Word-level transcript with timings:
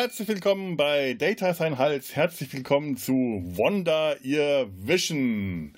Herzlich 0.00 0.28
willkommen 0.28 0.78
bei 0.78 1.12
Data 1.12 1.52
Sein 1.52 1.76
Hals. 1.76 2.16
Herzlich 2.16 2.50
willkommen 2.54 2.96
zu 2.96 3.12
Wonder 3.44 4.16
Ear 4.24 4.66
Vision. 4.74 5.74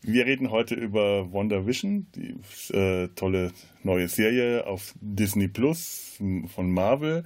Wir 0.00 0.24
reden 0.24 0.50
heute 0.50 0.74
über 0.74 1.30
Wonder 1.32 1.66
Vision, 1.66 2.06
die 2.14 2.34
äh, 2.74 3.08
tolle 3.08 3.52
neue 3.82 4.08
Serie 4.08 4.66
auf 4.66 4.94
Disney 5.02 5.48
Plus 5.48 6.18
von 6.46 6.70
Marvel. 6.70 7.24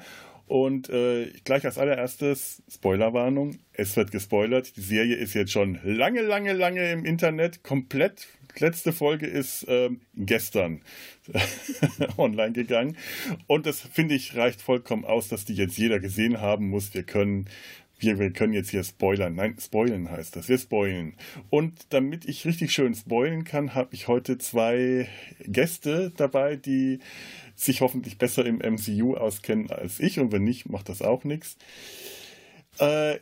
Und 0.48 0.88
äh, 0.90 1.30
gleich 1.44 1.64
als 1.64 1.78
allererstes 1.78 2.64
Spoilerwarnung. 2.68 3.58
Es 3.72 3.96
wird 3.96 4.10
gespoilert. 4.10 4.76
Die 4.76 4.80
Serie 4.80 5.14
ist 5.14 5.34
jetzt 5.34 5.52
schon 5.52 5.78
lange, 5.84 6.22
lange, 6.22 6.54
lange 6.54 6.90
im 6.90 7.04
Internet. 7.04 7.62
Komplett. 7.62 8.26
Letzte 8.58 8.92
Folge 8.92 9.26
ist 9.26 9.64
äh, 9.64 9.90
gestern 10.14 10.82
online 12.16 12.52
gegangen. 12.52 12.96
Und 13.46 13.66
das 13.66 13.80
finde 13.80 14.14
ich 14.14 14.36
reicht 14.36 14.62
vollkommen 14.62 15.04
aus, 15.04 15.28
dass 15.28 15.44
die 15.44 15.54
jetzt 15.54 15.78
jeder 15.78 16.00
gesehen 16.00 16.40
haben 16.40 16.68
muss. 16.68 16.94
Wir 16.94 17.02
können 17.02 17.48
wir, 18.00 18.18
wir 18.18 18.32
können 18.32 18.54
jetzt 18.54 18.70
hier 18.70 18.82
spoilern. 18.82 19.34
Nein, 19.34 19.56
spoilen 19.60 20.10
heißt 20.10 20.34
das. 20.34 20.48
Wir 20.48 20.58
spoilen. 20.58 21.14
Und 21.50 21.92
damit 21.92 22.24
ich 22.24 22.46
richtig 22.46 22.72
schön 22.72 22.94
spoilen 22.94 23.44
kann, 23.44 23.74
habe 23.74 23.94
ich 23.94 24.08
heute 24.08 24.38
zwei 24.38 25.08
Gäste 25.44 26.10
dabei, 26.16 26.56
die 26.56 27.00
sich 27.56 27.82
hoffentlich 27.82 28.16
besser 28.16 28.46
im 28.46 28.56
MCU 28.56 29.16
auskennen 29.16 29.70
als 29.70 30.00
ich. 30.00 30.18
Und 30.18 30.32
wenn 30.32 30.44
nicht, 30.44 30.68
macht 30.68 30.88
das 30.88 31.02
auch 31.02 31.24
nichts. 31.24 31.58
Äh, 32.78 33.18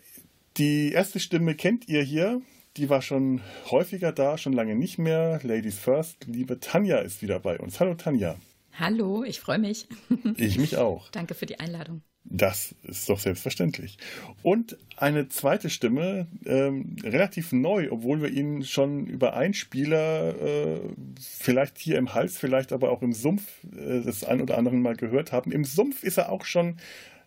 die 0.57 0.93
erste 0.93 1.21
Stimme 1.21 1.55
kennt 1.55 1.89
ihr 1.89 2.03
hier. 2.03 2.41
Die 2.79 2.89
war 2.89 3.03
schon 3.03 3.41
häufiger 3.73 4.13
da, 4.13 4.39
schon 4.39 4.53
lange 4.53 4.77
nicht 4.77 4.99
mehr. 4.99 5.41
Ladies 5.43 5.77
First, 5.77 6.27
liebe 6.29 6.61
Tanja 6.61 6.99
ist 6.99 7.23
wieder 7.23 7.41
bei 7.41 7.59
uns. 7.59 7.81
Hallo 7.81 7.95
Tanja. 7.95 8.37
Hallo, 8.73 9.25
ich 9.25 9.41
freue 9.41 9.59
mich. 9.59 9.89
Ich 10.37 10.59
mich 10.59 10.77
auch. 10.77 11.11
Danke 11.11 11.35
für 11.35 11.47
die 11.47 11.59
Einladung. 11.59 12.03
Das 12.23 12.77
ist 12.85 13.09
doch 13.09 13.19
selbstverständlich. 13.19 13.99
Und 14.45 14.77
eine 14.97 15.27
zweite 15.29 15.71
Stimme, 15.71 16.29
ähm, 16.47 16.95
relativ 17.03 17.51
neu, 17.51 17.91
obwohl 17.91 18.23
wir 18.23 18.29
ihn 18.29 18.63
schon 18.63 19.07
über 19.09 19.35
einen 19.35 19.55
Spieler, 19.55 20.37
äh, 20.41 20.81
vielleicht 21.21 21.79
hier 21.79 21.99
im 21.99 22.15
Hals, 22.15 22.39
vielleicht 22.39 22.73
aber 22.73 22.93
auch 22.93 23.03
im 23.03 23.13
Sumpf, 23.13 23.43
äh, 23.77 24.03
das 24.03 24.23
ein 24.23 24.41
oder 24.41 24.57
andere 24.57 24.77
Mal 24.77 24.95
gehört 24.95 25.33
haben. 25.33 25.51
Im 25.51 25.65
Sumpf 25.65 26.05
ist 26.05 26.17
er 26.17 26.31
auch 26.31 26.45
schon 26.45 26.77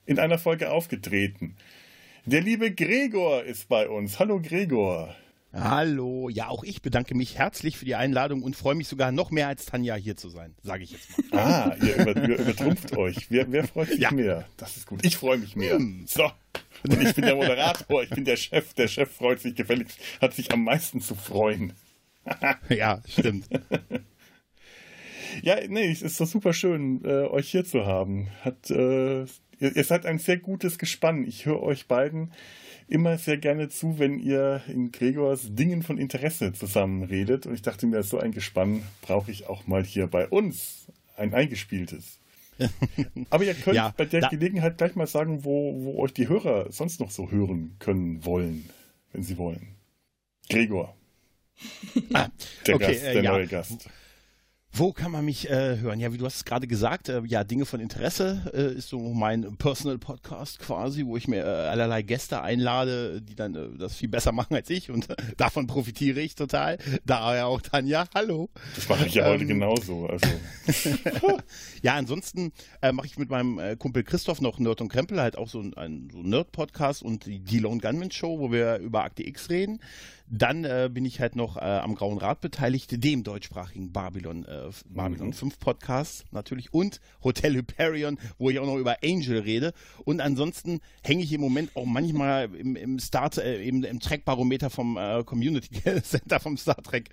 in 0.05 0.17
einer 0.17 0.37
Folge 0.37 0.71
aufgetreten. 0.71 1.57
Der 2.23 2.39
liebe 2.39 2.71
Gregor 2.71 3.43
ist 3.43 3.67
bei 3.67 3.89
uns. 3.89 4.17
Hallo 4.17 4.39
Gregor. 4.41 5.13
Hallo, 5.53 6.29
ja, 6.29 6.47
auch 6.47 6.63
ich 6.63 6.81
bedanke 6.81 7.13
mich 7.13 7.37
herzlich 7.37 7.77
für 7.77 7.83
die 7.83 7.95
Einladung 7.95 8.41
und 8.41 8.55
freue 8.55 8.75
mich 8.75 8.87
sogar 8.87 9.11
noch 9.11 9.31
mehr 9.31 9.49
als 9.49 9.65
Tanja 9.65 9.95
hier 9.95 10.15
zu 10.15 10.29
sein, 10.29 10.55
sage 10.63 10.83
ich 10.83 10.91
jetzt 10.91 11.09
mal. 11.09 11.21
Ah, 11.41 11.75
ihr, 11.81 11.95
über, 11.95 12.15
ihr 12.15 12.39
übertrumpft 12.39 12.95
euch. 12.95 13.29
Wer, 13.29 13.51
wer, 13.51 13.67
freut 13.67 13.89
sich 13.89 13.99
ja. 13.99 14.11
mehr? 14.11 14.47
Das 14.55 14.77
ist 14.77 14.87
gut. 14.87 15.03
Ich 15.03 15.17
freue 15.17 15.37
mich 15.37 15.57
mehr. 15.57 15.75
Hm. 15.75 16.05
So. 16.07 16.31
Und 16.87 17.01
ich 17.01 17.13
bin 17.13 17.25
der 17.25 17.35
Moderator, 17.35 18.03
ich 18.03 18.09
bin 18.11 18.23
der 18.23 18.37
Chef. 18.37 18.73
Der 18.75 18.87
Chef 18.87 19.11
freut 19.11 19.41
sich 19.41 19.55
gefälligst, 19.55 19.99
hat 20.21 20.33
sich 20.33 20.51
am 20.53 20.63
meisten 20.63 21.01
zu 21.01 21.15
freuen. 21.15 21.73
ja, 22.69 23.01
stimmt. 23.05 23.47
Ja, 25.41 25.55
nee, 25.67 25.91
es 25.91 26.01
ist 26.01 26.19
doch 26.19 26.27
super 26.27 26.53
schön, 26.53 27.03
äh, 27.03 27.27
euch 27.27 27.49
hier 27.49 27.65
zu 27.65 27.85
haben. 27.85 28.29
Hat, 28.43 28.69
äh, 28.69 29.21
ihr, 29.23 29.75
ihr 29.75 29.83
seid 29.83 30.05
ein 30.05 30.19
sehr 30.19 30.37
gutes 30.37 30.77
Gespann. 30.77 31.25
Ich 31.25 31.45
höre 31.45 31.61
euch 31.61 31.87
beiden 31.87 32.31
immer 32.91 33.17
sehr 33.17 33.37
gerne 33.37 33.69
zu, 33.69 33.99
wenn 33.99 34.19
ihr 34.19 34.61
in 34.67 34.91
Gregors 34.91 35.55
Dingen 35.55 35.81
von 35.81 35.97
Interesse 35.97 36.51
zusammen 36.53 37.03
redet. 37.03 37.47
Und 37.47 37.53
ich 37.53 37.61
dachte 37.61 37.87
mir, 37.87 38.03
so 38.03 38.19
ein 38.19 38.31
Gespann 38.31 38.83
brauche 39.01 39.31
ich 39.31 39.47
auch 39.47 39.65
mal 39.65 39.83
hier 39.83 40.07
bei 40.07 40.27
uns. 40.27 40.87
Ein 41.15 41.33
eingespieltes. 41.33 42.19
Aber 43.29 43.43
ihr 43.43 43.53
könnt 43.53 43.77
ja, 43.77 43.93
bei 43.95 44.05
der 44.05 44.29
Gelegenheit 44.29 44.77
gleich 44.77 44.95
mal 44.95 45.07
sagen, 45.07 45.45
wo, 45.45 45.83
wo 45.83 45.99
euch 46.01 46.13
die 46.13 46.27
Hörer 46.27 46.71
sonst 46.71 46.99
noch 46.99 47.11
so 47.11 47.31
hören 47.31 47.75
können 47.79 48.25
wollen, 48.25 48.69
wenn 49.13 49.23
sie 49.23 49.37
wollen. 49.37 49.75
Gregor. 50.49 50.95
Ah, 52.13 52.27
der, 52.67 52.75
okay, 52.75 52.87
Gast, 52.87 53.03
der 53.03 53.15
äh, 53.15 53.21
neue 53.21 53.43
ja. 53.43 53.47
Gast. 53.49 53.89
Wo 54.73 54.93
kann 54.93 55.11
man 55.11 55.25
mich 55.25 55.49
äh, 55.49 55.79
hören? 55.79 55.99
Ja, 55.99 56.13
wie 56.13 56.17
du 56.17 56.25
hast 56.25 56.37
es 56.37 56.45
gerade 56.45 56.65
gesagt, 56.65 57.09
äh, 57.09 57.21
ja, 57.25 57.43
Dinge 57.43 57.65
von 57.65 57.81
Interesse 57.81 58.49
äh, 58.53 58.77
ist 58.77 58.87
so 58.87 58.99
mein 58.99 59.57
Personal 59.57 59.97
Podcast 59.97 60.59
quasi, 60.59 61.05
wo 61.05 61.17
ich 61.17 61.27
mir 61.27 61.43
äh, 61.43 61.67
allerlei 61.67 62.03
Gäste 62.03 62.41
einlade, 62.41 63.21
die 63.21 63.35
dann 63.35 63.53
äh, 63.53 63.77
das 63.77 63.95
viel 63.95 64.07
besser 64.07 64.31
machen 64.31 64.55
als 64.55 64.69
ich 64.69 64.89
und 64.89 65.09
davon 65.37 65.67
profitiere 65.67 66.21
ich 66.21 66.35
total. 66.35 66.77
Daher 67.05 67.47
auch 67.47 67.59
Tanja, 67.59 68.05
hallo. 68.15 68.49
Das 68.75 68.87
mache 68.87 69.07
ich 69.07 69.15
ja 69.15 69.25
ähm, 69.25 69.33
heute 69.33 69.45
genauso. 69.45 70.07
Also. 70.07 70.29
ja, 71.81 71.95
ansonsten 71.95 72.53
äh, 72.81 72.93
mache 72.93 73.07
ich 73.07 73.17
mit 73.17 73.29
meinem 73.29 73.77
Kumpel 73.77 74.05
Christoph 74.05 74.39
noch 74.39 74.57
Nerd 74.57 74.79
und 74.79 74.87
Krempel 74.87 75.19
halt 75.19 75.37
auch 75.37 75.49
so 75.49 75.59
ein, 75.59 76.09
so 76.13 76.19
Nerd-Podcast 76.19 77.03
und 77.03 77.25
die, 77.25 77.39
die 77.39 77.59
Lone 77.59 77.81
Gunman 77.81 78.11
Show, 78.11 78.39
wo 78.39 78.53
wir 78.53 78.77
über 78.77 79.03
Akte 79.03 79.27
X 79.27 79.49
reden. 79.49 79.81
Dann 80.33 80.63
äh, 80.63 80.89
bin 80.89 81.03
ich 81.03 81.19
halt 81.19 81.35
noch 81.35 81.57
äh, 81.57 81.59
am 81.59 81.93
Grauen 81.93 82.17
Rat 82.17 82.39
beteiligt, 82.39 83.03
dem 83.03 83.23
deutschsprachigen 83.23 83.91
Babylon, 83.91 84.45
äh, 84.45 84.69
Babylon 84.85 85.27
mhm. 85.27 85.33
5 85.33 85.59
Podcast 85.59 86.23
natürlich 86.31 86.73
und 86.73 87.01
Hotel 87.21 87.53
Hyperion, 87.53 88.17
wo 88.37 88.49
ich 88.49 88.57
auch 88.59 88.65
noch 88.65 88.77
über 88.77 88.95
Angel 89.03 89.39
rede. 89.39 89.73
Und 90.05 90.21
ansonsten 90.21 90.79
hänge 91.03 91.21
ich 91.21 91.33
im 91.33 91.41
Moment 91.41 91.75
auch 91.75 91.83
manchmal 91.83 92.55
im, 92.55 92.77
im 92.77 92.97
Start, 92.99 93.39
äh, 93.39 93.61
im, 93.61 93.83
im 93.83 93.99
Trackbarometer 93.99 94.69
vom 94.69 94.95
äh, 94.95 95.21
Community 95.25 95.81
Center 96.01 96.39
vom 96.39 96.55
Star 96.55 96.81
Trek 96.81 97.09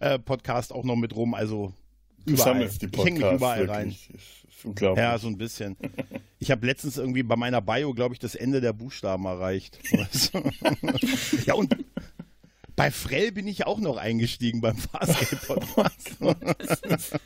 äh, 0.00 0.18
Podcast 0.18 0.72
auch 0.72 0.82
noch 0.82 0.96
mit 0.96 1.14
rum. 1.14 1.34
Also 1.34 1.72
überall. 2.24 2.68
Die 2.68 2.86
ich 2.86 3.04
hänge 3.04 3.20
mich 3.20 3.32
überall 3.32 3.68
wirklich. 3.68 3.76
rein. 3.76 3.96
Unglaublich. 4.64 5.04
Ja, 5.04 5.18
so 5.18 5.28
ein 5.28 5.38
bisschen. 5.38 5.76
Ich 6.40 6.50
habe 6.50 6.66
letztens 6.66 6.96
irgendwie 6.96 7.22
bei 7.22 7.36
meiner 7.36 7.60
Bio, 7.60 7.94
glaube 7.94 8.14
ich, 8.14 8.18
das 8.18 8.34
Ende 8.34 8.60
der 8.60 8.72
Buchstaben 8.72 9.24
erreicht. 9.26 9.78
ja, 11.46 11.54
und 11.54 11.76
bei 12.76 12.90
Frell 12.90 13.32
bin 13.32 13.48
ich 13.48 13.66
auch 13.66 13.80
noch 13.80 13.96
eingestiegen 13.96 14.60
beim 14.60 14.76
Farscape-Podcast. 14.76 17.18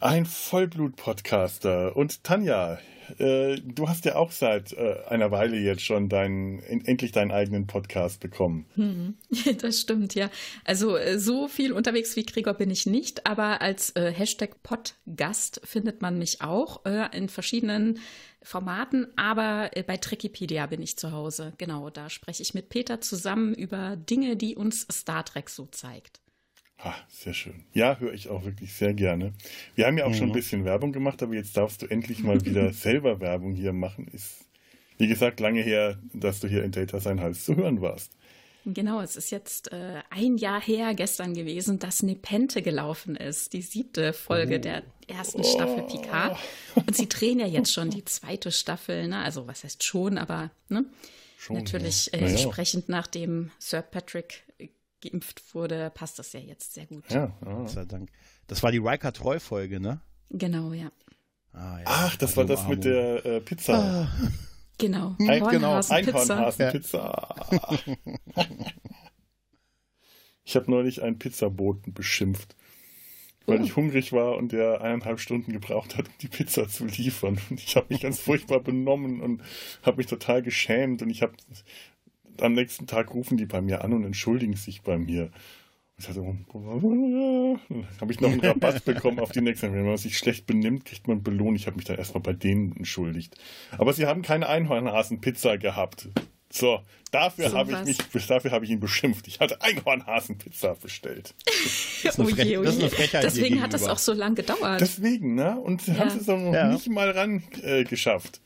Ein 0.00 0.26
Vollblut-Podcaster. 0.26 1.96
Und 1.96 2.22
Tanja, 2.22 2.78
äh, 3.18 3.56
du 3.56 3.88
hast 3.88 4.04
ja 4.04 4.16
auch 4.16 4.30
seit 4.30 4.74
äh, 4.74 4.96
einer 5.08 5.30
Weile 5.30 5.56
jetzt 5.56 5.82
schon 5.82 6.10
deinen, 6.10 6.60
endlich 6.60 7.12
deinen 7.12 7.30
eigenen 7.30 7.66
Podcast 7.66 8.20
bekommen. 8.20 8.66
Hm, 8.74 9.14
das 9.58 9.80
stimmt, 9.80 10.14
ja. 10.14 10.30
Also 10.64 10.96
äh, 10.96 11.18
so 11.18 11.48
viel 11.48 11.72
unterwegs 11.72 12.14
wie 12.16 12.26
Gregor 12.26 12.54
bin 12.54 12.70
ich 12.70 12.84
nicht, 12.84 13.26
aber 13.26 13.62
als 13.62 13.96
äh, 13.96 14.12
Hashtag 14.12 14.62
Podgast 14.62 15.62
findet 15.64 16.02
man 16.02 16.18
mich 16.18 16.42
auch 16.42 16.84
äh, 16.84 17.08
in 17.16 17.30
verschiedenen 17.30 18.00
Formaten, 18.46 19.08
aber 19.16 19.70
äh, 19.74 19.82
bei 19.82 19.96
Trekipedia 19.96 20.66
bin 20.66 20.80
ich 20.80 20.96
zu 20.96 21.10
Hause. 21.10 21.52
Genau, 21.58 21.90
da 21.90 22.08
spreche 22.08 22.42
ich 22.42 22.54
mit 22.54 22.68
Peter 22.68 23.00
zusammen 23.00 23.54
über 23.54 23.96
Dinge, 23.96 24.36
die 24.36 24.54
uns 24.54 24.86
Star 24.90 25.24
Trek 25.24 25.50
so 25.50 25.66
zeigt. 25.66 26.20
Ah, 26.78 26.94
sehr 27.08 27.34
schön. 27.34 27.64
Ja, 27.72 27.98
höre 27.98 28.12
ich 28.12 28.28
auch 28.28 28.44
wirklich 28.44 28.72
sehr 28.74 28.94
gerne. 28.94 29.32
Wir 29.74 29.86
haben 29.86 29.98
ja 29.98 30.04
auch 30.04 30.10
mhm. 30.10 30.14
schon 30.14 30.26
ein 30.26 30.30
mhm. 30.30 30.34
bisschen 30.34 30.64
Werbung 30.64 30.92
gemacht, 30.92 31.22
aber 31.22 31.34
jetzt 31.34 31.56
darfst 31.56 31.82
du 31.82 31.86
endlich 31.86 32.22
mal 32.22 32.44
wieder 32.44 32.72
selber 32.72 33.20
Werbung 33.20 33.54
hier 33.54 33.72
machen. 33.72 34.06
Ist, 34.12 34.44
wie 34.98 35.08
gesagt, 35.08 35.40
lange 35.40 35.62
her, 35.62 35.98
dass 36.12 36.38
du 36.38 36.46
hier 36.46 36.62
in 36.62 36.70
Data 36.70 37.00
Sein 37.00 37.20
Hals 37.20 37.44
zu 37.44 37.56
hören 37.56 37.80
warst. 37.80 38.12
Genau, 38.68 39.00
es 39.00 39.14
ist 39.14 39.30
jetzt 39.30 39.70
äh, 39.70 40.02
ein 40.10 40.38
Jahr 40.38 40.60
her 40.60 40.92
gestern 40.94 41.34
gewesen, 41.34 41.78
dass 41.78 42.02
Nepente 42.02 42.62
gelaufen 42.62 43.14
ist, 43.14 43.52
die 43.52 43.62
siebte 43.62 44.12
Folge 44.12 44.56
oh. 44.56 44.60
der 44.60 44.82
ersten 45.06 45.44
Staffel 45.44 45.84
Picard. 45.84 46.36
Und 46.74 46.96
sie 46.96 47.08
drehen 47.08 47.38
ja 47.38 47.46
jetzt 47.46 47.72
schon 47.72 47.90
die 47.90 48.04
zweite 48.04 48.50
Staffel, 48.50 49.06
ne? 49.06 49.18
Also 49.18 49.46
was 49.46 49.62
heißt 49.62 49.84
schon, 49.84 50.18
aber 50.18 50.50
ne? 50.68 50.84
Schon, 51.38 51.56
Natürlich 51.56 52.06
ja. 52.06 52.18
äh, 52.18 52.30
entsprechend 52.30 52.88
nachdem 52.88 53.52
Sir 53.60 53.82
Patrick 53.82 54.42
geimpft 55.00 55.54
wurde, 55.54 55.92
passt 55.94 56.18
das 56.18 56.32
ja 56.32 56.40
jetzt 56.40 56.74
sehr 56.74 56.86
gut. 56.86 57.04
Ja, 57.10 57.36
Gott 57.44 57.70
sei 57.70 57.84
Dank. 57.84 58.10
Das 58.48 58.64
war 58.64 58.72
die 58.72 58.78
Riker 58.78 59.12
Treu-Folge, 59.12 59.78
ne? 59.78 60.00
Genau, 60.30 60.72
ja. 60.72 60.90
Ah, 61.52 61.78
ja. 61.78 61.84
Ach, 61.84 62.16
das 62.16 62.36
war 62.36 62.44
das 62.44 62.66
mit 62.66 62.84
der 62.84 63.24
äh, 63.24 63.40
Pizza. 63.40 64.08
Ah. 64.12 64.28
Genau. 64.78 65.16
Ein, 65.18 65.42
genau, 65.48 65.80
Einhornhasenpizza. 65.88 67.36
Ja. 67.50 67.78
ich 70.44 70.56
habe 70.56 70.70
neulich 70.70 71.02
einen 71.02 71.18
Pizzaboten 71.18 71.94
beschimpft, 71.94 72.54
weil 73.46 73.60
oh. 73.60 73.64
ich 73.64 73.76
hungrig 73.76 74.12
war 74.12 74.36
und 74.36 74.52
der 74.52 74.82
eineinhalb 74.82 75.18
Stunden 75.20 75.52
gebraucht 75.52 75.96
hat, 75.96 76.08
um 76.08 76.14
die 76.20 76.28
Pizza 76.28 76.68
zu 76.68 76.84
liefern. 76.84 77.40
Und 77.50 77.60
ich 77.60 77.76
habe 77.76 77.86
mich 77.88 78.02
ganz 78.02 78.20
furchtbar 78.20 78.60
benommen 78.60 79.20
und 79.20 79.42
habe 79.82 79.96
mich 79.98 80.06
total 80.06 80.42
geschämt. 80.42 81.00
Und 81.00 81.10
ich 81.10 81.22
habe 81.22 81.32
am 82.40 82.52
nächsten 82.52 82.86
Tag 82.86 83.14
rufen 83.14 83.38
die 83.38 83.46
bei 83.46 83.62
mir 83.62 83.82
an 83.82 83.92
und 83.92 84.04
entschuldigen 84.04 84.56
sich 84.56 84.82
bei 84.82 84.98
mir. 84.98 85.30
Ich 85.98 86.08
hatte, 86.08 86.20
habe 88.00 88.12
ich 88.12 88.20
noch 88.20 88.30
einen 88.30 88.40
Rabatt 88.40 88.84
bekommen 88.84 89.18
auf 89.18 89.32
die 89.32 89.40
nächste. 89.40 89.72
Wenn 89.72 89.86
man 89.86 89.96
sich 89.96 90.18
schlecht 90.18 90.46
benimmt, 90.46 90.84
kriegt 90.84 91.08
man 91.08 91.22
Belohnung. 91.22 91.56
Ich 91.56 91.66
habe 91.66 91.76
mich 91.76 91.86
dann 91.86 91.96
erstmal 91.96 92.22
bei 92.22 92.34
denen 92.34 92.76
entschuldigt. 92.76 93.36
Aber 93.78 93.94
sie 93.94 94.06
haben 94.06 94.20
keine 94.20 94.46
Einhornhasenpizza 94.46 95.56
gehabt. 95.56 96.08
So, 96.50 96.80
dafür 97.10 97.50
so 97.50 97.56
habe 97.56 97.72
ich 97.72 97.98
mich, 98.12 98.26
dafür 98.26 98.50
habe 98.50 98.66
ich 98.66 98.70
ihn 98.70 98.80
beschimpft. 98.80 99.26
Ich 99.26 99.40
hatte 99.40 99.62
Einhornhasenpizza 99.62 100.74
bestellt. 100.74 101.34
oh 102.18 102.28
je, 102.28 102.58
oh 102.58 102.64
je. 102.64 102.90
Deswegen 103.22 103.62
hat 103.62 103.72
das 103.72 103.84
auch 103.84 103.98
so 103.98 104.12
lange 104.12 104.36
gedauert. 104.36 104.80
Deswegen, 104.80 105.34
ne? 105.34 105.58
Und 105.58 105.86
ja. 105.86 105.96
haben 105.96 106.10
sie 106.10 106.18
es 106.18 106.28
auch 106.28 106.38
noch 106.38 106.52
ja. 106.52 106.68
nicht 106.68 106.88
mal 106.88 107.10
ran 107.10 107.42
äh, 107.62 107.84
geschafft. 107.84 108.42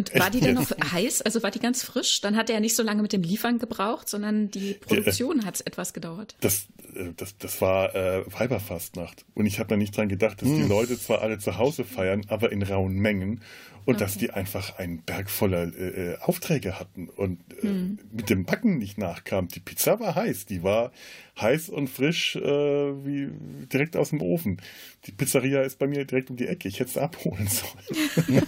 Und 0.00 0.18
war 0.18 0.30
die 0.30 0.40
denn 0.40 0.54
noch 0.54 0.70
heiß? 0.70 1.20
Also 1.22 1.42
war 1.42 1.50
die 1.50 1.58
ganz 1.58 1.82
frisch? 1.82 2.22
Dann 2.22 2.36
hat 2.36 2.48
er 2.48 2.54
ja 2.54 2.60
nicht 2.60 2.74
so 2.74 2.82
lange 2.82 3.02
mit 3.02 3.12
dem 3.12 3.22
Liefern 3.22 3.58
gebraucht, 3.58 4.08
sondern 4.08 4.50
die 4.50 4.74
Produktion 4.74 5.44
hat 5.44 5.60
etwas 5.66 5.92
gedauert. 5.92 6.36
Das, 6.40 6.66
äh, 6.94 7.10
das, 7.16 7.36
das 7.36 7.60
war 7.60 7.94
äh, 7.94 8.24
Weiberfastnacht. 8.32 9.26
Und 9.34 9.44
ich 9.44 9.58
habe 9.58 9.68
da 9.68 9.76
nicht 9.76 9.94
dran 9.94 10.08
gedacht, 10.08 10.40
dass 10.40 10.48
hm. 10.48 10.56
die 10.56 10.68
Leute 10.68 10.98
zwar 10.98 11.20
alle 11.20 11.38
zu 11.38 11.58
Hause 11.58 11.84
feiern, 11.84 12.24
aber 12.28 12.50
in 12.50 12.62
rauen 12.62 12.94
Mengen 12.94 13.42
und 13.84 13.94
okay. 13.94 14.04
dass 14.04 14.18
die 14.18 14.30
einfach 14.30 14.78
einen 14.78 15.02
Berg 15.02 15.30
voller 15.30 15.64
äh, 15.74 16.12
äh, 16.12 16.18
Aufträge 16.18 16.78
hatten 16.78 17.08
und 17.08 17.40
äh, 17.58 17.62
hm. 17.62 17.98
mit 18.12 18.30
dem 18.30 18.44
Backen 18.44 18.78
nicht 18.78 18.98
nachkam. 18.98 19.48
Die 19.48 19.60
Pizza 19.60 20.00
war 20.00 20.14
heiß, 20.14 20.46
die 20.46 20.62
war 20.62 20.92
heiß 21.40 21.70
und 21.70 21.88
frisch 21.88 22.36
äh, 22.36 22.40
wie 22.40 23.30
direkt 23.72 23.96
aus 23.96 24.10
dem 24.10 24.20
Ofen. 24.20 24.60
Die 25.06 25.12
Pizzeria 25.12 25.62
ist 25.62 25.78
bei 25.78 25.86
mir 25.86 26.04
direkt 26.04 26.30
um 26.30 26.36
die 26.36 26.46
Ecke. 26.46 26.68
Ich 26.68 26.80
hätte 26.80 26.90
es 26.90 26.98
abholen 26.98 27.48
sollen. 28.28 28.42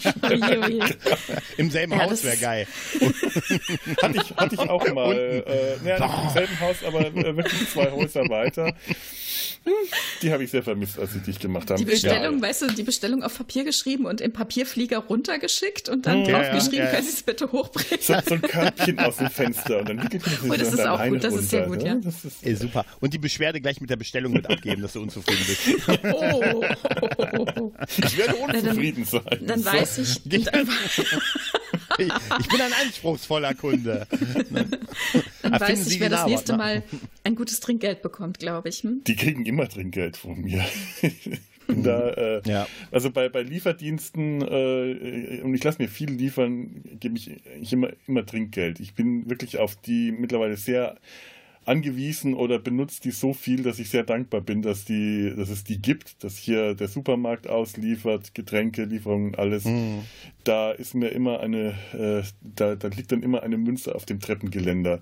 Im 1.56 1.70
selben 1.70 1.93
ja, 1.93 2.02
Haus 2.02 2.25
wäre 2.25 2.37
geil. 2.37 2.67
hatte, 4.02 4.19
ich, 4.19 4.37
hatte 4.37 4.55
ich 4.55 4.61
auch 4.61 4.93
mal. 4.93 5.17
Äh, 5.17 5.76
naja, 5.82 6.06
nicht 6.06 6.25
im 6.25 6.31
selben 6.31 6.61
Haus, 6.61 6.76
aber 6.85 7.06
äh, 7.06 7.37
wirklich 7.37 7.70
zwei 7.70 7.90
Häuser 7.90 8.28
weiter. 8.28 8.75
Die 10.23 10.32
habe 10.32 10.44
ich 10.44 10.50
sehr 10.50 10.62
vermisst, 10.62 10.99
als 10.99 11.12
sie 11.12 11.20
dich 11.20 11.38
gemacht 11.38 11.70
haben. 11.70 11.78
Die 11.78 11.85
Bestellung, 11.85 12.37
ja. 12.37 12.43
weißt 12.43 12.62
du, 12.62 12.67
die 12.69 12.82
Bestellung 12.82 13.23
auf 13.23 13.37
Papier 13.37 13.64
geschrieben 13.64 14.06
und 14.06 14.20
im 14.20 14.32
Papierflieger 14.32 15.08
runtergeschickt 15.22 15.88
und 15.88 16.06
dann 16.06 16.24
ja, 16.24 16.42
draufgeschrieben, 16.42 16.78
ja, 16.78 16.84
ja. 16.84 16.90
können 16.90 17.06
Sie 17.06 17.12
es 17.12 17.22
bitte 17.22 17.50
hochbringen. 17.50 18.02
So, 18.02 18.14
so, 18.26 18.34
ein 18.34 18.42
Körbchen 18.42 18.98
aus 18.98 19.16
dem 19.16 19.30
Fenster 19.30 19.78
und 19.78 19.88
dann 19.88 20.02
wickelt 20.02 20.42
man 20.42 20.50
oh, 20.50 20.54
das 20.56 20.72
ist 20.72 20.86
auch 20.86 21.04
gut, 21.04 21.24
das 21.24 21.34
ist 21.34 21.50
sehr 21.50 21.66
gut, 21.66 21.82
ja. 21.82 21.94
Das 21.94 22.24
ist, 22.24 22.44
Ey, 22.44 22.56
super. 22.56 22.84
Und 23.00 23.14
die 23.14 23.19
Beschwerde 23.19 23.60
gleich 23.60 23.80
mit 23.80 23.90
der 23.90 23.96
Bestellung 23.96 24.32
mit 24.32 24.48
abgeben, 24.50 24.82
dass 24.82 24.94
du 24.94 25.02
unzufrieden 25.02 25.44
bist. 25.46 25.62
Oh. 26.12 27.72
Ich 27.96 28.16
werde 28.16 28.34
unzufrieden 28.36 29.04
sein. 29.04 29.22
Dann, 29.24 29.46
dann 29.46 29.64
weiß 29.64 29.98
ich. 29.98 30.22
Dann, 30.24 30.40
ich, 31.98 32.06
ich, 32.06 32.48
bin 32.48 32.60
ein 32.60 32.72
anspruchsvoller 32.84 33.54
Kunde. 33.54 34.06
Dann 35.42 35.60
weiß 35.60 35.86
ich, 35.88 36.00
wer 36.00 36.10
das 36.10 36.26
nächste 36.26 36.56
Mal 36.56 36.82
ein 37.25 37.36
gutes 37.36 37.60
Trinkgeld 37.60 38.02
bekommt, 38.02 38.38
glaube 38.38 38.68
ich. 38.68 38.82
Hm? 38.82 39.02
Die 39.06 39.16
kriegen 39.16 39.46
immer 39.46 39.68
Trinkgeld 39.68 40.16
von 40.16 40.40
mir. 40.40 40.64
da, 41.82 42.10
äh, 42.10 42.42
ja. 42.44 42.66
Also 42.90 43.10
bei, 43.10 43.28
bei 43.28 43.42
Lieferdiensten, 43.42 44.42
äh, 44.42 45.40
und 45.42 45.54
ich 45.54 45.64
lasse 45.64 45.80
mir 45.80 45.88
viel 45.88 46.10
liefern, 46.10 46.82
gebe 47.00 47.16
ich, 47.16 47.40
ich 47.60 47.72
immer, 47.72 47.90
immer 48.06 48.24
Trinkgeld. 48.24 48.80
Ich 48.80 48.94
bin 48.94 49.28
wirklich 49.28 49.58
auf 49.58 49.76
die 49.76 50.12
mittlerweile 50.12 50.56
sehr 50.56 50.96
angewiesen 51.64 52.34
oder 52.34 52.58
benutzt 52.58 53.04
die 53.04 53.12
so 53.12 53.32
viel, 53.32 53.62
dass 53.62 53.78
ich 53.78 53.88
sehr 53.88 54.02
dankbar 54.02 54.40
bin, 54.40 54.62
dass 54.62 54.84
die, 54.84 55.32
dass 55.36 55.48
es 55.48 55.62
die 55.64 55.80
gibt, 55.80 56.24
dass 56.24 56.36
hier 56.36 56.74
der 56.74 56.88
Supermarkt 56.88 57.48
ausliefert, 57.48 58.34
Getränke, 58.34 58.84
Lieferungen, 58.84 59.36
alles. 59.36 59.64
Mhm. 59.64 60.00
Da 60.44 60.72
ist 60.72 60.94
mir 60.94 61.10
immer 61.10 61.40
eine, 61.40 61.75
äh, 61.92 62.22
da, 62.40 62.75
da 62.75 62.88
liegt 62.88 63.12
dann 63.12 63.22
immer 63.22 63.42
eine 63.42 63.58
Münze 63.58 63.94
auf 63.94 64.04
dem 64.04 64.18
Treppengeländer 64.18 65.00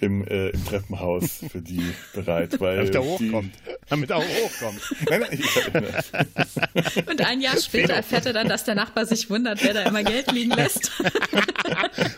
im, 0.00 0.26
äh, 0.26 0.48
im 0.48 0.64
Treppenhaus 0.64 1.44
für 1.50 1.60
die 1.60 1.82
bereit. 2.14 2.58
Weil 2.60 2.76
damit 2.76 2.94
er 2.94 3.04
hochkommt. 3.04 3.54
Damit 3.88 4.10
er 4.10 4.16
auch 4.16 4.24
hochkommt. 4.24 4.80
nein, 5.08 5.20
nein, 5.20 5.38
ich 5.38 7.08
Und 7.08 7.20
ein 7.20 7.40
Jahr 7.40 7.56
später 7.58 7.94
erfährt 7.94 8.26
er 8.26 8.32
dann, 8.32 8.48
dass 8.48 8.64
der 8.64 8.74
Nachbar 8.74 9.06
sich 9.06 9.28
wundert, 9.28 9.62
wer 9.62 9.74
da 9.74 9.82
immer 9.82 10.02
Geld 10.02 10.32
liegen 10.32 10.52
lässt. 10.52 10.90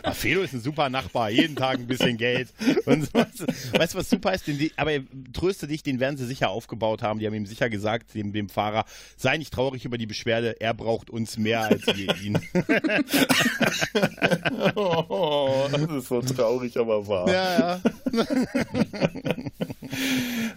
Ah, 0.03 0.13
Fedo 0.13 0.41
ist 0.41 0.53
ein 0.53 0.61
super 0.61 0.89
Nachbar, 0.89 1.29
jeden 1.29 1.55
Tag 1.55 1.79
ein 1.79 1.87
bisschen 1.87 2.17
Geld. 2.17 2.49
Und 2.85 3.05
sowas. 3.05 3.27
Weißt 3.73 3.93
du, 3.93 3.97
was 3.97 4.09
super 4.09 4.33
ist? 4.33 4.47
Die, 4.47 4.71
aber 4.77 4.91
tröste 5.33 5.67
dich, 5.67 5.83
den 5.83 5.99
werden 5.99 6.17
sie 6.17 6.25
sicher 6.25 6.49
aufgebaut 6.49 7.01
haben. 7.01 7.19
Die 7.19 7.27
haben 7.27 7.33
ihm 7.33 7.45
sicher 7.45 7.69
gesagt, 7.69 8.13
dem, 8.13 8.31
dem 8.31 8.49
Fahrer, 8.49 8.85
sei 9.17 9.37
nicht 9.37 9.53
traurig 9.53 9.85
über 9.85 9.97
die 9.97 10.05
Beschwerde, 10.05 10.55
er 10.59 10.73
braucht 10.73 11.09
uns 11.09 11.37
mehr 11.37 11.63
als 11.63 11.85
wir 11.87 12.15
ihn. 12.21 12.39
oh, 14.75 15.67
das 15.71 15.81
ist 15.81 16.07
so 16.07 16.21
traurig, 16.21 16.77
aber 16.77 17.07
wahr. 17.07 17.27
Ja, 17.27 17.59
ja. 17.59 17.64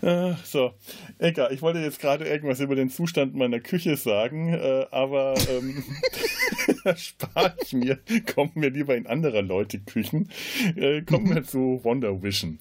so, 0.44 0.72
egal. 1.18 1.52
Ich 1.52 1.62
wollte 1.62 1.80
jetzt 1.80 2.00
gerade 2.00 2.26
irgendwas 2.26 2.60
über 2.60 2.74
den 2.74 2.90
Zustand 2.90 3.34
meiner 3.34 3.60
Küche 3.60 3.96
sagen, 3.96 4.54
äh, 4.54 4.86
aber 4.90 5.34
ähm, 5.50 5.84
spare 6.96 7.54
ich 7.62 7.72
mir. 7.72 7.98
Kommen 8.34 8.52
wir 8.54 8.70
lieber 8.70 8.96
in 8.96 9.06
anderer 9.06 9.42
Leute 9.42 9.78
Küchen. 9.78 10.30
Äh, 10.76 11.02
kommen 11.02 11.34
wir 11.34 11.44
zu 11.44 11.80
Wonder 11.82 12.22
Vision. 12.22 12.58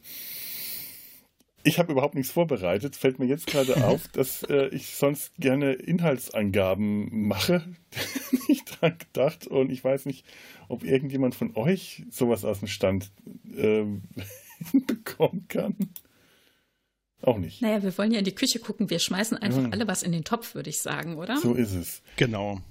Ich 1.67 1.79
habe 1.79 1.91
überhaupt 1.91 2.15
nichts 2.15 2.31
vorbereitet. 2.31 2.95
Fällt 2.95 3.19
mir 3.19 3.25
jetzt 3.25 3.47
gerade 3.47 3.83
auf, 3.85 4.07
dass 4.07 4.41
äh, 4.43 4.67
ich 4.67 4.95
sonst 4.95 5.35
gerne 5.35 5.73
Inhaltsangaben 5.73 7.27
mache. 7.27 7.61
nicht 8.47 8.79
dran 8.79 8.97
gedacht. 8.97 9.47
Und 9.47 9.69
ich 9.69 9.83
weiß 9.83 10.05
nicht, 10.05 10.25
ob 10.69 10.85
irgendjemand 10.85 11.35
von 11.35 11.57
euch 11.57 12.05
sowas 12.09 12.45
aus 12.45 12.59
dem 12.59 12.69
Stand 12.69 13.11
äh, 13.57 13.83
bekommen 14.87 15.45
kann. 15.49 15.75
Auch 17.21 17.37
nicht. 17.37 17.61
Naja, 17.61 17.83
wir 17.83 17.97
wollen 17.97 18.13
ja 18.13 18.19
in 18.19 18.25
die 18.25 18.35
Küche 18.35 18.59
gucken. 18.59 18.89
Wir 18.89 18.99
schmeißen 18.99 19.37
einfach 19.37 19.63
mhm. 19.63 19.73
alle 19.73 19.89
was 19.89 20.03
in 20.03 20.13
den 20.13 20.23
Topf, 20.23 20.55
würde 20.55 20.69
ich 20.69 20.81
sagen, 20.81 21.17
oder? 21.17 21.35
So 21.35 21.53
ist 21.53 21.73
es. 21.73 22.01
Genau. 22.15 22.61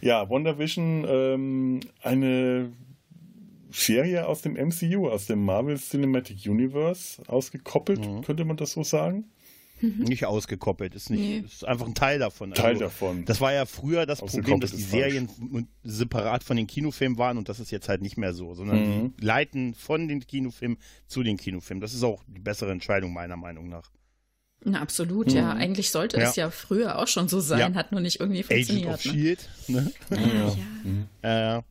Ja, 0.00 0.30
WandaVision, 0.30 1.04
ähm, 1.06 1.80
eine 2.00 2.72
Serie 3.76 4.26
aus 4.26 4.42
dem 4.42 4.54
MCU, 4.54 5.08
aus 5.08 5.26
dem 5.26 5.44
Marvel 5.44 5.78
Cinematic 5.78 6.46
Universe, 6.46 7.22
ausgekoppelt, 7.26 8.06
mhm. 8.06 8.22
könnte 8.22 8.44
man 8.44 8.56
das 8.56 8.72
so 8.72 8.82
sagen? 8.82 9.24
Mhm. 9.80 10.04
Nicht 10.04 10.24
ausgekoppelt, 10.24 10.94
ist 10.94 11.10
nicht, 11.10 11.20
nee. 11.20 11.44
ist 11.44 11.64
einfach 11.64 11.86
ein 11.86 11.94
Teil 11.94 12.18
davon. 12.18 12.54
Teil 12.54 12.74
also, 12.74 12.84
davon. 12.84 13.26
Das 13.26 13.42
war 13.42 13.52
ja 13.52 13.66
früher 13.66 14.06
das 14.06 14.20
Problem, 14.20 14.60
dass 14.60 14.70
die 14.70 14.82
Serien 14.82 15.28
falsch. 15.28 15.66
separat 15.84 16.44
von 16.44 16.56
den 16.56 16.66
Kinofilmen 16.66 17.18
waren 17.18 17.36
und 17.36 17.50
das 17.50 17.60
ist 17.60 17.70
jetzt 17.70 17.88
halt 17.88 18.00
nicht 18.00 18.16
mehr 18.16 18.32
so, 18.32 18.54
sondern 18.54 18.78
mhm. 18.78 19.14
leiten 19.20 19.74
von 19.74 20.08
den 20.08 20.26
Kinofilmen 20.26 20.78
zu 21.06 21.22
den 21.22 21.36
Kinofilmen. 21.36 21.82
Das 21.82 21.92
ist 21.92 22.02
auch 22.02 22.22
die 22.26 22.40
bessere 22.40 22.72
Entscheidung 22.72 23.12
meiner 23.12 23.36
Meinung 23.36 23.68
nach. 23.68 23.90
Na, 24.64 24.80
absolut, 24.80 25.28
mhm. 25.28 25.36
ja. 25.36 25.52
Eigentlich 25.52 25.90
sollte 25.90 26.18
ja. 26.18 26.28
es 26.28 26.36
ja 26.36 26.50
früher 26.50 26.98
auch 26.98 27.08
schon 27.08 27.28
so 27.28 27.40
sein, 27.40 27.74
ja. 27.74 27.74
hat 27.74 27.92
nur 27.92 28.00
nicht 28.00 28.20
irgendwie 28.20 28.42
funktioniert. 28.42 28.88
Agent 28.88 28.98
of 28.98 29.04
ne? 29.04 29.12
Shield. 29.12 29.48
Ne? 29.68 29.92
Ah, 30.10 30.16
ja. 30.16 30.56
Mhm. 30.84 31.06
Äh, 31.20 31.62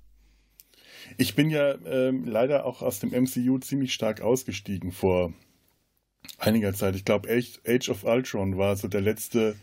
ich 1.18 1.36
bin 1.36 1.50
ja 1.50 1.76
ähm, 1.86 2.26
leider 2.26 2.66
auch 2.66 2.82
aus 2.82 3.00
dem 3.00 3.12
MCU 3.12 3.60
ziemlich 3.60 3.94
stark 3.94 4.22
ausgestiegen 4.22 4.92
vor 4.92 5.34
einiger 6.38 6.74
Zeit. 6.74 6.96
Ich 6.96 7.06
glaube, 7.06 7.30
Age 7.30 7.90
of 7.90 8.04
Ultron 8.04 8.58
war 8.58 8.76
so 8.76 8.88
der 8.88 9.02
letzte, 9.02 9.56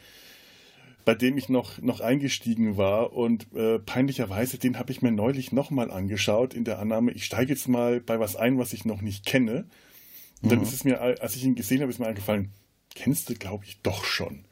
bei 1.05 1.15
dem 1.15 1.37
ich 1.37 1.49
noch, 1.49 1.81
noch 1.81 2.01
eingestiegen 2.01 2.77
war. 2.77 3.13
Und 3.13 3.53
äh, 3.55 3.79
peinlicherweise, 3.79 4.59
den 4.59 4.79
habe 4.79 4.93
ich 4.93 5.03
mir 5.03 5.13
neulich 5.13 5.53
nochmal 5.53 5.91
angeschaut, 5.91 6.55
in 6.55 6.65
der 6.65 6.79
Annahme, 6.79 7.13
ich 7.13 7.25
steige 7.25 7.53
jetzt 7.53 7.69
mal 7.69 8.01
bei 8.01 8.21
was 8.21 8.37
ein, 8.37 8.59
was 8.59 8.73
ich 8.73 8.85
noch 8.85 9.03
nicht 9.03 9.27
kenne. 9.27 9.67
Und 10.43 10.51
dann 10.51 10.59
mhm. 10.59 10.65
ist 10.65 10.73
es 10.73 10.85
mir, 10.85 11.01
als 11.01 11.37
ich 11.37 11.45
ihn 11.45 11.55
gesehen 11.55 11.81
habe, 11.81 11.91
ist 11.91 11.99
mir 11.99 12.07
eingefallen, 12.07 12.53
kennst 12.95 13.29
du, 13.29 13.35
glaube 13.35 13.65
ich, 13.65 13.81
doch 13.83 14.05
schon. 14.05 14.45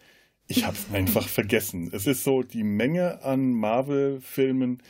Ich 0.51 0.65
habe 0.65 0.77
es 0.77 0.93
einfach 0.93 1.27
vergessen. 1.29 1.91
Es 1.93 2.09
ist 2.09 2.25
so, 2.25 2.43
die 2.43 2.65
Menge 2.65 3.23
an 3.23 3.53
Marvel-Filmen, 3.53 4.83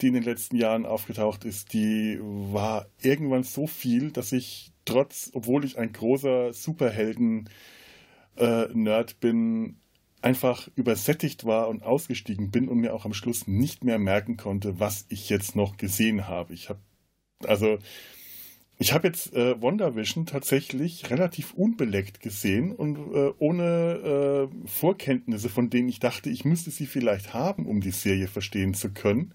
die 0.00 0.06
in 0.06 0.14
den 0.14 0.22
letzten 0.22 0.54
Jahren 0.54 0.86
aufgetaucht 0.86 1.44
ist, 1.44 1.72
die 1.72 2.20
war 2.20 2.86
irgendwann 3.02 3.42
so 3.42 3.66
viel, 3.66 4.12
dass 4.12 4.30
ich 4.30 4.70
trotz, 4.84 5.32
obwohl 5.34 5.64
ich 5.64 5.76
ein 5.76 5.92
großer 5.92 6.52
Superhelden-Nerd 6.52 9.10
äh, 9.10 9.14
bin, 9.18 9.80
einfach 10.22 10.68
übersättigt 10.76 11.44
war 11.44 11.68
und 11.68 11.82
ausgestiegen 11.82 12.52
bin 12.52 12.68
und 12.68 12.78
mir 12.78 12.94
auch 12.94 13.04
am 13.04 13.12
Schluss 13.12 13.48
nicht 13.48 13.82
mehr 13.82 13.98
merken 13.98 14.36
konnte, 14.36 14.78
was 14.78 15.04
ich 15.08 15.28
jetzt 15.30 15.56
noch 15.56 15.78
gesehen 15.78 16.28
habe. 16.28 16.54
Ich 16.54 16.68
habe 16.68 16.78
also 17.44 17.80
ich 18.78 18.92
habe 18.92 19.08
jetzt 19.08 19.34
äh, 19.34 19.60
WandaVision 19.60 20.26
tatsächlich 20.26 21.10
relativ 21.10 21.52
unbeleckt 21.54 22.20
gesehen 22.20 22.72
und 22.72 22.96
äh, 22.96 23.32
ohne 23.38 24.48
äh, 24.64 24.68
Vorkenntnisse, 24.68 25.48
von 25.48 25.70
denen 25.70 25.88
ich 25.88 26.00
dachte, 26.00 26.30
ich 26.30 26.44
müsste 26.44 26.70
sie 26.70 26.86
vielleicht 26.86 27.34
haben, 27.34 27.66
um 27.66 27.80
die 27.80 27.90
Serie 27.90 28.28
verstehen 28.28 28.74
zu 28.74 28.90
können 28.90 29.34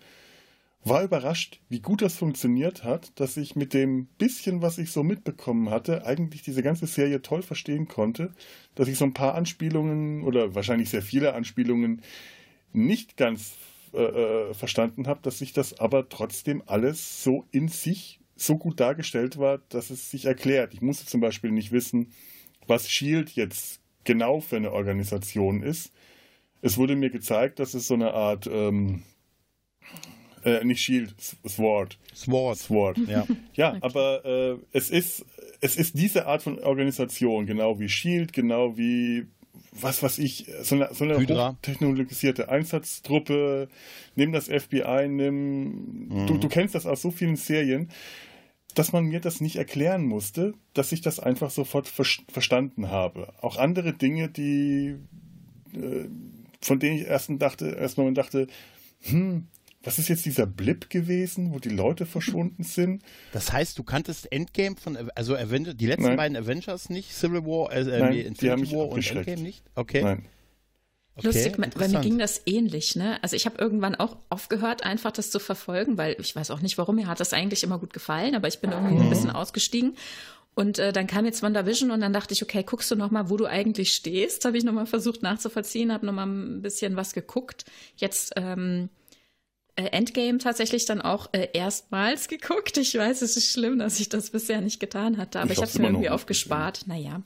war 0.86 1.04
überrascht, 1.04 1.62
wie 1.70 1.80
gut 1.80 2.02
das 2.02 2.16
funktioniert 2.16 2.84
hat, 2.84 3.18
dass 3.20 3.38
ich 3.38 3.56
mit 3.56 3.74
dem 3.74 4.06
bisschen, 4.18 4.62
was 4.62 4.78
ich 4.78 4.92
so 4.92 5.04
mitbekommen 5.04 5.70
hatte, 5.70 6.06
eigentlich 6.06 6.42
diese 6.42 6.62
ganze 6.62 6.88
Serie 6.88 7.22
toll 7.22 7.42
verstehen 7.42 7.88
konnte, 7.88 8.34
dass 8.76 8.88
ich 8.88 8.98
so 8.98 9.06
ein 9.06 9.14
paar 9.14 9.36
Anspielungen 9.36 10.24
oder 10.24 10.56
wahrscheinlich 10.56 10.90
sehr 10.90 11.02
viele 11.02 11.34
Anspielungen 11.34 12.02
nicht 12.74 13.18
ganz 13.18 13.54
äh, 13.94 14.02
äh 14.02 14.54
verstanden 14.54 15.08
habe, 15.08 15.22
dass 15.24 15.40
sich 15.40 15.54
das 15.54 15.80
aber 15.80 16.10
trotzdem 16.10 16.62
alles 16.66 17.24
so 17.24 17.46
in 17.52 17.70
sich 17.70 18.20
so 18.46 18.58
gut 18.58 18.80
dargestellt 18.80 19.38
war, 19.38 19.60
dass 19.70 19.90
es 19.90 20.10
sich 20.10 20.26
erklärt. 20.26 20.74
Ich 20.74 20.82
musste 20.82 21.06
zum 21.06 21.22
Beispiel 21.22 21.52
nicht 21.52 21.72
wissen, 21.72 22.12
was 22.68 22.90
Shield 22.90 23.32
jetzt 23.32 23.82
genau 24.04 24.40
für 24.40 24.58
eine 24.58 24.72
Organisation 24.72 25.64
ist. 25.64 25.92
Es 26.62 26.78
wurde 26.78 26.96
mir 26.96 27.10
gezeigt, 27.10 27.60
dass 27.60 27.74
es 27.74 27.88
so 27.88 27.94
eine 27.94 28.14
Art 28.14 28.48
ähm, 28.48 29.04
äh, 30.44 30.64
nicht 30.64 30.82
Shield, 30.82 31.16
Sword. 31.48 31.98
Sword. 32.14 32.58
Sword. 32.58 32.98
Ja, 33.08 33.28
ja 33.54 33.70
okay. 33.70 33.80
aber 33.82 34.26
äh, 34.26 34.58
es, 34.72 34.90
ist, 34.90 35.26
es 35.62 35.76
ist 35.76 35.98
diese 35.98 36.26
Art 36.26 36.44
von 36.44 36.60
Organisation, 36.60 37.46
genau 37.46 37.80
wie 37.80 37.90
Shield, 37.90 38.34
genau 38.34 38.78
wie 38.78 39.28
was 39.76 40.04
weiß 40.04 40.20
ich, 40.20 40.46
so 40.62 40.76
eine, 40.76 40.90
so 40.94 41.04
eine 41.04 41.18
hochtechnologisierte 41.18 42.50
Einsatztruppe, 42.50 43.70
nimm 44.16 44.32
das 44.32 44.48
FBI, 44.48 45.08
nimm, 45.08 46.10
mhm. 46.10 46.28
du, 46.28 46.38
du 46.38 46.48
kennst 46.48 46.76
das 46.76 46.86
aus 46.86 47.02
so 47.02 47.12
vielen 47.12 47.36
Serien, 47.36 47.90
dass 48.74 48.92
man 48.92 49.06
mir 49.06 49.20
das 49.20 49.42
nicht 49.42 49.56
erklären 49.56 50.06
musste, 50.06 50.54
dass 50.74 50.92
ich 50.92 51.02
das 51.02 51.20
einfach 51.20 51.52
sofort 51.52 51.88
ver 51.88 52.06
verstanden 52.30 52.90
habe. 52.90 53.34
Auch 53.42 53.58
andere 53.58 53.94
Dinge, 53.94 54.30
die, 54.30 54.96
äh, 55.74 56.08
von 56.62 56.80
denen 56.80 56.98
ich 56.98 57.08
erst 57.08 57.30
dachte, 57.38 57.70
erstmal 57.70 58.14
dachte, 58.14 58.48
hm, 59.02 59.48
was 59.84 60.00
ist 60.00 60.08
jetzt 60.08 60.26
dieser 60.26 60.46
Blip 60.46 60.90
gewesen, 60.90 61.54
wo 61.54 61.60
die 61.60 61.70
Leute 61.70 62.06
verschwunden 62.06 62.64
sind? 62.64 63.04
Das 63.34 63.52
heißt, 63.52 63.78
du 63.78 63.84
kanntest 63.84 64.32
Endgame 64.32 64.78
von, 64.78 64.98
also 65.16 65.36
Avenger, 65.36 65.74
die 65.74 65.88
letzten 65.88 66.04
Nein. 66.06 66.18
beiden 66.18 66.38
Avengers 66.38 66.90
nicht, 66.90 67.12
Civil 67.12 67.46
War, 67.46 67.72
äh, 67.74 67.82
äh 67.82 68.00
Nein, 68.00 68.14
Infinity 68.14 68.72
War 68.72 68.88
und 68.88 69.06
Endgame 69.06 69.42
nicht? 69.42 69.64
Okay. 69.76 70.02
Nein. 70.02 70.26
Okay, 71.16 71.28
Lustig, 71.28 71.56
weil 71.76 71.90
mir 71.90 72.00
ging 72.02 72.18
das 72.18 72.42
ähnlich, 72.48 72.96
ne? 72.96 73.22
Also 73.22 73.36
ich 73.36 73.46
habe 73.46 73.60
irgendwann 73.60 73.94
auch 73.94 74.18
aufgehört, 74.30 74.84
einfach 74.84 75.12
das 75.12 75.30
zu 75.30 75.40
verfolgen, 75.40 75.96
weil 75.98 76.16
ich 76.20 76.36
weiß 76.36 76.50
auch 76.50 76.62
nicht 76.62 76.80
warum, 76.80 76.96
mir 76.96 77.08
hat 77.08 77.20
das 77.20 77.34
eigentlich 77.34 77.64
immer 77.64 77.78
gut 77.78 77.94
gefallen, 77.94 78.34
aber 78.34 78.48
ich 78.48 78.60
bin 78.60 78.72
irgendwie 78.72 78.96
mhm. 78.96 79.02
ein 79.02 79.10
bisschen 79.10 79.30
ausgestiegen. 79.30 79.96
Und 80.56 80.80
äh, 80.80 80.92
dann 80.92 81.08
kam 81.08 81.26
jetzt 81.26 81.44
WandaVision 81.44 81.92
und 81.92 82.02
dann 82.02 82.14
dachte 82.14 82.34
ich, 82.34 82.42
okay, 82.42 82.64
guckst 82.64 82.90
du 82.90 82.96
noch 82.96 83.12
mal, 83.12 83.30
wo 83.30 83.38
du 83.38 83.46
eigentlich 83.46 83.94
stehst? 83.94 84.46
Habe 84.46 84.58
ich 84.58 84.64
noch 84.64 84.74
mal 84.74 84.86
versucht 84.86 85.22
nachzuvollziehen, 85.22 85.92
habe 85.92 86.06
noch 86.06 86.14
mal 86.14 86.26
ein 86.26 86.62
bisschen 86.62 86.96
was 86.96 87.14
geguckt. 87.14 87.66
Jetzt 87.96 88.34
ähm, 88.36 88.90
äh, 89.76 89.86
Endgame 89.86 90.38
tatsächlich 90.38 90.86
dann 90.86 91.02
auch 91.02 91.30
äh, 91.34 91.48
erstmals 91.54 92.28
geguckt. 92.28 92.78
Ich 92.78 92.96
weiß, 92.96 93.22
es 93.22 93.38
ist 93.38 93.52
schlimm, 93.52 93.80
dass 93.80 94.00
ich 94.00 94.10
das 94.10 94.30
bisher 94.30 94.62
nicht 94.62 94.80
getan 94.80 95.18
hatte, 95.18 95.40
aber 95.40 95.52
ich, 95.52 95.58
ich 95.58 95.62
habe 95.62 95.72
es 95.72 95.80
mir 95.80 95.88
irgendwie 95.88 96.10
aufgespart. 96.10 96.86
Naja. 96.86 97.22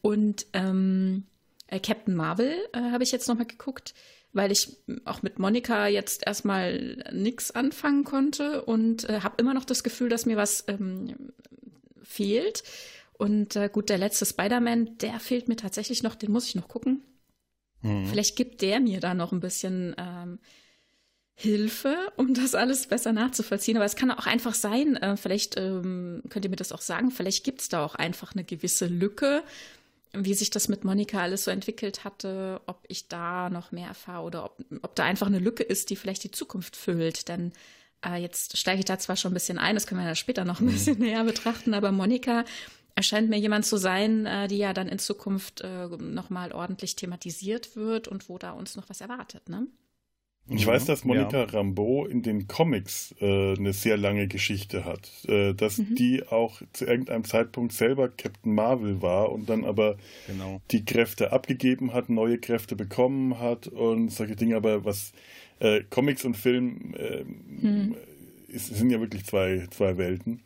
Und 0.00 0.46
ähm, 0.54 1.24
äh, 1.70 1.80
Captain 1.80 2.14
Marvel 2.14 2.54
äh, 2.72 2.90
habe 2.90 3.02
ich 3.02 3.12
jetzt 3.12 3.28
nochmal 3.28 3.46
geguckt, 3.46 3.94
weil 4.32 4.52
ich 4.52 4.76
auch 5.04 5.22
mit 5.22 5.38
Monika 5.38 5.86
jetzt 5.86 6.26
erstmal 6.26 7.02
nichts 7.12 7.50
anfangen 7.50 8.04
konnte 8.04 8.62
und 8.64 9.08
äh, 9.08 9.20
habe 9.22 9.36
immer 9.38 9.54
noch 9.54 9.64
das 9.64 9.82
Gefühl, 9.82 10.08
dass 10.08 10.26
mir 10.26 10.36
was 10.36 10.64
ähm, 10.68 11.32
fehlt. 12.02 12.62
Und 13.12 13.56
äh, 13.56 13.68
gut, 13.70 13.88
der 13.88 13.98
letzte 13.98 14.26
Spider-Man, 14.26 14.98
der 14.98 15.20
fehlt 15.20 15.48
mir 15.48 15.56
tatsächlich 15.56 16.02
noch, 16.02 16.14
den 16.14 16.32
muss 16.32 16.46
ich 16.46 16.54
noch 16.54 16.68
gucken. 16.68 17.02
Mhm. 17.82 18.06
Vielleicht 18.06 18.36
gibt 18.36 18.62
der 18.62 18.80
mir 18.80 19.00
da 19.00 19.14
noch 19.14 19.32
ein 19.32 19.40
bisschen 19.40 19.94
ähm, 19.98 20.38
Hilfe, 21.34 21.96
um 22.16 22.34
das 22.34 22.54
alles 22.54 22.86
besser 22.86 23.12
nachzuvollziehen. 23.12 23.76
Aber 23.76 23.86
es 23.86 23.96
kann 23.96 24.10
auch 24.10 24.26
einfach 24.26 24.54
sein, 24.54 24.96
äh, 24.96 25.16
vielleicht 25.16 25.58
ähm, 25.58 26.22
könnt 26.28 26.44
ihr 26.44 26.50
mir 26.50 26.56
das 26.56 26.72
auch 26.72 26.80
sagen, 26.80 27.10
vielleicht 27.10 27.44
gibt 27.44 27.60
es 27.60 27.68
da 27.68 27.84
auch 27.84 27.94
einfach 27.94 28.34
eine 28.34 28.44
gewisse 28.44 28.86
Lücke, 28.86 29.42
wie 30.12 30.34
sich 30.34 30.50
das 30.50 30.68
mit 30.68 30.84
Monika 30.84 31.20
alles 31.20 31.44
so 31.44 31.50
entwickelt 31.50 32.04
hatte, 32.04 32.60
ob 32.66 32.84
ich 32.88 33.08
da 33.08 33.48
noch 33.50 33.72
mehr 33.72 33.88
erfahre 33.88 34.24
oder 34.24 34.44
ob, 34.44 34.64
ob 34.82 34.94
da 34.96 35.04
einfach 35.04 35.26
eine 35.26 35.38
Lücke 35.38 35.62
ist, 35.62 35.90
die 35.90 35.96
vielleicht 35.96 36.24
die 36.24 36.30
Zukunft 36.30 36.76
füllt. 36.76 37.28
Denn 37.28 37.52
äh, 38.04 38.16
jetzt 38.16 38.56
steige 38.56 38.80
ich 38.80 38.84
da 38.84 38.98
zwar 38.98 39.16
schon 39.16 39.30
ein 39.30 39.34
bisschen 39.34 39.58
ein, 39.58 39.76
das 39.76 39.86
können 39.86 40.00
wir 40.00 40.08
ja 40.08 40.14
später 40.14 40.44
noch 40.44 40.60
ein 40.60 40.66
mhm. 40.66 40.72
bisschen 40.72 40.98
näher 40.98 41.24
betrachten, 41.24 41.74
aber 41.74 41.92
Monika 41.92 42.44
erscheint 42.96 43.30
mir 43.30 43.38
jemand 43.38 43.64
zu 43.66 43.76
sein, 43.76 44.26
äh, 44.26 44.48
die 44.48 44.58
ja 44.58 44.72
dann 44.72 44.88
in 44.88 44.98
Zukunft 44.98 45.60
äh, 45.60 45.86
nochmal 45.86 46.52
ordentlich 46.52 46.96
thematisiert 46.96 47.76
wird 47.76 48.08
und 48.08 48.28
wo 48.28 48.38
da 48.38 48.52
uns 48.52 48.76
noch 48.76 48.88
was 48.88 49.00
erwartet, 49.00 49.48
ne? 49.48 49.66
Ich 50.48 50.66
weiß, 50.66 50.84
dass 50.84 51.04
Monika 51.04 51.38
ja. 51.38 51.44
Rambeau 51.44 52.06
in 52.06 52.22
den 52.22 52.48
Comics 52.48 53.14
äh, 53.20 53.54
eine 53.54 53.72
sehr 53.72 53.96
lange 53.96 54.26
Geschichte 54.26 54.84
hat. 54.84 55.08
Äh, 55.28 55.54
dass 55.54 55.78
mhm. 55.78 55.94
die 55.94 56.26
auch 56.26 56.60
zu 56.72 56.86
irgendeinem 56.86 57.24
Zeitpunkt 57.24 57.72
selber 57.72 58.08
Captain 58.08 58.54
Marvel 58.54 59.00
war 59.00 59.30
und 59.30 59.48
dann 59.48 59.64
aber 59.64 59.96
genau. 60.26 60.60
die 60.72 60.84
Kräfte 60.84 61.32
abgegeben 61.32 61.92
hat, 61.92 62.08
neue 62.08 62.38
Kräfte 62.38 62.74
bekommen 62.74 63.38
hat 63.38 63.68
und 63.68 64.10
solche 64.10 64.34
Dinge. 64.34 64.56
Aber 64.56 64.84
was 64.84 65.12
äh, 65.60 65.82
Comics 65.88 66.24
und 66.24 66.36
Film 66.36 66.94
mhm. 67.60 67.94
ist, 68.48 68.74
sind 68.74 68.90
ja 68.90 68.98
wirklich 68.98 69.24
zwei, 69.24 69.68
zwei 69.70 69.96
Welten. 69.98 70.40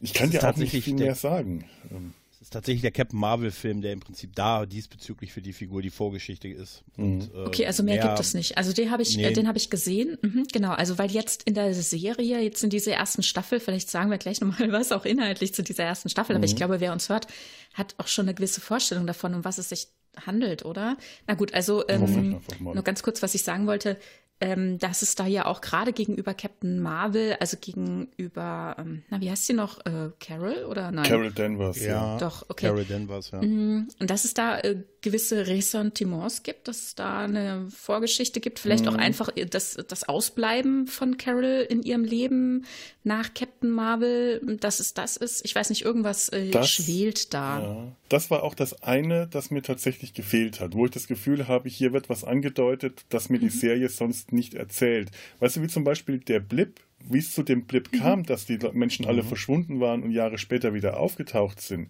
Ich 0.00 0.14
kann 0.14 0.30
dir 0.30 0.48
auch 0.48 0.56
nicht 0.56 0.82
viel 0.82 0.94
mehr 0.94 1.14
sagen. 1.14 1.66
Ähm, 1.90 2.14
ist 2.40 2.54
tatsächlich 2.54 2.80
der 2.80 2.90
Captain 2.90 3.20
Marvel-Film, 3.20 3.82
der 3.82 3.92
im 3.92 4.00
Prinzip 4.00 4.34
da 4.34 4.64
diesbezüglich 4.64 5.30
für 5.30 5.42
die 5.42 5.52
Figur 5.52 5.82
die 5.82 5.90
Vorgeschichte 5.90 6.48
ist. 6.48 6.82
Mhm. 6.96 7.04
Und, 7.04 7.34
äh, 7.34 7.46
okay, 7.46 7.66
also 7.66 7.82
mehr, 7.82 7.96
mehr, 7.96 8.06
gibt 8.06 8.20
es 8.20 8.32
nicht. 8.32 8.56
Also 8.56 8.72
den 8.72 8.90
habe 8.90 9.02
ich, 9.02 9.16
nee. 9.16 9.24
äh, 9.24 9.32
den 9.32 9.46
habe 9.46 9.58
ich 9.58 9.68
gesehen. 9.68 10.16
Mhm, 10.22 10.46
genau, 10.50 10.70
also 10.70 10.96
weil 10.96 11.10
jetzt 11.10 11.42
in 11.42 11.52
der 11.52 11.74
Serie, 11.74 12.40
jetzt 12.40 12.64
in 12.64 12.70
dieser 12.70 12.92
ersten 12.92 13.22
Staffel, 13.22 13.60
vielleicht 13.60 13.90
sagen 13.90 14.10
wir 14.10 14.16
gleich 14.16 14.40
nochmal 14.40 14.72
was 14.72 14.90
auch 14.90 15.04
inhaltlich 15.04 15.52
zu 15.52 15.62
dieser 15.62 15.84
ersten 15.84 16.08
Staffel, 16.08 16.34
mhm. 16.34 16.38
aber 16.38 16.46
ich 16.46 16.54
mhm. 16.54 16.58
glaube, 16.58 16.80
wer 16.80 16.92
uns 16.92 17.10
hört, 17.10 17.26
hat 17.74 17.94
auch 17.98 18.08
schon 18.08 18.24
eine 18.24 18.34
gewisse 18.34 18.62
Vorstellung 18.62 19.06
davon, 19.06 19.34
um 19.34 19.44
was 19.44 19.58
es 19.58 19.68
sich 19.68 19.88
handelt, 20.24 20.64
oder? 20.64 20.96
Na 21.26 21.34
gut, 21.34 21.52
also 21.52 21.86
ähm, 21.88 22.40
nur 22.58 22.82
ganz 22.82 23.02
kurz, 23.02 23.22
was 23.22 23.34
ich 23.34 23.42
sagen 23.42 23.66
wollte 23.66 23.98
ähm, 24.40 24.78
dass 24.78 25.02
es 25.02 25.14
da 25.14 25.26
ja 25.26 25.46
auch 25.46 25.60
gerade 25.60 25.92
gegenüber 25.92 26.32
Captain 26.32 26.80
Marvel, 26.80 27.36
also 27.40 27.58
gegenüber, 27.60 28.74
ähm, 28.78 29.02
na, 29.10 29.20
wie 29.20 29.30
heißt 29.30 29.46
sie 29.46 29.52
noch? 29.52 29.84
Äh, 29.84 30.10
Carol 30.18 30.64
oder 30.64 30.90
nein? 30.90 31.04
Carol 31.04 31.30
Danvers, 31.30 31.80
ja. 31.80 32.16
Doch, 32.18 32.46
okay. 32.48 32.66
Carol 32.66 32.84
Danvers, 32.84 33.32
ja. 33.32 33.42
Mm, 33.42 33.88
und 33.98 34.10
dass 34.10 34.24
es 34.24 34.32
da 34.32 34.58
äh, 34.60 34.82
gewisse 35.02 35.46
Ressentiments 35.46 36.42
gibt, 36.42 36.68
dass 36.68 36.82
es 36.82 36.94
da 36.94 37.20
eine 37.20 37.68
Vorgeschichte 37.70 38.40
gibt, 38.40 38.58
vielleicht 38.58 38.84
mhm. 38.84 38.90
auch 38.90 38.94
einfach 38.96 39.30
das, 39.50 39.78
das 39.88 40.08
Ausbleiben 40.08 40.86
von 40.86 41.16
Carol 41.16 41.66
in 41.68 41.82
ihrem 41.82 42.04
Leben 42.04 42.64
nach 43.02 43.32
Captain 43.32 43.70
Marvel, 43.70 44.40
dass 44.60 44.80
es 44.80 44.94
das 44.94 45.16
ist. 45.16 45.44
Ich 45.44 45.54
weiß 45.54 45.70
nicht, 45.70 45.84
irgendwas 45.84 46.28
äh, 46.30 46.50
das, 46.50 46.70
schwelt 46.70 47.32
da. 47.32 47.62
Ja. 47.62 47.96
Das 48.08 48.30
war 48.30 48.42
auch 48.42 48.54
das 48.54 48.82
eine, 48.82 49.26
das 49.26 49.50
mir 49.50 49.62
tatsächlich 49.62 50.12
gefehlt 50.12 50.60
hat, 50.60 50.74
wo 50.74 50.84
ich 50.84 50.90
das 50.90 51.06
Gefühl 51.06 51.48
habe, 51.48 51.68
hier 51.68 51.92
wird 51.92 52.08
was 52.08 52.24
angedeutet, 52.24 53.04
das 53.08 53.30
mir 53.30 53.38
die 53.38 53.46
mhm. 53.46 53.50
Serie 53.50 53.88
sonst 53.88 54.29
nicht 54.32 54.54
erzählt. 54.54 55.10
Weißt 55.38 55.56
du, 55.56 55.62
wie 55.62 55.68
zum 55.68 55.84
Beispiel 55.84 56.18
der 56.18 56.40
Blip, 56.40 56.80
wie 57.08 57.18
es 57.18 57.34
zu 57.34 57.42
dem 57.42 57.64
Blip 57.64 57.92
mhm. 57.92 57.98
kam, 57.98 58.22
dass 58.24 58.46
die 58.46 58.58
Menschen 58.72 59.06
alle 59.06 59.22
mhm. 59.22 59.28
verschwunden 59.28 59.80
waren 59.80 60.02
und 60.02 60.12
Jahre 60.12 60.38
später 60.38 60.74
wieder 60.74 60.98
aufgetaucht 60.98 61.60
sind. 61.60 61.88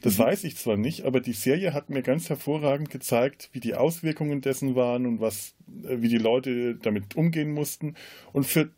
Das 0.00 0.18
mhm. 0.18 0.22
weiß 0.22 0.44
ich 0.44 0.56
zwar 0.56 0.76
nicht, 0.76 1.04
aber 1.04 1.20
die 1.20 1.32
Serie 1.32 1.72
hat 1.72 1.90
mir 1.90 2.02
ganz 2.02 2.28
hervorragend 2.28 2.90
gezeigt, 2.90 3.50
wie 3.52 3.60
die 3.60 3.74
Auswirkungen 3.74 4.40
dessen 4.40 4.74
waren 4.74 5.06
und 5.06 5.20
was, 5.20 5.54
äh, 5.84 6.00
wie 6.00 6.08
die 6.08 6.18
Leute 6.18 6.76
damit 6.76 7.16
umgehen 7.16 7.52
mussten. 7.52 7.94
Und 8.32 8.44
für 8.44 8.70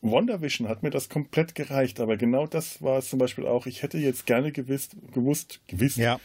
WandaVision 0.00 0.68
hat 0.68 0.82
mir 0.82 0.90
das 0.90 1.08
komplett 1.08 1.54
gereicht, 1.54 2.00
aber 2.00 2.16
genau 2.16 2.46
das 2.46 2.82
war 2.82 2.98
es 2.98 3.08
zum 3.08 3.18
Beispiel 3.18 3.46
auch. 3.46 3.66
Ich 3.66 3.82
hätte 3.82 3.98
jetzt 3.98 4.26
gerne 4.26 4.50
gewusst, 4.50 4.96
gewusst, 5.12 5.60
gewusst, 5.68 5.96
ja 5.96 6.18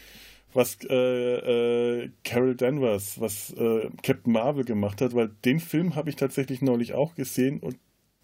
was 0.53 0.77
äh, 0.89 0.95
äh, 0.95 2.09
Carol 2.23 2.55
Danvers, 2.55 3.19
was 3.19 3.53
äh, 3.53 3.89
Captain 4.01 4.33
Marvel 4.33 4.63
gemacht 4.63 5.01
hat, 5.01 5.13
weil 5.13 5.29
den 5.45 5.59
Film 5.59 5.95
habe 5.95 6.09
ich 6.09 6.15
tatsächlich 6.15 6.61
neulich 6.61 6.93
auch 6.93 7.15
gesehen 7.15 7.59
und 7.59 7.77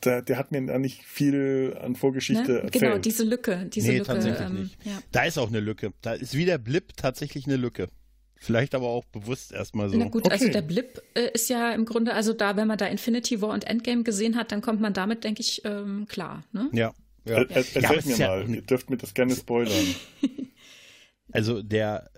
der, 0.06 0.22
der 0.22 0.38
hat 0.38 0.52
mir 0.52 0.66
da 0.66 0.78
nicht 0.80 1.04
viel 1.04 1.78
an 1.82 1.96
Vorgeschichte 1.96 2.52
ne? 2.52 2.60
erzählt. 2.60 2.84
Genau, 2.84 2.98
diese 2.98 3.24
Lücke. 3.24 3.70
Diese 3.72 3.90
nee, 3.90 3.98
Lücke, 4.00 4.08
tatsächlich 4.08 4.48
ähm, 4.48 4.62
nicht. 4.64 4.86
Ja. 4.86 5.00
Da 5.12 5.24
ist 5.24 5.38
auch 5.38 5.48
eine 5.48 5.60
Lücke. 5.60 5.94
Da 6.02 6.14
ist 6.14 6.36
wie 6.36 6.46
der 6.46 6.58
Blip 6.58 6.96
tatsächlich 6.98 7.46
eine 7.46 7.56
Lücke. 7.56 7.88
Vielleicht 8.36 8.76
aber 8.76 8.88
auch 8.88 9.06
bewusst 9.06 9.54
erstmal 9.54 9.90
so. 9.90 9.98
Na 9.98 10.10
gut, 10.10 10.26
also 10.26 10.36
okay. 10.36 10.46
also 10.46 10.52
der 10.52 10.62
Blip 10.62 11.02
äh, 11.14 11.30
ist 11.34 11.50
ja 11.50 11.72
im 11.72 11.86
Grunde, 11.86 12.14
also 12.14 12.34
da, 12.34 12.58
wenn 12.58 12.68
man 12.68 12.78
da 12.78 12.88
Infinity 12.88 13.42
War 13.42 13.52
und 13.52 13.66
Endgame 13.66 14.04
gesehen 14.04 14.36
hat, 14.36 14.52
dann 14.52 14.62
kommt 14.62 14.82
man 14.82 14.94
damit, 14.94 15.24
denke 15.24 15.40
ich, 15.40 15.62
ähm, 15.64 16.08
klar. 16.10 16.44
Ne? 16.52 16.70
Ja. 16.74 16.94
ja. 17.26 17.36
Er, 17.36 17.50
er, 17.50 17.56
erzählt 17.56 17.86
ja, 17.86 17.92
mir 17.92 18.18
mal, 18.18 18.42
ja, 18.42 18.56
ihr 18.56 18.62
dürft 18.62 18.90
mir 18.90 18.98
das 18.98 19.14
gerne 19.14 19.34
spoilern. 19.34 19.96
also 21.32 21.62
der 21.62 22.10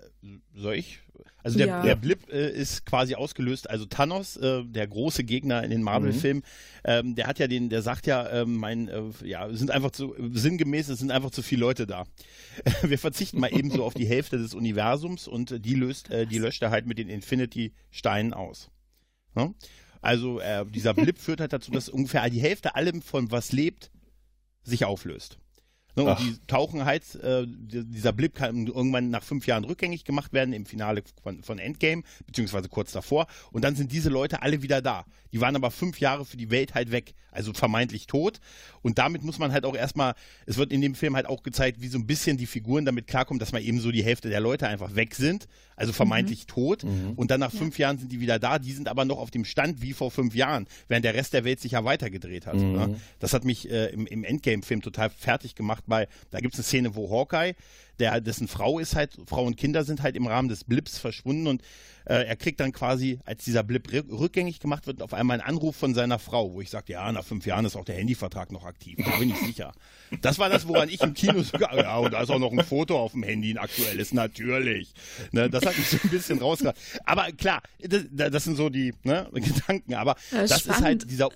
soll 0.54 0.74
ich? 0.74 1.00
Also 1.42 1.58
der, 1.58 1.66
ja. 1.68 1.82
der 1.82 1.94
Blip 1.94 2.28
äh, 2.32 2.50
ist 2.50 2.84
quasi 2.86 3.14
ausgelöst. 3.14 3.70
Also 3.70 3.86
Thanos, 3.86 4.36
äh, 4.36 4.64
der 4.64 4.86
große 4.88 5.22
Gegner 5.22 5.62
in 5.62 5.70
den 5.70 5.82
Marvel-Filmen, 5.82 6.42
mhm. 6.42 6.82
ähm, 6.84 7.14
der 7.14 7.28
hat 7.28 7.38
ja 7.38 7.46
den, 7.46 7.68
der 7.68 7.82
sagt 7.82 8.06
ja, 8.06 8.26
äh, 8.26 8.44
mein, 8.44 8.88
äh, 8.88 9.02
ja, 9.22 9.48
sind 9.52 9.70
einfach 9.70 9.92
zu, 9.92 10.14
sinngemäß, 10.32 10.88
es 10.88 10.98
sind 10.98 11.12
einfach 11.12 11.30
zu 11.30 11.42
viele 11.42 11.60
Leute 11.60 11.86
da. 11.86 12.04
Wir 12.82 12.98
verzichten 12.98 13.38
mal 13.38 13.56
eben 13.56 13.70
so 13.70 13.84
auf 13.84 13.94
die 13.94 14.06
Hälfte 14.06 14.38
des 14.38 14.54
Universums 14.54 15.28
und 15.28 15.64
die 15.64 15.74
löst, 15.74 16.10
äh, 16.10 16.26
die 16.26 16.38
löscht 16.38 16.62
er 16.62 16.70
halt 16.70 16.86
mit 16.86 16.98
den 16.98 17.08
Infinity-Steinen 17.08 18.34
aus. 18.34 18.70
Ja? 19.36 19.54
Also 20.00 20.40
äh, 20.40 20.66
dieser 20.66 20.94
Blip 20.94 21.18
führt 21.18 21.40
halt 21.40 21.52
dazu, 21.52 21.70
dass 21.70 21.88
ungefähr 21.88 22.28
die 22.28 22.40
Hälfte 22.40 22.74
allem 22.74 23.02
von 23.02 23.30
was 23.30 23.52
lebt, 23.52 23.92
sich 24.64 24.84
auflöst. 24.84 25.38
Ne, 25.96 26.04
und 26.04 26.20
die 26.20 26.36
tauchen 26.46 26.84
halt, 26.84 27.14
äh, 27.16 27.46
dieser 27.46 28.12
Blip 28.12 28.34
kann 28.34 28.66
irgendwann 28.66 29.08
nach 29.08 29.22
fünf 29.22 29.46
Jahren 29.46 29.64
rückgängig 29.64 30.04
gemacht 30.04 30.34
werden 30.34 30.52
im 30.52 30.66
Finale 30.66 31.02
von, 31.22 31.42
von, 31.42 31.58
Endgame, 31.58 32.02
beziehungsweise 32.26 32.68
kurz 32.68 32.92
davor. 32.92 33.26
Und 33.50 33.64
dann 33.64 33.74
sind 33.76 33.92
diese 33.92 34.10
Leute 34.10 34.42
alle 34.42 34.62
wieder 34.62 34.82
da. 34.82 35.06
Die 35.32 35.40
waren 35.40 35.56
aber 35.56 35.70
fünf 35.70 36.00
Jahre 36.00 36.24
für 36.24 36.36
die 36.36 36.50
Welt 36.50 36.74
halt 36.74 36.92
weg, 36.92 37.14
also 37.30 37.52
vermeintlich 37.52 38.06
tot. 38.06 38.40
Und 38.82 38.98
damit 38.98 39.22
muss 39.22 39.38
man 39.38 39.52
halt 39.52 39.64
auch 39.64 39.76
erstmal, 39.76 40.14
es 40.46 40.56
wird 40.56 40.72
in 40.72 40.80
dem 40.80 40.94
Film 40.94 41.16
halt 41.16 41.26
auch 41.26 41.42
gezeigt, 41.42 41.80
wie 41.80 41.88
so 41.88 41.98
ein 41.98 42.06
bisschen 42.06 42.36
die 42.36 42.46
Figuren 42.46 42.84
damit 42.84 43.06
klarkommen, 43.06 43.38
dass 43.38 43.52
mal 43.52 43.62
eben 43.62 43.80
so 43.80 43.90
die 43.90 44.04
Hälfte 44.04 44.28
der 44.28 44.40
Leute 44.40 44.68
einfach 44.68 44.94
weg 44.94 45.14
sind, 45.14 45.48
also 45.76 45.92
vermeintlich 45.92 46.42
mhm. 46.42 46.46
tot. 46.46 46.84
Mhm. 46.84 47.12
Und 47.16 47.30
dann 47.30 47.40
nach 47.40 47.52
ja. 47.52 47.58
fünf 47.58 47.78
Jahren 47.78 47.98
sind 47.98 48.12
die 48.12 48.20
wieder 48.20 48.38
da. 48.38 48.58
Die 48.58 48.72
sind 48.72 48.88
aber 48.88 49.04
noch 49.04 49.18
auf 49.18 49.30
dem 49.30 49.44
Stand 49.44 49.82
wie 49.82 49.92
vor 49.92 50.10
fünf 50.10 50.34
Jahren, 50.34 50.66
während 50.88 51.04
der 51.04 51.14
Rest 51.14 51.32
der 51.32 51.44
Welt 51.44 51.60
sich 51.60 51.72
ja 51.72 51.84
weitergedreht 51.84 52.46
hat. 52.46 52.56
Mhm. 52.56 52.72
Ne? 52.72 53.00
Das 53.18 53.32
hat 53.32 53.44
mich 53.44 53.70
äh, 53.70 53.86
im, 53.86 54.06
im 54.06 54.24
Endgame-Film 54.24 54.82
total 54.82 55.10
fertig 55.10 55.54
gemacht, 55.54 55.84
weil 55.86 56.08
da 56.30 56.40
gibt 56.40 56.54
es 56.54 56.60
eine 56.60 56.64
Szene, 56.64 56.94
wo 56.94 57.10
Hawkeye 57.10 57.54
der, 57.98 58.20
dessen 58.20 58.48
Frau 58.48 58.78
ist 58.78 58.94
halt, 58.94 59.16
Frau 59.26 59.44
und 59.44 59.56
Kinder 59.56 59.84
sind 59.84 60.02
halt 60.02 60.16
im 60.16 60.26
Rahmen 60.26 60.48
des 60.48 60.64
Blips 60.64 60.98
verschwunden 60.98 61.46
und 61.46 61.62
äh, 62.04 62.24
er 62.24 62.36
kriegt 62.36 62.60
dann 62.60 62.72
quasi, 62.72 63.18
als 63.24 63.44
dieser 63.44 63.62
Blip 63.62 63.90
rückgängig 63.92 64.60
gemacht 64.60 64.86
wird, 64.86 65.02
auf 65.02 65.12
einmal 65.12 65.40
einen 65.40 65.48
Anruf 65.48 65.76
von 65.76 65.94
seiner 65.94 66.18
Frau, 66.18 66.52
wo 66.52 66.60
ich 66.60 66.70
sage, 66.70 66.92
ja, 66.92 67.10
nach 67.10 67.24
fünf 67.24 67.46
Jahren 67.46 67.64
ist 67.64 67.74
auch 67.74 67.84
der 67.84 67.96
Handyvertrag 67.96 68.52
noch 68.52 68.64
aktiv. 68.64 68.98
Da 69.04 69.16
bin 69.18 69.30
ich 69.30 69.38
sicher. 69.38 69.72
Das 70.20 70.38
war 70.38 70.48
das, 70.48 70.68
woran 70.68 70.88
ich 70.88 71.00
im 71.00 71.14
Kino 71.14 71.42
sogar, 71.42 71.74
ja, 71.76 71.96
und 71.96 72.12
da 72.12 72.22
ist 72.22 72.30
auch 72.30 72.38
noch 72.38 72.52
ein 72.52 72.64
Foto 72.64 72.98
auf 72.98 73.12
dem 73.12 73.24
Handy, 73.24 73.50
ein 73.50 73.58
aktuelles, 73.58 74.12
natürlich. 74.12 74.92
Ne, 75.32 75.50
das 75.50 75.66
hat 75.66 75.76
mich 75.76 75.88
so 75.88 75.98
ein 76.02 76.10
bisschen 76.10 76.38
rausgebracht. 76.38 76.76
Aber 77.04 77.32
klar, 77.32 77.60
das, 77.80 78.04
das 78.12 78.44
sind 78.44 78.56
so 78.56 78.68
die 78.68 78.94
ne, 79.02 79.28
Gedanken, 79.32 79.94
aber 79.94 80.16
das, 80.30 80.50
das 80.50 80.66
ist 80.66 80.80
halt 80.80 81.10
dieser, 81.10 81.30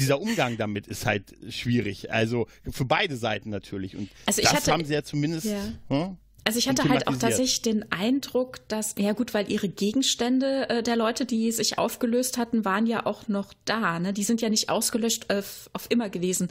dieser 0.00 0.20
Umgang 0.20 0.56
damit 0.56 0.86
ist 0.86 1.06
halt 1.06 1.34
schwierig. 1.48 2.12
Also 2.12 2.46
für 2.70 2.84
beide 2.84 3.16
Seiten 3.16 3.50
natürlich. 3.50 3.96
Und 3.96 4.10
also 4.26 4.42
das 4.42 4.52
hatte, 4.52 4.72
haben 4.72 4.84
sie 4.84 4.94
ja 4.94 5.02
zumindest. 5.02 5.46
Ja. 5.46 5.72
Hm? 5.88 6.16
Also 6.44 6.58
ich 6.58 6.68
hatte 6.68 6.88
halt 6.88 7.06
auch 7.06 7.16
tatsächlich 7.16 7.62
den 7.62 7.92
Eindruck, 7.92 8.66
dass, 8.68 8.94
ja 8.98 9.12
gut, 9.12 9.34
weil 9.34 9.50
ihre 9.52 9.68
Gegenstände 9.68 10.68
äh, 10.70 10.82
der 10.82 10.96
Leute, 10.96 11.26
die 11.26 11.52
sich 11.52 11.78
aufgelöst 11.78 12.38
hatten, 12.38 12.64
waren 12.64 12.86
ja 12.86 13.04
auch 13.04 13.28
noch 13.28 13.52
da. 13.66 13.98
Ne? 13.98 14.12
Die 14.12 14.24
sind 14.24 14.40
ja 14.40 14.48
nicht 14.48 14.70
ausgelöscht 14.70 15.30
äh, 15.30 15.42
auf 15.72 15.86
immer 15.90 16.08
gewesen. 16.08 16.48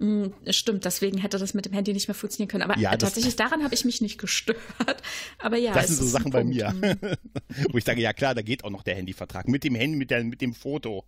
Hm, 0.00 0.32
stimmt, 0.50 0.84
deswegen 0.84 1.18
hätte 1.18 1.38
das 1.38 1.54
mit 1.54 1.66
dem 1.66 1.72
Handy 1.72 1.92
nicht 1.92 2.08
mehr 2.08 2.16
funktionieren 2.16 2.48
können. 2.48 2.64
Aber 2.64 2.76
ja, 2.78 2.96
tatsächlich 2.96 3.36
daran 3.36 3.62
habe 3.62 3.74
ich 3.74 3.84
mich 3.84 4.00
nicht 4.00 4.18
gestört. 4.18 4.58
Aber 5.38 5.56
ja, 5.56 5.72
das 5.72 5.86
sind 5.86 5.96
so 5.96 6.06
Sachen 6.06 6.32
bei 6.32 6.42
mir, 6.42 6.74
wo 7.70 7.78
ich 7.78 7.84
sage, 7.84 8.00
ja 8.00 8.12
klar, 8.12 8.34
da 8.34 8.42
geht 8.42 8.64
auch 8.64 8.70
noch 8.70 8.82
der 8.82 8.96
Handyvertrag 8.96 9.46
mit 9.46 9.62
dem 9.62 9.76
Handy, 9.76 9.96
mit, 9.96 10.10
der, 10.10 10.24
mit 10.24 10.40
dem 10.40 10.52
Foto. 10.52 11.04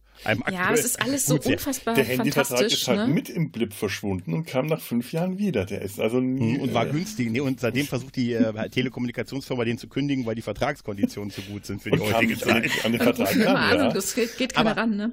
ja, 0.52 0.72
es 0.72 0.84
ist 0.84 1.02
alles 1.02 1.26
so 1.26 1.36
Gut, 1.36 1.46
unfassbar 1.46 1.94
Der 1.94 2.04
Handyvertrag 2.04 2.60
ist 2.62 2.86
halt 2.86 3.08
ne? 3.08 3.14
mit 3.14 3.28
im 3.28 3.50
Blip 3.50 3.74
verschwunden 3.74 4.32
und 4.32 4.46
kam 4.46 4.66
nach 4.66 4.80
fünf 4.80 5.12
Jahren 5.12 5.38
wieder. 5.38 5.64
Der 5.64 5.82
ist 5.82 5.98
also 5.98 6.20
nie, 6.20 6.54
hm, 6.54 6.60
und 6.60 6.74
war 6.74 6.86
äh, 6.86 6.90
günstig. 6.90 7.30
Nee, 7.30 7.40
und 7.40 7.58
seitdem 7.58 7.86
versucht 7.86 8.14
die 8.14 8.34
äh, 8.34 8.68
Telekommunikationsfirma 8.70 9.64
den 9.64 9.78
zu 9.78 9.88
kündigen, 9.88 10.26
weil 10.26 10.36
die 10.36 10.42
Vertragskonditionen 10.42 11.32
zu 11.32 11.42
gut 11.42 11.66
sind 11.66 11.82
für 11.82 11.90
die 11.90 11.98
heutige 11.98 12.38
Zeit. 12.38 12.70
An 12.84 12.92
den, 12.92 13.00
Vertrag 13.00 13.36
ran, 13.46 13.78
ja. 13.78 13.92
Das 13.92 14.14
geht, 14.14 14.36
geht 14.38 14.54
keiner 14.54 14.76
ran, 14.76 14.96
ne? 14.96 15.12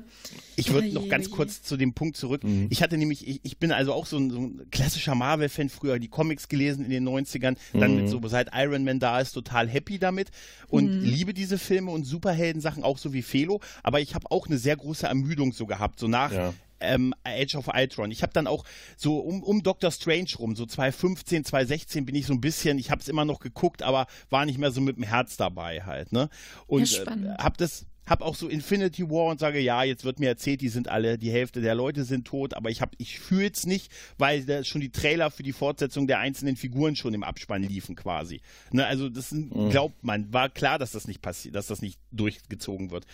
Ich 0.56 0.72
würde 0.72 0.90
noch 0.90 1.08
ganz 1.08 1.30
kurz 1.30 1.62
zu 1.62 1.78
dem 1.78 1.94
Punkt 1.94 2.18
zurück. 2.18 2.44
Mhm. 2.44 2.68
Ich 2.70 2.82
hatte 2.82 2.98
nämlich, 2.98 3.28
ich, 3.28 3.40
ich 3.44 3.58
bin 3.58 3.72
also 3.72 3.94
auch 3.94 4.06
so 4.06 4.18
ein, 4.18 4.30
so 4.30 4.40
ein 4.40 4.68
klassischer 4.72 5.16
Marvel-Fan, 5.16 5.70
früher 5.70 6.00
die 6.00 6.08
Comics 6.08 6.48
gelesen 6.48 6.86
in 6.86 6.92
den 6.92 7.08
90ern, 7.08 7.56
dann 7.74 7.96
mit 7.96 8.06
mhm. 8.06 8.08
so, 8.10 8.28
seit 8.28 8.50
Iron 8.54 8.84
Man 8.84 9.00
da 9.00 9.20
ist, 9.20 9.34
total 9.34 9.68
happy 9.68 10.00
damit 10.00 10.30
und 10.68 11.02
mhm. 11.02 11.04
liebe 11.04 11.34
diese 11.34 11.58
Filme 11.58 11.92
und 11.92 12.06
Superhelden-Sachen 12.06 12.84
auch 12.84 12.98
so 12.98 13.14
wie 13.14 13.22
Felo, 13.22 13.62
aber 13.82 14.00
ich 14.00 14.16
habe 14.16 14.30
auch 14.32 14.48
eine 14.48 14.58
sehr 14.58 14.76
große 14.76 15.08
Ermüdung 15.08 15.54
so 15.54 15.66
gehabt, 15.66 16.00
so 16.00 16.08
nach 16.08 16.32
ja. 16.32 16.54
ähm, 16.80 17.14
Age 17.24 17.56
of 17.56 17.68
Ultron. 17.68 18.12
Ich 18.12 18.22
habe 18.22 18.34
dann 18.34 18.48
auch 18.48 18.66
so 18.98 19.20
um, 19.20 19.44
um 19.44 19.64
Doctor 19.64 19.92
Strange 19.92 20.30
rum, 20.38 20.56
so 20.56 20.66
2015, 20.66 21.46
2016 21.46 22.06
bin 22.06 22.16
ich 22.16 22.26
so 22.26 22.34
ein 22.34 22.42
bisschen, 22.42 22.78
ich 22.78 22.92
habe 22.92 23.02
es 23.02 23.08
immer 23.08 23.26
noch 23.26 23.40
geguckt, 23.40 23.84
aber 23.84 24.08
war 24.30 24.46
nicht 24.46 24.60
mehr 24.60 24.72
so 24.72 24.82
mit 24.82 24.98
dem 24.98 25.04
Herz 25.04 25.38
dabei 25.38 25.82
halt, 25.82 26.12
ne? 26.12 26.30
Und 26.68 26.90
ja, 26.92 27.04
äh, 27.04 27.38
habe 27.38 27.56
das 27.58 27.86
habe 28.06 28.26
auch 28.26 28.36
so 28.36 28.48
Infinity 28.48 29.10
War 29.10 29.28
und 29.28 29.40
sage, 29.40 29.60
ja, 29.60 29.84
jetzt 29.84 30.04
wird 30.04 30.20
mir 30.20 30.30
erzählt, 30.30 30.62
die 30.62 30.70
sind 30.70 30.88
alle, 30.88 31.18
die 31.18 31.32
Hälfte 31.32 31.62
der 31.62 31.76
Leute 31.76 32.04
sind 32.04 32.26
tot, 32.26 32.54
aber 32.54 32.70
ich 32.70 32.82
habe, 32.82 32.92
ich 32.98 33.20
fühle 33.20 33.52
es 33.52 33.66
nicht, 33.66 33.92
weil 34.18 34.44
da 34.46 34.64
schon 34.64 34.82
die 34.82 34.92
Trailer 34.92 35.32
für 35.32 35.44
die 35.44 35.54
Fortsetzung 35.54 36.08
der 36.08 36.20
einzelnen 36.20 36.56
Figuren 36.56 36.96
schon 36.96 37.14
im 37.14 37.24
Abspann 37.24 37.64
liefen 37.64 37.96
quasi. 37.96 38.42
Ne, 38.72 38.86
also 38.86 39.10
das 39.10 39.32
mhm. 39.32 39.70
glaubt 39.70 40.04
man, 40.04 40.32
war 40.34 40.50
klar, 40.50 40.80
dass 40.80 40.92
das 40.92 41.08
nicht 41.08 41.22
passiert, 41.22 41.56
dass 41.56 41.68
das 41.68 41.82
nicht 41.82 42.00
durchgezogen 42.12 42.92
wird. 42.92 43.06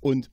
Und 0.00 0.30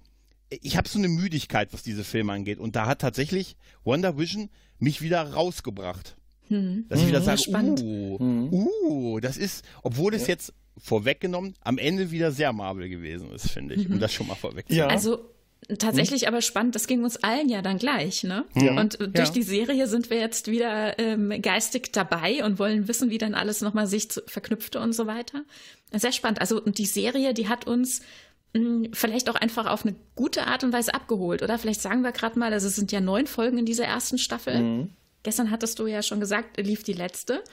ich 0.49 0.75
habe 0.75 0.89
so 0.89 0.99
eine 0.99 1.07
Müdigkeit, 1.07 1.71
was 1.71 1.81
diese 1.81 2.03
Filme 2.03 2.33
angeht. 2.33 2.59
Und 2.59 2.75
da 2.75 2.85
hat 2.85 2.99
tatsächlich 2.99 3.55
Wonder 3.83 4.17
Vision 4.17 4.49
mich 4.79 5.01
wieder 5.01 5.21
rausgebracht. 5.21 6.17
Hm. 6.49 6.85
Dass 6.89 6.99
ich 6.99 7.07
wieder 7.07 7.21
mhm. 7.21 7.23
sage, 7.23 7.41
uh, 7.81 8.17
uh, 8.51 9.19
das 9.21 9.37
ist, 9.37 9.63
obwohl 9.83 10.13
es 10.13 10.27
jetzt 10.27 10.53
vorweggenommen 10.77 11.55
am 11.61 11.77
Ende 11.77 12.11
wieder 12.11 12.31
sehr 12.31 12.53
Marvel 12.53 12.89
gewesen 12.89 13.31
ist, 13.31 13.51
finde 13.51 13.75
ich, 13.75 13.87
mhm. 13.87 13.95
um 13.95 13.99
das 13.99 14.13
schon 14.13 14.27
mal 14.27 14.35
vorwegzunehmen. 14.35 14.89
Ja. 14.89 14.93
Also 14.93 15.19
tatsächlich 15.77 16.23
hm? 16.23 16.29
aber 16.29 16.41
spannend, 16.41 16.75
das 16.75 16.87
ging 16.87 17.03
uns 17.03 17.17
allen 17.17 17.49
ja 17.49 17.61
dann 17.61 17.77
gleich, 17.77 18.23
ne? 18.23 18.45
Ja. 18.55 18.79
Und 18.79 18.99
durch 18.99 19.27
ja. 19.27 19.33
die 19.33 19.43
Serie 19.43 19.87
sind 19.87 20.09
wir 20.09 20.17
jetzt 20.17 20.49
wieder 20.49 20.97
ähm, 20.99 21.33
geistig 21.41 21.91
dabei 21.91 22.43
und 22.43 22.59
wollen 22.59 22.87
wissen, 22.87 23.09
wie 23.09 23.17
dann 23.17 23.35
alles 23.35 23.61
nochmal 23.61 23.87
sich 23.87 24.09
zu, 24.09 24.21
verknüpfte 24.25 24.79
und 24.79 24.93
so 24.93 25.07
weiter. 25.07 25.43
Sehr 25.91 26.11
spannend. 26.11 26.41
Also 26.41 26.59
die 26.61 26.85
Serie, 26.85 27.33
die 27.33 27.47
hat 27.47 27.67
uns 27.67 28.01
mh, 28.53 28.61
hm, 28.61 28.93
vielleicht 28.93 29.29
auch 29.29 29.35
einfach 29.35 29.67
auf 29.67 29.85
eine 29.85 29.95
gute 30.15 30.47
Art 30.47 30.63
und 30.63 30.73
Weise 30.73 30.93
abgeholt, 30.93 31.43
oder? 31.43 31.57
Vielleicht 31.57 31.81
sagen 31.81 32.01
wir 32.01 32.11
gerade 32.11 32.39
mal, 32.39 32.51
also 32.51 32.67
es 32.67 32.75
sind 32.75 32.91
ja 32.91 33.01
neun 33.01 33.27
Folgen 33.27 33.57
in 33.57 33.65
dieser 33.65 33.85
ersten 33.85 34.17
Staffel. 34.17 34.61
Mhm. 34.61 34.89
Gestern 35.23 35.51
hattest 35.51 35.77
du 35.77 35.85
ja 35.85 36.01
schon 36.01 36.19
gesagt, 36.19 36.57
lief 36.57 36.83
die 36.83 36.93
letzte. 36.93 37.43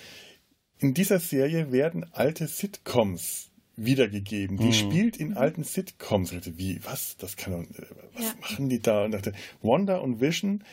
in 0.86 0.93
dieser 0.93 1.19
Serie 1.19 1.71
werden 1.71 2.06
alte 2.13 2.48
Sitcoms 2.48 3.50
wiedergegeben. 3.76 4.58
Die 4.58 4.65
mhm. 4.65 4.74
spielt 4.74 5.17
in 5.17 5.36
alten 5.36 5.63
Sitcoms. 5.63 6.32
Wie, 6.58 6.80
was? 6.86 7.17
Das 7.17 7.38
kann 7.38 7.54
man, 7.54 7.67
was 8.13 8.24
ja. 8.24 8.34
machen 8.39 8.69
die 8.69 8.80
da? 8.80 9.04
Und 9.04 9.12
dachte, 9.12 9.34
Wanda 9.63 9.98
und 9.98 10.21
Vision 10.21 10.63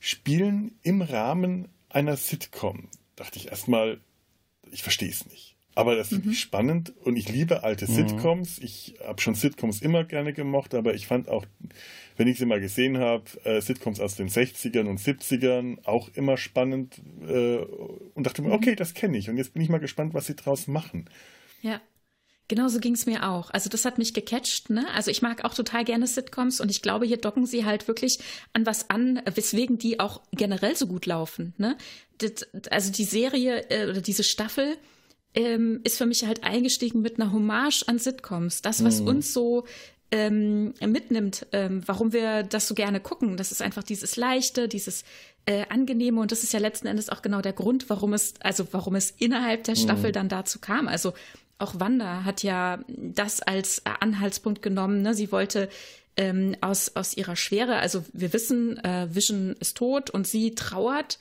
spielen 0.00 0.72
im 0.82 1.00
Rahmen 1.00 1.68
einer 1.88 2.16
Sitcom. 2.16 2.88
Dachte 3.14 3.38
ich 3.38 3.48
erstmal, 3.48 4.00
ich 4.72 4.82
verstehe 4.82 5.10
es 5.10 5.26
nicht. 5.26 5.51
Aber 5.74 5.96
das 5.96 6.12
ist 6.12 6.24
mhm. 6.24 6.32
spannend 6.34 6.92
und 7.02 7.16
ich 7.16 7.28
liebe 7.30 7.62
alte 7.62 7.90
mhm. 7.90 7.94
Sitcoms. 7.94 8.58
Ich 8.58 8.94
habe 9.06 9.20
schon 9.20 9.34
Sitcoms 9.34 9.80
immer 9.80 10.04
gerne 10.04 10.32
gemocht, 10.32 10.74
aber 10.74 10.94
ich 10.94 11.06
fand 11.06 11.28
auch, 11.28 11.46
wenn 12.16 12.28
ich 12.28 12.38
sie 12.38 12.44
mal 12.44 12.60
gesehen 12.60 12.98
habe, 12.98 13.24
äh, 13.44 13.60
Sitcoms 13.60 13.98
aus 13.98 14.16
den 14.16 14.28
60ern 14.28 14.86
und 14.86 15.00
70ern 15.00 15.84
auch 15.84 16.10
immer 16.14 16.36
spannend 16.36 17.00
äh, 17.26 17.56
und 18.14 18.26
dachte 18.26 18.42
mir, 18.42 18.48
mhm. 18.48 18.54
okay, 18.54 18.76
das 18.76 18.92
kenne 18.92 19.16
ich 19.16 19.30
und 19.30 19.38
jetzt 19.38 19.54
bin 19.54 19.62
ich 19.62 19.70
mal 19.70 19.78
gespannt, 19.78 20.12
was 20.12 20.26
sie 20.26 20.36
draus 20.36 20.66
machen. 20.66 21.08
Ja. 21.62 21.80
Genauso 22.48 22.80
ging 22.80 22.92
es 22.92 23.06
mir 23.06 23.26
auch. 23.30 23.50
Also 23.50 23.70
das 23.70 23.86
hat 23.86 23.96
mich 23.96 24.12
gecatcht. 24.12 24.68
Ne? 24.68 24.86
Also 24.92 25.10
ich 25.10 25.22
mag 25.22 25.42
auch 25.44 25.54
total 25.54 25.84
gerne 25.84 26.06
Sitcoms 26.06 26.60
und 26.60 26.70
ich 26.70 26.82
glaube, 26.82 27.06
hier 27.06 27.16
docken 27.16 27.46
sie 27.46 27.64
halt 27.64 27.88
wirklich 27.88 28.18
an 28.52 28.66
was 28.66 28.90
an, 28.90 29.22
weswegen 29.32 29.78
die 29.78 30.00
auch 30.00 30.20
generell 30.32 30.76
so 30.76 30.86
gut 30.86 31.06
laufen. 31.06 31.54
Ne? 31.56 31.78
Das, 32.18 32.46
also 32.70 32.92
die 32.92 33.04
Serie 33.04 33.70
äh, 33.70 33.88
oder 33.88 34.02
diese 34.02 34.22
Staffel 34.22 34.76
ähm, 35.34 35.80
ist 35.84 35.98
für 35.98 36.06
mich 36.06 36.24
halt 36.24 36.44
eingestiegen 36.44 37.00
mit 37.00 37.20
einer 37.20 37.32
Hommage 37.32 37.84
an 37.86 37.98
Sitcoms. 37.98 38.62
Das, 38.62 38.84
was 38.84 39.00
mhm. 39.00 39.08
uns 39.08 39.32
so 39.32 39.64
ähm, 40.10 40.74
mitnimmt, 40.80 41.46
ähm, 41.52 41.82
warum 41.86 42.12
wir 42.12 42.42
das 42.42 42.68
so 42.68 42.74
gerne 42.74 43.00
gucken. 43.00 43.36
Das 43.36 43.50
ist 43.50 43.62
einfach 43.62 43.82
dieses 43.82 44.16
Leichte, 44.16 44.68
dieses 44.68 45.04
äh, 45.46 45.64
Angenehme 45.70 46.20
und 46.20 46.30
das 46.30 46.42
ist 46.42 46.52
ja 46.52 46.60
letzten 46.60 46.86
Endes 46.86 47.08
auch 47.08 47.22
genau 47.22 47.40
der 47.40 47.54
Grund, 47.54 47.88
warum 47.88 48.12
es, 48.12 48.34
also 48.40 48.66
warum 48.72 48.94
es 48.94 49.10
innerhalb 49.10 49.64
der 49.64 49.74
Staffel 49.74 50.10
mhm. 50.10 50.12
dann 50.12 50.28
dazu 50.28 50.58
kam. 50.60 50.86
Also 50.86 51.14
auch 51.58 51.80
Wanda 51.80 52.24
hat 52.24 52.42
ja 52.42 52.80
das 52.88 53.40
als 53.40 53.82
Anhaltspunkt 53.86 54.62
genommen. 54.62 55.00
Ne? 55.00 55.14
Sie 55.14 55.32
wollte 55.32 55.70
ähm, 56.16 56.56
aus, 56.60 56.94
aus 56.94 57.16
ihrer 57.16 57.36
Schwere, 57.36 57.76
also 57.76 58.04
wir 58.12 58.32
wissen, 58.32 58.78
äh, 58.84 59.08
Vision 59.14 59.56
ist 59.60 59.78
tot 59.78 60.10
und 60.10 60.26
sie 60.26 60.54
trauert 60.54 61.18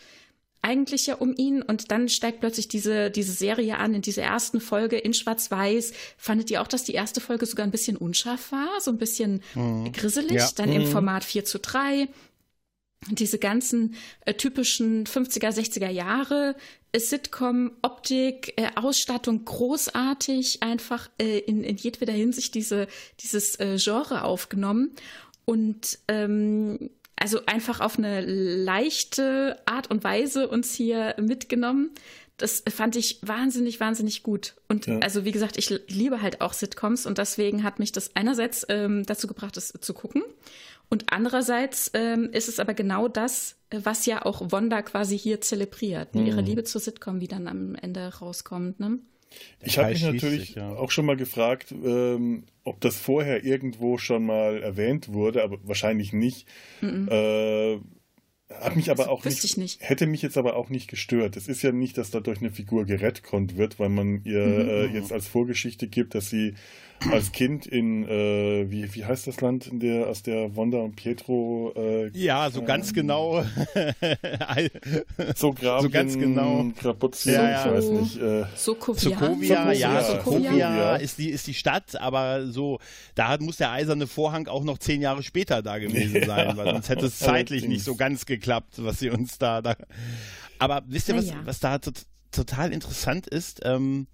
eigentlich 0.61 1.07
ja 1.07 1.15
um 1.15 1.35
ihn 1.35 1.61
und 1.61 1.91
dann 1.91 2.07
steigt 2.07 2.39
plötzlich 2.39 2.67
diese, 2.67 3.09
diese 3.09 3.31
Serie 3.31 3.77
an 3.77 3.95
in 3.95 4.01
dieser 4.01 4.23
ersten 4.23 4.61
Folge 4.61 4.97
in 4.97 5.13
Schwarz-Weiß. 5.13 5.93
Fandet 6.17 6.51
ihr 6.51 6.61
auch, 6.61 6.67
dass 6.67 6.83
die 6.83 6.93
erste 6.93 7.21
Folge 7.21 7.45
sogar 7.45 7.65
ein 7.65 7.71
bisschen 7.71 7.97
unscharf 7.97 8.51
war, 8.51 8.69
so 8.79 8.91
ein 8.91 8.97
bisschen 8.97 9.41
mhm. 9.55 9.91
grisselig, 9.91 10.37
ja. 10.37 10.49
dann 10.55 10.69
mhm. 10.69 10.75
im 10.75 10.87
Format 10.87 11.23
4 11.23 11.45
zu 11.45 11.59
3. 11.59 12.07
Diese 13.09 13.39
ganzen 13.39 13.95
äh, 14.25 14.35
typischen 14.35 15.05
50er, 15.07 15.49
60er 15.49 15.89
Jahre 15.89 16.55
äh, 16.91 16.99
Sitcom, 16.99 17.71
Optik, 17.81 18.53
äh, 18.57 18.69
Ausstattung 18.75 19.45
großartig, 19.45 20.61
einfach 20.61 21.09
äh, 21.19 21.39
in, 21.39 21.63
in 21.63 21.77
jedweder 21.77 22.13
Hinsicht 22.13 22.53
diese, 22.53 22.87
dieses 23.19 23.59
äh, 23.59 23.77
Genre 23.77 24.23
aufgenommen. 24.23 24.91
Und 25.45 25.99
ähm, 26.07 26.91
also 27.21 27.45
einfach 27.45 27.79
auf 27.81 27.97
eine 27.97 28.21
leichte 28.21 29.59
Art 29.65 29.91
und 29.91 30.03
Weise 30.03 30.47
uns 30.47 30.73
hier 30.73 31.15
mitgenommen. 31.19 31.91
das 32.37 32.63
fand 32.73 32.95
ich 32.95 33.19
wahnsinnig, 33.21 33.79
wahnsinnig 33.79 34.23
gut. 34.23 34.55
Und 34.67 34.87
ja. 34.87 34.97
also 34.99 35.23
wie 35.25 35.31
gesagt, 35.31 35.57
ich 35.57 35.69
liebe 35.87 36.23
halt 36.23 36.41
auch 36.41 36.53
Sitcoms 36.53 37.05
und 37.05 37.19
deswegen 37.19 37.63
hat 37.63 37.77
mich 37.77 37.91
das 37.91 38.15
einerseits 38.15 38.65
ähm, 38.69 39.05
dazu 39.05 39.27
gebracht, 39.27 39.55
es 39.57 39.71
zu 39.79 39.93
gucken. 39.93 40.23
Und 40.89 41.13
andererseits 41.13 41.91
ähm, 41.93 42.29
ist 42.33 42.49
es 42.49 42.59
aber 42.59 42.73
genau 42.73 43.07
das, 43.07 43.55
was 43.69 44.07
ja 44.07 44.25
auch 44.25 44.51
Wanda 44.51 44.81
quasi 44.81 45.17
hier 45.17 45.39
zelebriert. 45.39 46.15
Ne? 46.15 46.21
Mhm. 46.21 46.27
Ihre 46.27 46.41
Liebe 46.41 46.63
zur 46.63 46.81
Sitcom, 46.81 47.19
die 47.19 47.27
dann 47.27 47.47
am 47.47 47.75
Ende 47.75 48.11
rauskommt. 48.19 48.79
Ne? 48.79 48.97
Ich 49.61 49.77
habe 49.77 49.91
mich 49.91 50.03
natürlich 50.03 50.47
sich, 50.47 50.55
ja. 50.55 50.69
auch 50.71 50.91
schon 50.91 51.05
mal 51.05 51.17
gefragt, 51.17 51.71
ähm, 51.71 52.43
ob 52.63 52.81
das 52.81 52.97
vorher 52.97 53.43
irgendwo 53.43 53.97
schon 53.97 54.25
mal 54.25 54.61
erwähnt 54.61 55.13
wurde, 55.13 55.43
aber 55.43 55.57
wahrscheinlich 55.63 56.13
nicht. 56.13 56.47
Mhm. 56.81 57.07
Äh, 57.09 57.79
hat 58.53 58.75
mich 58.75 58.91
aber 58.91 59.09
auch 59.09 59.23
nicht, 59.23 59.57
nicht, 59.57 59.81
hätte 59.81 60.07
mich 60.07 60.21
jetzt 60.21 60.37
aber 60.37 60.55
auch 60.55 60.69
nicht 60.69 60.89
gestört. 60.89 61.37
Es 61.37 61.47
ist 61.47 61.61
ja 61.61 61.71
nicht, 61.71 61.97
dass 61.97 62.11
dadurch 62.11 62.39
eine 62.39 62.51
Figur 62.51 62.85
gerettet 62.85 63.57
wird, 63.57 63.79
weil 63.79 63.89
man 63.89 64.23
ihr 64.25 64.45
mhm. 64.45 64.69
äh, 64.69 64.85
jetzt 64.87 65.13
als 65.13 65.27
Vorgeschichte 65.27 65.87
gibt, 65.87 66.15
dass 66.15 66.29
sie 66.29 66.55
als 67.09 67.31
Kind 67.31 67.65
in, 67.65 68.07
äh, 68.07 68.69
wie, 68.69 68.93
wie 68.93 69.05
heißt 69.05 69.27
das 69.27 69.41
Land, 69.41 69.67
in 69.67 69.79
der, 69.79 70.07
aus 70.07 70.23
der 70.23 70.55
Wanda 70.55 70.79
und 70.79 70.95
Pietro. 70.95 71.73
Äh, 71.75 72.09
ja, 72.09 72.49
so 72.49 72.63
ganz 72.63 72.93
genau. 72.93 73.43
so 75.35 75.53
Grabien, 75.53 75.81
so 75.81 75.89
ganz 75.89 76.17
genau. 76.17 76.71
Krapuzzi, 76.77 77.31
ja, 77.31 77.49
ja. 77.49 77.65
ich 77.65 77.71
weiß 77.71 77.89
nicht. 77.89 78.21
Äh, 78.21 78.45
Sokovia. 78.55 79.01
Sokovia, 79.01 79.71
ja, 79.71 80.03
Sokovia 80.03 80.95
ist 80.97 81.17
die, 81.17 81.29
ist 81.29 81.47
die 81.47 81.53
Stadt, 81.53 81.99
aber 81.99 82.47
so, 82.47 82.79
da 83.15 83.37
muss 83.39 83.57
der 83.57 83.71
eiserne 83.71 84.07
Vorhang 84.07 84.47
auch 84.47 84.63
noch 84.63 84.77
zehn 84.77 85.01
Jahre 85.01 85.23
später 85.23 85.61
da 85.61 85.79
gewesen 85.79 86.23
sein, 86.25 86.55
weil 86.57 86.73
sonst 86.73 86.89
hätte 86.89 87.05
es 87.05 87.17
zeitlich 87.19 87.67
nicht 87.67 87.83
so 87.83 87.95
ganz 87.95 88.25
geklappt, 88.25 88.75
was 88.77 88.99
sie 88.99 89.09
uns 89.09 89.37
da. 89.37 89.61
da 89.61 89.75
aber 90.59 90.83
wisst 90.85 91.09
ihr, 91.09 91.15
was, 91.15 91.29
ja. 91.29 91.35
was 91.45 91.59
da 91.59 91.79
total 92.31 92.71
interessant 92.71 93.27
ist? 93.27 93.61
Ähm, 93.63 94.07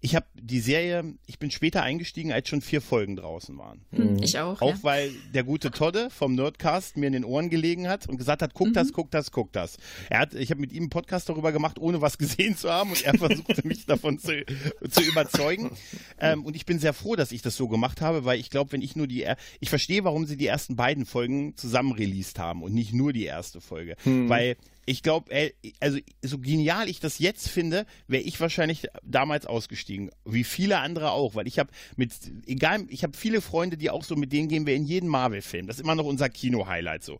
ich 0.00 0.14
habe 0.14 0.26
die 0.34 0.60
Serie, 0.60 1.14
ich 1.26 1.38
bin 1.38 1.50
später 1.50 1.82
eingestiegen, 1.82 2.30
als 2.30 2.48
schon 2.48 2.60
vier 2.60 2.80
Folgen 2.80 3.16
draußen 3.16 3.56
waren. 3.56 3.80
Mhm. 3.90 4.22
Ich 4.22 4.38
auch. 4.38 4.60
Auch 4.60 4.70
ja. 4.70 4.82
weil 4.82 5.10
der 5.34 5.42
gute 5.42 5.70
Todde 5.70 6.10
vom 6.10 6.34
Nerdcast 6.34 6.96
mir 6.96 7.06
in 7.06 7.14
den 7.14 7.24
Ohren 7.24 7.48
gelegen 7.48 7.88
hat 7.88 8.08
und 8.08 8.18
gesagt 8.18 8.42
hat, 8.42 8.52
guck 8.54 8.68
mhm. 8.68 8.72
das, 8.74 8.92
guck 8.92 9.10
das, 9.10 9.32
guck 9.32 9.52
das. 9.52 9.78
Er 10.10 10.20
hat, 10.20 10.34
ich 10.34 10.50
habe 10.50 10.60
mit 10.60 10.72
ihm 10.72 10.84
einen 10.84 10.90
Podcast 10.90 11.28
darüber 11.28 11.50
gemacht, 11.50 11.78
ohne 11.78 12.02
was 12.02 12.18
gesehen 12.18 12.56
zu 12.56 12.70
haben 12.70 12.90
und 12.90 13.02
er 13.04 13.14
versuchte 13.14 13.66
mich 13.66 13.86
davon 13.86 14.18
zu, 14.18 14.44
zu 14.88 15.02
überzeugen. 15.02 15.70
Ähm, 16.20 16.44
und 16.44 16.56
ich 16.56 16.66
bin 16.66 16.78
sehr 16.78 16.92
froh, 16.92 17.16
dass 17.16 17.32
ich 17.32 17.42
das 17.42 17.56
so 17.56 17.66
gemacht 17.68 18.00
habe, 18.00 18.24
weil 18.24 18.38
ich 18.38 18.50
glaube, 18.50 18.72
wenn 18.72 18.82
ich 18.82 18.96
nur 18.96 19.06
die, 19.06 19.26
ich 19.60 19.70
verstehe, 19.70 20.04
warum 20.04 20.26
sie 20.26 20.36
die 20.36 20.46
ersten 20.46 20.76
beiden 20.76 21.06
Folgen 21.06 21.56
zusammen 21.56 21.92
released 21.92 22.38
haben 22.38 22.62
und 22.62 22.74
nicht 22.74 22.92
nur 22.92 23.12
die 23.12 23.24
erste 23.24 23.60
Folge. 23.60 23.96
Mhm. 24.04 24.28
Weil 24.28 24.56
ich 24.86 25.02
glaube, 25.02 25.52
also 25.80 25.98
so 26.22 26.38
genial 26.38 26.88
ich 26.88 27.00
das 27.00 27.18
jetzt 27.18 27.48
finde, 27.48 27.86
wäre 28.06 28.22
ich 28.22 28.40
wahrscheinlich 28.40 28.86
damals 29.02 29.44
ausgestiegen, 29.44 30.10
wie 30.24 30.44
viele 30.44 30.78
andere 30.78 31.10
auch, 31.10 31.34
weil 31.34 31.48
ich 31.48 31.58
habe 31.58 31.70
mit 31.96 32.12
egal, 32.46 32.86
ich 32.88 33.02
habe 33.02 33.16
viele 33.16 33.40
Freunde, 33.40 33.76
die 33.76 33.90
auch 33.90 34.04
so 34.04 34.14
mit 34.14 34.32
denen 34.32 34.48
gehen 34.48 34.64
wir 34.64 34.76
in 34.76 34.84
jeden 34.84 35.08
Marvel-Film. 35.08 35.66
Das 35.66 35.76
ist 35.76 35.82
immer 35.82 35.96
noch 35.96 36.04
unser 36.04 36.28
Kino-Highlight 36.28 37.02
so 37.02 37.18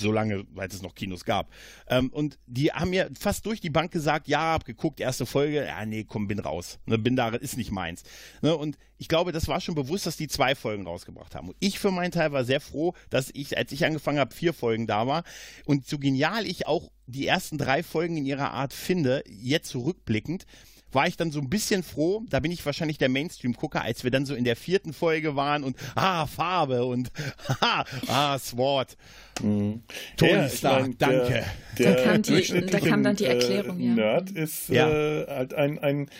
solange, 0.00 0.44
weil 0.54 0.68
es 0.68 0.82
noch 0.82 0.94
Kinos 0.94 1.24
gab. 1.24 1.50
Ähm, 1.88 2.10
und 2.10 2.38
die 2.46 2.72
haben 2.72 2.90
mir 2.90 3.10
fast 3.18 3.46
durch 3.46 3.60
die 3.60 3.70
Bank 3.70 3.92
gesagt, 3.92 4.28
ja, 4.28 4.40
hab 4.52 4.64
geguckt, 4.64 5.00
erste 5.00 5.26
Folge, 5.26 5.64
ja, 5.64 5.84
nee, 5.86 6.04
komm, 6.04 6.28
bin 6.28 6.38
raus. 6.38 6.78
Ne, 6.86 6.98
bin 6.98 7.16
da, 7.16 7.28
ist 7.30 7.56
nicht 7.56 7.70
meins. 7.70 8.02
Ne, 8.42 8.56
und 8.56 8.78
ich 8.98 9.08
glaube, 9.08 9.32
das 9.32 9.48
war 9.48 9.60
schon 9.60 9.74
bewusst, 9.74 10.06
dass 10.06 10.16
die 10.16 10.28
zwei 10.28 10.54
Folgen 10.54 10.86
rausgebracht 10.86 11.34
haben. 11.34 11.48
Und 11.48 11.56
ich 11.60 11.78
für 11.78 11.90
meinen 11.90 12.12
Teil 12.12 12.32
war 12.32 12.44
sehr 12.44 12.60
froh, 12.60 12.94
dass 13.10 13.30
ich, 13.32 13.56
als 13.56 13.72
ich 13.72 13.84
angefangen 13.84 14.18
habe, 14.18 14.34
vier 14.34 14.52
Folgen 14.52 14.86
da 14.86 15.06
war. 15.06 15.22
Und 15.64 15.86
so 15.86 15.98
genial 15.98 16.46
ich 16.46 16.66
auch 16.66 16.90
die 17.06 17.26
ersten 17.26 17.58
drei 17.58 17.82
Folgen 17.82 18.16
in 18.16 18.26
ihrer 18.26 18.50
Art 18.52 18.72
finde, 18.72 19.24
jetzt 19.26 19.70
zurückblickend, 19.70 20.44
war 20.92 21.06
ich 21.06 21.16
dann 21.16 21.30
so 21.30 21.40
ein 21.40 21.50
bisschen 21.50 21.82
froh, 21.82 22.22
da 22.30 22.40
bin 22.40 22.50
ich 22.50 22.64
wahrscheinlich 22.64 22.98
der 22.98 23.08
Mainstream-Gucker, 23.08 23.82
als 23.82 24.04
wir 24.04 24.10
dann 24.10 24.26
so 24.26 24.34
in 24.34 24.44
der 24.44 24.56
vierten 24.56 24.92
Folge 24.92 25.36
waren 25.36 25.64
und 25.64 25.76
ah, 25.94 26.26
Farbe 26.26 26.84
und 26.84 27.10
ah, 27.60 27.84
ah 28.06 28.38
Sword. 28.38 28.96
Mhm. 29.42 29.82
Tony 30.16 30.32
ja, 30.32 30.48
Stark, 30.48 30.82
mein, 30.82 30.98
danke. 30.98 31.44
Der, 31.78 31.94
der, 31.94 32.04
da, 32.04 32.18
die, 32.18 32.66
da, 32.66 32.80
kam 32.80 33.02
dann 33.02 33.16
die 33.16 33.24
äh, 33.24 33.34
Erklärung. 33.34 33.80
Äh, 33.80 33.84
ja. 33.84 33.94
Nerd 33.94 34.30
ist 34.30 34.68
ja. 34.68 34.88
äh, 34.88 35.26
halt 35.26 35.54
ein, 35.54 35.78
ein 35.78 36.10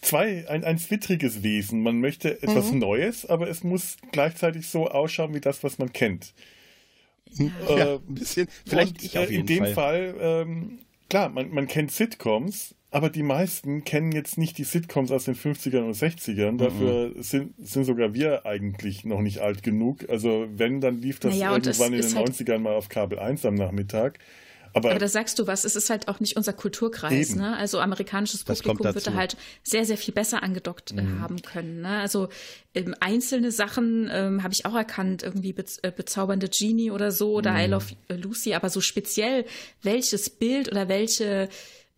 zwei, 0.00 0.48
ein, 0.48 0.64
ein 0.64 0.78
zwittriges 0.78 1.42
Wesen. 1.42 1.82
Man 1.82 2.00
möchte 2.00 2.42
etwas 2.42 2.72
mhm. 2.72 2.78
Neues, 2.78 3.26
aber 3.26 3.48
es 3.48 3.64
muss 3.64 3.96
gleichzeitig 4.12 4.68
so 4.68 4.88
ausschauen 4.88 5.34
wie 5.34 5.40
das, 5.40 5.62
was 5.62 5.78
man 5.78 5.92
kennt. 5.92 6.32
Ja, 7.34 7.76
äh, 7.76 7.94
ein 7.96 8.14
bisschen. 8.14 8.48
Vielleicht 8.66 8.98
und, 8.98 9.04
ich 9.04 9.18
auf 9.18 9.28
äh, 9.28 9.32
jeden 9.32 9.40
in 9.40 9.46
dem 9.46 9.74
Fall, 9.74 10.14
Fall 10.14 10.16
ähm, 10.20 10.78
klar, 11.08 11.28
man, 11.28 11.50
man 11.50 11.66
kennt 11.66 11.92
Sitcoms, 11.92 12.74
aber 12.90 13.08
die 13.08 13.22
meisten 13.22 13.84
kennen 13.84 14.12
jetzt 14.12 14.36
nicht 14.36 14.58
die 14.58 14.64
Sitcoms 14.64 15.12
aus 15.12 15.24
den 15.24 15.36
50ern 15.36 15.84
und 15.84 15.96
60ern. 15.96 16.58
Dafür 16.58 17.10
mhm. 17.10 17.22
sind, 17.22 17.54
sind 17.58 17.84
sogar 17.84 18.14
wir 18.14 18.46
eigentlich 18.46 19.04
noch 19.04 19.20
nicht 19.20 19.38
alt 19.38 19.62
genug. 19.62 20.08
Also 20.08 20.48
wenn, 20.54 20.80
dann 20.80 21.00
lief 21.00 21.20
das 21.20 21.34
naja, 21.34 21.52
irgendwann 21.52 21.62
das 21.62 21.80
in 21.80 21.92
den 21.92 22.14
halt 22.16 22.30
90ern 22.30 22.58
mal 22.58 22.74
auf 22.74 22.88
Kabel 22.88 23.18
1 23.18 23.44
am 23.46 23.54
Nachmittag. 23.54 24.18
Aber, 24.72 24.90
aber 24.90 24.98
da 25.00 25.08
sagst 25.08 25.38
du 25.38 25.46
was, 25.46 25.64
es 25.64 25.74
ist 25.74 25.90
halt 25.90 26.08
auch 26.08 26.20
nicht 26.20 26.36
unser 26.36 26.52
Kulturkreis. 26.52 27.34
Ne? 27.34 27.56
Also 27.56 27.80
amerikanisches 27.80 28.44
Publikum 28.44 28.94
wird 28.94 29.06
da 29.06 29.14
halt 29.14 29.36
sehr, 29.64 29.84
sehr 29.84 29.96
viel 29.96 30.14
besser 30.14 30.42
angedockt 30.42 30.92
äh, 30.92 31.02
mhm. 31.02 31.20
haben 31.20 31.42
können. 31.42 31.80
Ne? 31.80 32.00
Also 32.00 32.28
ähm, 32.74 32.94
einzelne 33.00 33.50
Sachen 33.50 34.08
ähm, 34.12 34.42
habe 34.42 34.54
ich 34.54 34.66
auch 34.66 34.74
erkannt, 34.74 35.22
irgendwie 35.22 35.52
be 35.52 35.64
äh, 35.82 35.90
bezaubernde 35.90 36.48
Genie 36.48 36.90
oder 36.90 37.10
so 37.10 37.32
oder 37.32 37.52
mhm. 37.52 37.58
I 37.58 37.66
Love 37.66 37.86
Lucy, 38.08 38.54
aber 38.54 38.70
so 38.70 38.80
speziell 38.80 39.44
welches 39.82 40.30
Bild 40.30 40.70
oder 40.70 40.88
welche 40.88 41.48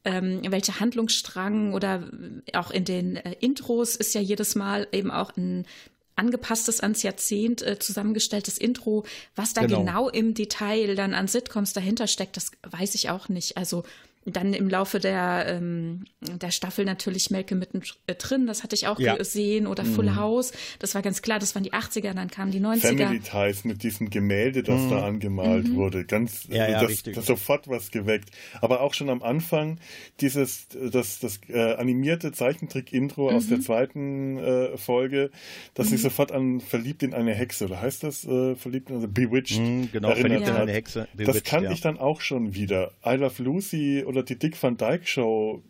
ähm, 0.04 0.40
welcher 0.48 0.80
Handlungsstrang 0.80 1.74
oder 1.74 2.08
auch 2.54 2.70
in 2.70 2.84
den 2.84 3.16
äh, 3.16 3.36
Intros 3.40 3.96
ist 3.96 4.14
ja 4.14 4.20
jedes 4.20 4.54
Mal 4.54 4.88
eben 4.92 5.10
auch 5.10 5.36
ein 5.36 5.66
angepasstes 6.16 6.80
ans 6.80 7.02
Jahrzehnt 7.02 7.62
äh, 7.62 7.78
zusammengestelltes 7.78 8.58
Intro. 8.58 9.04
Was 9.34 9.54
da 9.54 9.62
genau. 9.62 9.78
genau 9.78 10.08
im 10.08 10.34
Detail 10.34 10.94
dann 10.94 11.14
an 11.14 11.28
Sitcoms 11.28 11.72
dahinter 11.72 12.06
steckt, 12.06 12.36
das 12.36 12.50
weiß 12.68 12.94
ich 12.94 13.10
auch 13.10 13.28
nicht. 13.28 13.56
Also 13.56 13.84
dann 14.24 14.54
im 14.54 14.68
Laufe 14.68 15.00
der, 15.00 15.46
ähm, 15.48 16.04
der 16.20 16.50
Staffel 16.50 16.84
natürlich 16.84 17.30
Melke 17.30 17.54
mittendrin, 17.54 18.46
das 18.46 18.62
hatte 18.62 18.76
ich 18.76 18.86
auch 18.86 18.98
ja. 18.98 19.16
gesehen, 19.16 19.66
oder 19.66 19.84
Full 19.84 20.10
mhm. 20.10 20.16
House, 20.16 20.52
das 20.78 20.94
war 20.94 21.02
ganz 21.02 21.22
klar, 21.22 21.38
das 21.38 21.54
waren 21.54 21.64
die 21.64 21.72
80er, 21.72 22.14
dann 22.14 22.30
kamen 22.30 22.52
die 22.52 22.60
90er. 22.60 22.98
Family 22.98 23.20
Ties 23.20 23.64
mit 23.64 23.82
diesem 23.82 24.10
Gemälde, 24.10 24.62
das 24.62 24.80
mhm. 24.80 24.90
da 24.90 25.06
angemalt 25.06 25.68
mhm. 25.68 25.76
wurde, 25.76 26.04
ganz, 26.04 26.46
ja, 26.48 26.68
ja, 26.68 26.86
das, 26.86 27.02
das, 27.02 27.26
sofort 27.26 27.68
was 27.68 27.90
geweckt. 27.90 28.30
Aber 28.60 28.80
auch 28.80 28.94
schon 28.94 29.10
am 29.10 29.22
Anfang 29.22 29.78
dieses, 30.20 30.68
das, 30.68 31.18
das 31.18 31.40
äh, 31.48 31.74
animierte 31.74 32.32
Zeichentrick-Intro 32.32 33.30
aus 33.30 33.48
der 33.48 33.58
mhm. 33.58 33.62
zweiten 33.62 34.38
äh, 34.38 34.76
Folge, 34.78 35.30
das 35.74 35.88
sich 35.88 35.98
mhm. 35.98 36.04
sofort 36.04 36.32
an 36.32 36.60
Verliebt 36.60 37.02
in 37.02 37.12
eine 37.12 37.34
Hexe, 37.34 37.64
oder 37.64 37.80
heißt 37.80 38.04
das 38.04 38.24
äh, 38.24 38.54
Verliebt 38.54 38.90
in 38.90 38.96
also 38.96 39.08
Bewitched? 39.08 39.58
Mhm, 39.60 39.90
genau, 39.90 40.14
Verliebt 40.14 40.46
in 40.46 40.54
eine 40.54 40.72
Hexe. 40.72 41.08
Bewitched, 41.12 41.34
das 41.34 41.42
kannte 41.42 41.72
ich 41.72 41.80
dann 41.80 41.98
auch 41.98 42.20
schon 42.20 42.54
wieder. 42.54 42.92
I 43.04 43.14
Love 43.14 43.42
Lucy 43.42 44.04
oder 44.12 44.22
die 44.22 44.38
Dick 44.38 44.62
Van 44.62 44.76
Dyke 44.76 45.06
Show 45.06 45.62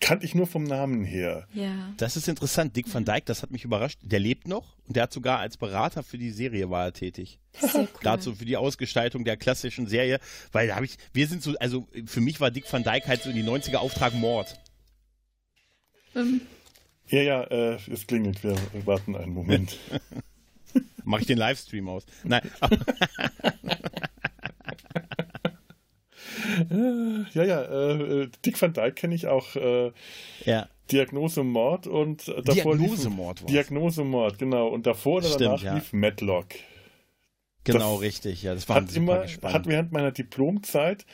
kannte 0.00 0.26
ich 0.26 0.34
nur 0.34 0.46
vom 0.46 0.64
Namen 0.64 1.04
her. 1.04 1.46
Ja. 1.54 1.94
Das 1.96 2.16
ist 2.16 2.28
interessant. 2.28 2.76
Dick 2.76 2.92
Van 2.92 3.04
Dyke, 3.04 3.22
das 3.24 3.42
hat 3.42 3.50
mich 3.50 3.64
überrascht. 3.64 3.98
Der 4.02 4.18
lebt 4.18 4.48
noch 4.48 4.76
und 4.86 4.96
der 4.96 5.04
hat 5.04 5.12
sogar 5.12 5.38
als 5.38 5.56
Berater 5.56 6.02
für 6.02 6.18
die 6.18 6.30
Serie 6.30 6.68
war 6.68 6.84
er 6.84 6.92
tätig. 6.92 7.38
Cool. 7.74 7.88
Dazu 8.02 8.34
für 8.34 8.44
die 8.44 8.56
Ausgestaltung 8.56 9.24
der 9.24 9.36
klassischen 9.36 9.86
Serie, 9.86 10.18
weil 10.52 10.68
da 10.68 10.76
habe 10.76 10.84
ich, 10.84 10.96
wir 11.12 11.26
sind 11.26 11.42
so, 11.42 11.54
also 11.58 11.86
für 12.06 12.20
mich 12.20 12.40
war 12.40 12.50
Dick 12.50 12.70
Van 12.70 12.82
Dyke 12.82 13.06
halt 13.06 13.22
so 13.22 13.30
in 13.30 13.36
die 13.36 13.44
90er 13.44 13.76
Auftrag 13.76 14.14
Mord. 14.14 14.58
Ähm. 16.14 16.40
Ja, 17.08 17.20
ja, 17.20 17.42
äh, 17.44 17.78
es 17.90 18.06
klingelt. 18.06 18.42
Wir 18.42 18.56
warten 18.84 19.14
einen 19.14 19.32
Moment. 19.32 19.78
Mache 21.04 21.20
ich 21.20 21.26
den 21.26 21.38
Livestream 21.38 21.88
aus. 21.88 22.06
Nein. 22.24 22.50
ja, 27.34 27.44
ja, 27.44 27.62
äh, 27.62 28.28
Dick 28.44 28.60
Van 28.60 28.72
Dyke 28.72 28.92
kenne 28.92 29.14
ich 29.14 29.26
auch. 29.26 29.56
Äh, 29.56 29.92
ja. 30.44 30.68
Diagnose 30.90 31.44
Mord 31.44 31.86
und 31.86 32.28
davor 32.28 32.76
Diagnose 32.76 33.08
Mord 33.08 33.40
lief, 33.40 33.48
Diagnose 33.48 34.04
Mord, 34.04 34.38
genau. 34.38 34.68
Und 34.68 34.86
davor 34.86 35.18
oder 35.18 35.36
danach 35.38 35.62
ja. 35.62 35.74
lief 35.74 35.94
Matlock. 35.94 36.48
Genau, 37.64 37.94
das 37.94 38.02
richtig, 38.02 38.42
ja. 38.42 38.54
Das 38.54 38.68
war 38.68 38.76
hat 38.76 38.94
immer, 38.94 39.24
hat 39.42 39.66
während 39.66 39.92
meiner 39.92 40.12
Diplomzeit, 40.12 41.06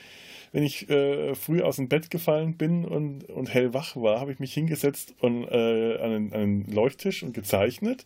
wenn 0.52 0.64
ich 0.64 0.90
äh, 0.90 1.36
früh 1.36 1.62
aus 1.62 1.76
dem 1.76 1.88
Bett 1.88 2.10
gefallen 2.10 2.56
bin 2.56 2.84
und, 2.84 3.24
und 3.30 3.54
hellwach 3.54 3.94
war, 3.94 4.18
habe 4.18 4.32
ich 4.32 4.40
mich 4.40 4.52
hingesetzt 4.52 5.14
und, 5.20 5.44
äh, 5.44 5.98
an, 5.98 6.12
einen, 6.12 6.32
an 6.32 6.40
einen 6.40 6.72
Leuchttisch 6.72 7.22
und 7.22 7.32
gezeichnet. 7.32 8.04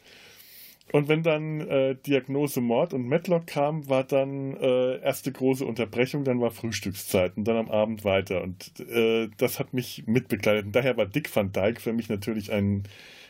Und 0.92 1.08
wenn 1.08 1.22
dann 1.22 1.60
äh, 1.62 1.96
Diagnose 1.96 2.60
Mord 2.60 2.94
und 2.94 3.08
Matlock 3.08 3.46
kam, 3.46 3.88
war 3.88 4.04
dann 4.04 4.56
äh, 4.56 5.00
erste 5.00 5.32
große 5.32 5.64
Unterbrechung, 5.64 6.24
dann 6.24 6.40
war 6.40 6.50
Frühstückszeit 6.50 7.36
und 7.36 7.44
dann 7.44 7.56
am 7.56 7.70
Abend 7.70 8.04
weiter. 8.04 8.42
Und 8.42 8.78
äh, 8.78 9.28
das 9.38 9.58
hat 9.58 9.74
mich 9.74 10.04
mitbegleitet. 10.06 10.66
Und 10.66 10.72
daher 10.76 10.96
war 10.96 11.06
Dick 11.06 11.34
van 11.34 11.52
Dyke 11.52 11.80
für 11.80 11.92
mich 11.92 12.08
natürlich 12.08 12.52
ein. 12.52 12.84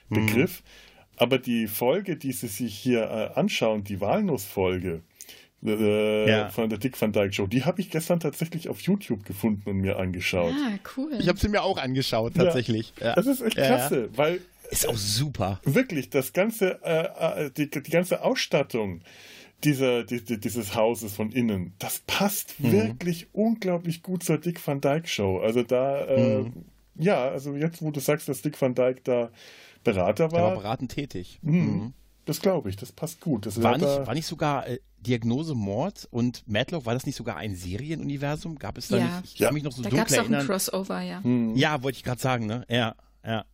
Begriff. 0.09 0.63
Mhm. 0.63 0.69
Aber 1.17 1.39
die 1.39 1.67
Folge, 1.69 2.17
die 2.17 2.33
Sie 2.33 2.49
sich 2.49 2.77
hier 2.77 3.03
äh, 3.03 3.39
anschauen, 3.39 3.85
die 3.85 4.01
Walnussfolge, 4.01 5.03
äh, 5.65 6.29
ja. 6.29 6.49
von 6.51 6.69
der 6.69 6.79
Dick 6.79 7.01
Van 7.01 7.13
Dyke 7.13 7.33
Show. 7.33 7.47
Die 7.47 7.65
habe 7.65 7.81
ich 7.81 7.91
gestern 7.91 8.21
tatsächlich 8.21 8.69
auf 8.69 8.81
YouTube 8.81 9.25
gefunden 9.25 9.71
und 9.71 9.79
mir 9.79 9.99
angeschaut. 9.99 10.53
Ah, 10.53 10.79
cool. 10.97 11.13
Ich 11.19 11.29
habe 11.29 11.39
sie 11.39 11.49
mir 11.49 11.63
auch 11.63 11.79
angeschaut, 11.79 12.35
tatsächlich. 12.35 12.93
Ja, 13.01 13.15
das 13.15 13.27
ist 13.27 13.41
echt 13.41 13.57
klasse, 13.57 14.11
weil 14.15 14.41
ist 14.71 14.89
auch 14.89 14.97
super. 14.97 15.61
Wirklich, 15.65 16.11
das 16.11 16.33
ganze, 16.33 16.81
äh, 16.83 17.47
äh 17.47 17.51
die, 17.51 17.71
die 17.71 17.91
ganze 17.91 18.23
Ausstattung 18.23 19.03
dieser, 19.63 20.05
die, 20.05 20.23
dieses 20.39 20.75
Hauses 20.75 21.15
von 21.15 21.33
innen, 21.33 21.75
das 21.79 22.03
passt 22.07 22.61
mhm. 22.61 22.73
wirklich 22.73 23.29
unglaublich 23.33 24.03
gut 24.03 24.23
zur 24.23 24.39
Dick 24.39 24.65
Van 24.67 24.81
Dyke 24.81 25.09
Show. 25.09 25.39
Also 25.39 25.63
da, 25.63 26.05
äh, 26.07 26.43
mhm. 26.43 26.65
ja, 26.97 27.29
also 27.29 27.55
jetzt, 27.55 27.83
wo 27.83 27.91
du 27.91 28.01
sagst, 28.01 28.29
dass 28.29 28.43
Dick 28.43 28.61
Van 28.61 28.75
Dyke 28.75 29.01
da 29.05 29.31
Berater 29.85 30.33
war. 30.33 30.39
Der 30.39 30.49
war 30.49 30.55
beratend 30.57 30.93
tätig. 30.93 31.39
Mhm. 31.43 31.59
mhm. 31.59 31.93
Das 32.27 32.41
glaube 32.41 32.71
ich, 32.71 32.77
das 32.77 32.91
passt 32.91 33.21
gut. 33.21 33.45
Das 33.45 33.63
war, 33.63 33.77
nicht, 33.77 33.85
war 33.85 34.15
nicht 34.15 34.27
sogar 34.27 34.67
äh, 34.67 34.79
Diagnose 34.99 35.55
Mord 35.55 36.09
und 36.11 36.43
Madlock, 36.49 36.87
war 36.87 36.95
das 36.95 37.05
nicht 37.05 37.17
sogar 37.17 37.37
ein 37.37 37.55
Serienuniversum? 37.55 38.59
Gab 38.59 38.79
es 38.79 38.89
da 38.89 38.97
ja. 38.97 39.21
nicht? 39.21 39.35
Ich 39.35 39.41
ja. 39.41 39.49
kann 39.49 39.55
mich 39.55 39.63
noch 39.63 39.73
so 39.73 39.83
da 39.83 39.91
gab 39.91 40.09
es 40.09 40.19
auch 40.19 40.31
ein 40.31 40.47
Crossover, 40.47 41.03
ja. 41.03 41.21
Mhm. 41.21 41.55
Ja, 41.55 41.83
wollte 41.83 41.99
ich 41.99 42.03
gerade 42.03 42.23
sagen, 42.23 42.47
ne? 42.47 42.65
Ja, 42.71 42.95
ja. 43.23 43.45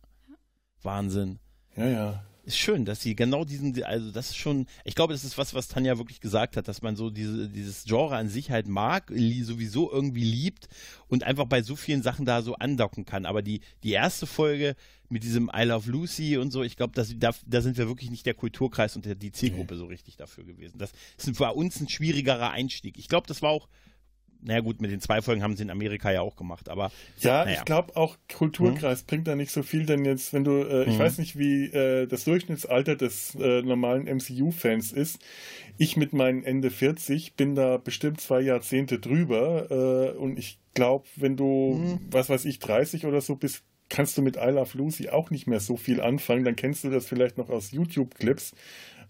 Wahnsinn. 0.83 1.39
Ja, 1.75 1.87
ja 1.87 2.23
ist 2.43 2.57
schön, 2.57 2.85
dass 2.85 3.01
sie 3.01 3.15
genau 3.15 3.45
diesen, 3.45 3.83
also 3.83 4.11
das 4.11 4.29
ist 4.29 4.37
schon, 4.37 4.65
ich 4.83 4.95
glaube, 4.95 5.13
das 5.13 5.23
ist 5.23 5.37
was, 5.37 5.53
was 5.53 5.67
Tanja 5.67 5.97
wirklich 5.97 6.19
gesagt 6.19 6.57
hat, 6.57 6.67
dass 6.67 6.81
man 6.81 6.95
so 6.95 7.09
diese, 7.09 7.47
dieses 7.47 7.85
Genre 7.85 8.15
an 8.15 8.29
sich 8.29 8.49
halt 8.51 8.67
mag, 8.67 9.11
sowieso 9.43 9.91
irgendwie 9.91 10.23
liebt 10.23 10.67
und 11.07 11.23
einfach 11.23 11.45
bei 11.45 11.61
so 11.61 11.75
vielen 11.75 12.01
Sachen 12.01 12.25
da 12.25 12.41
so 12.41 12.55
andocken 12.55 13.05
kann. 13.05 13.25
Aber 13.25 13.41
die, 13.41 13.61
die 13.83 13.91
erste 13.91 14.25
Folge 14.25 14.75
mit 15.09 15.23
diesem 15.23 15.51
I 15.55 15.63
Love 15.63 15.89
Lucy 15.89 16.37
und 16.37 16.51
so, 16.51 16.63
ich 16.63 16.77
glaube, 16.77 16.93
da, 16.95 17.31
da 17.45 17.61
sind 17.61 17.77
wir 17.77 17.87
wirklich 17.87 18.09
nicht 18.09 18.25
der 18.25 18.33
Kulturkreis 18.33 18.95
und 18.95 19.05
der, 19.05 19.15
die 19.15 19.31
Zielgruppe 19.31 19.75
okay. 19.75 19.79
so 19.79 19.85
richtig 19.85 20.17
dafür 20.17 20.43
gewesen. 20.43 20.77
Das 20.77 20.91
ist 21.17 21.37
für 21.37 21.53
uns 21.53 21.79
ein 21.79 21.89
schwierigerer 21.89 22.49
Einstieg. 22.51 22.97
Ich 22.97 23.07
glaube, 23.07 23.27
das 23.27 23.41
war 23.41 23.51
auch 23.51 23.67
naja 24.43 24.61
gut, 24.61 24.81
mit 24.81 24.91
den 24.91 25.01
zwei 25.01 25.21
Folgen 25.21 25.43
haben 25.43 25.55
sie 25.55 25.63
in 25.63 25.69
Amerika 25.69 26.11
ja 26.11 26.21
auch 26.21 26.35
gemacht, 26.35 26.69
aber. 26.69 26.91
Ja, 27.19 27.45
naja. 27.45 27.57
ich 27.57 27.65
glaube 27.65 27.95
auch 27.95 28.17
Kulturkreis 28.33 29.03
mhm. 29.03 29.07
bringt 29.07 29.27
da 29.27 29.35
nicht 29.35 29.51
so 29.51 29.63
viel, 29.63 29.85
denn 29.85 30.05
jetzt, 30.05 30.33
wenn 30.33 30.43
du, 30.43 30.61
äh, 30.63 30.83
ich 30.83 30.95
mhm. 30.95 30.99
weiß 30.99 31.17
nicht, 31.17 31.37
wie 31.37 31.65
äh, 31.65 32.07
das 32.07 32.25
Durchschnittsalter 32.25 32.95
des 32.95 33.35
äh, 33.35 33.61
normalen 33.61 34.05
MCU-Fans 34.05 34.91
ist. 34.91 35.19
Ich 35.77 35.97
mit 35.97 36.13
meinen 36.13 36.43
Ende 36.43 36.69
40 36.69 37.35
bin 37.35 37.55
da 37.55 37.77
bestimmt 37.77 38.21
zwei 38.21 38.41
Jahrzehnte 38.41 38.99
drüber 38.99 39.71
äh, 39.71 40.17
und 40.17 40.37
ich 40.37 40.59
glaube, 40.73 41.05
wenn 41.15 41.37
du, 41.37 41.75
mhm. 41.75 41.99
was 42.09 42.29
weiß 42.29 42.45
ich, 42.45 42.59
30 42.59 43.05
oder 43.05 43.21
so 43.21 43.35
bist, 43.35 43.63
kannst 43.89 44.17
du 44.17 44.21
mit 44.21 44.37
I 44.37 44.49
Love 44.49 44.77
Lucy 44.77 45.09
auch 45.09 45.29
nicht 45.29 45.47
mehr 45.47 45.59
so 45.59 45.77
viel 45.77 46.01
anfangen. 46.01 46.45
Dann 46.45 46.55
kennst 46.55 46.83
du 46.83 46.89
das 46.89 47.07
vielleicht 47.07 47.37
noch 47.37 47.49
aus 47.49 47.71
YouTube-Clips, 47.71 48.53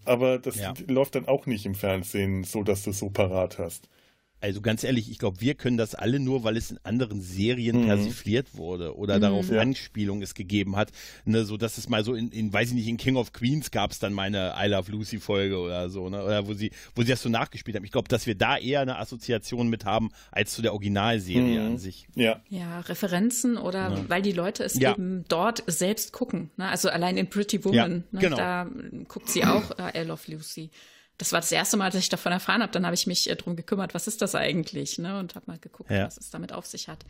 aber 0.05 0.39
das 0.39 0.57
ja. 0.57 0.73
läuft 0.87 1.15
dann 1.15 1.27
auch 1.27 1.45
nicht 1.45 1.65
im 1.65 1.75
Fernsehen 1.75 2.43
so, 2.43 2.63
dass 2.63 2.83
du 2.83 2.91
so 2.91 3.09
parat 3.09 3.59
hast. 3.59 3.87
Also 4.41 4.59
ganz 4.59 4.83
ehrlich, 4.83 5.09
ich 5.11 5.19
glaube, 5.19 5.39
wir 5.39 5.53
können 5.53 5.77
das 5.77 5.93
alle 5.93 6.19
nur, 6.19 6.43
weil 6.43 6.57
es 6.57 6.71
in 6.71 6.79
anderen 6.83 7.21
Serien 7.21 7.81
mhm. 7.81 7.85
persifliert 7.85 8.57
wurde 8.57 8.97
oder 8.97 9.17
mhm. 9.17 9.21
darauf 9.21 9.49
ja. 9.49 9.61
Anspielung 9.61 10.21
es 10.23 10.33
gegeben 10.33 10.75
hat. 10.75 10.91
Ne, 11.25 11.45
so 11.45 11.57
dass 11.57 11.77
es 11.77 11.87
mal 11.87 12.03
so 12.03 12.15
in, 12.15 12.31
in, 12.31 12.51
weiß 12.51 12.69
ich 12.69 12.73
nicht, 12.73 12.87
in 12.87 12.97
King 12.97 13.15
of 13.17 13.33
Queens 13.33 13.69
gab 13.69 13.91
es 13.91 13.99
dann 13.99 14.13
meine 14.13 14.55
I 14.59 14.67
Love 14.67 14.91
Lucy 14.91 15.19
Folge 15.19 15.59
oder 15.59 15.89
so, 15.89 16.09
ne? 16.09 16.23
Oder 16.23 16.47
wo 16.47 16.53
sie, 16.53 16.71
wo 16.95 17.03
sie 17.03 17.09
das 17.09 17.21
so 17.21 17.29
nachgespielt 17.29 17.77
haben. 17.77 17.85
Ich 17.85 17.91
glaube, 17.91 18.07
dass 18.07 18.25
wir 18.25 18.35
da 18.35 18.57
eher 18.57 18.81
eine 18.81 18.97
Assoziation 18.97 19.69
mit 19.69 19.85
haben 19.85 20.09
als 20.31 20.53
zu 20.53 20.63
der 20.63 20.73
Originalserie 20.73 21.59
mhm. 21.59 21.65
an 21.67 21.77
sich. 21.77 22.07
Ja. 22.15 22.41
Ja, 22.49 22.79
Referenzen 22.81 23.57
oder 23.57 23.91
ja. 23.91 24.09
weil 24.09 24.23
die 24.23 24.31
Leute 24.31 24.63
es 24.63 24.79
ja. 24.79 24.93
eben 24.93 25.23
dort 25.27 25.63
selbst 25.67 26.13
gucken. 26.13 26.49
Ne? 26.57 26.67
Also 26.67 26.89
allein 26.89 27.15
in 27.17 27.29
Pretty 27.29 27.63
Woman, 27.63 28.05
ne? 28.11 28.19
genau. 28.19 28.37
da 28.37 28.67
guckt 29.07 29.29
sie 29.29 29.45
auch 29.45 29.77
äh, 29.77 30.01
I 30.01 30.07
Love 30.07 30.31
Lucy 30.31 30.71
das 31.21 31.31
war 31.33 31.39
das 31.39 31.51
erste 31.51 31.77
Mal, 31.77 31.91
dass 31.91 32.01
ich 32.01 32.09
davon 32.09 32.31
erfahren 32.31 32.63
habe. 32.63 32.71
Dann 32.71 32.83
habe 32.83 32.95
ich 32.95 33.05
mich 33.05 33.29
äh, 33.29 33.35
darum 33.35 33.55
gekümmert, 33.55 33.93
was 33.93 34.07
ist 34.07 34.23
das 34.23 34.33
eigentlich, 34.33 34.97
ne? 34.97 35.19
Und 35.19 35.35
habe 35.35 35.45
mal 35.45 35.59
geguckt, 35.59 35.91
ja. 35.91 36.07
was 36.07 36.17
es 36.17 36.31
damit 36.31 36.51
auf 36.51 36.65
sich 36.65 36.87
hat. 36.87 37.05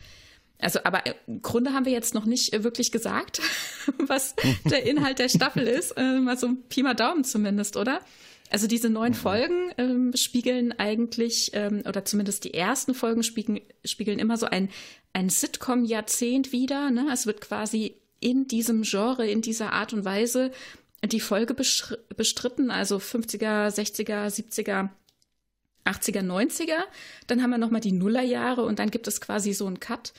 Also, 0.58 0.80
aber 0.84 1.06
äh, 1.06 1.14
im 1.26 1.40
Grunde 1.40 1.72
haben 1.72 1.86
wir 1.86 1.92
jetzt 1.92 2.12
noch 2.12 2.26
nicht 2.26 2.52
äh, 2.52 2.62
wirklich 2.62 2.92
gesagt, 2.92 3.40
was 4.06 4.34
der 4.70 4.84
Inhalt 4.84 5.18
der 5.18 5.30
Staffel 5.30 5.66
ist. 5.66 5.92
Äh, 5.92 6.20
mal 6.20 6.36
so 6.36 6.48
ein 6.48 6.62
Pi 6.68 6.82
mal 6.82 6.92
Daumen 6.92 7.24
zumindest, 7.24 7.78
oder? 7.78 8.02
Also 8.50 8.66
diese 8.66 8.90
neun 8.90 9.12
mhm. 9.12 9.16
Folgen 9.16 9.72
ähm, 9.78 10.12
spiegeln 10.14 10.78
eigentlich, 10.78 11.52
ähm, 11.54 11.82
oder 11.88 12.04
zumindest 12.04 12.44
die 12.44 12.52
ersten 12.52 12.92
Folgen 12.92 13.22
spiegeln, 13.22 13.62
spiegeln 13.82 14.18
immer 14.18 14.36
so 14.36 14.44
ein, 14.44 14.68
ein 15.14 15.30
Sitcom-Jahrzehnt 15.30 16.52
wieder. 16.52 16.90
Ne? 16.90 17.06
Es 17.10 17.24
wird 17.24 17.40
quasi 17.40 17.96
in 18.20 18.46
diesem 18.46 18.82
Genre, 18.82 19.26
in 19.26 19.40
dieser 19.40 19.72
Art 19.72 19.94
und 19.94 20.04
Weise 20.04 20.52
die 21.04 21.20
Folge 21.20 21.54
bestritten, 21.54 22.70
also 22.70 22.96
50er, 22.98 23.68
60er, 23.68 24.26
70er, 24.26 24.90
80er, 25.84 26.22
90er. 26.22 26.78
Dann 27.26 27.42
haben 27.42 27.50
wir 27.50 27.58
nochmal 27.58 27.80
die 27.80 27.92
Nullerjahre 27.92 28.62
und 28.62 28.78
dann 28.78 28.90
gibt 28.90 29.08
es 29.08 29.20
quasi 29.20 29.52
so 29.52 29.66
einen 29.66 29.80
Cut. 29.80 30.12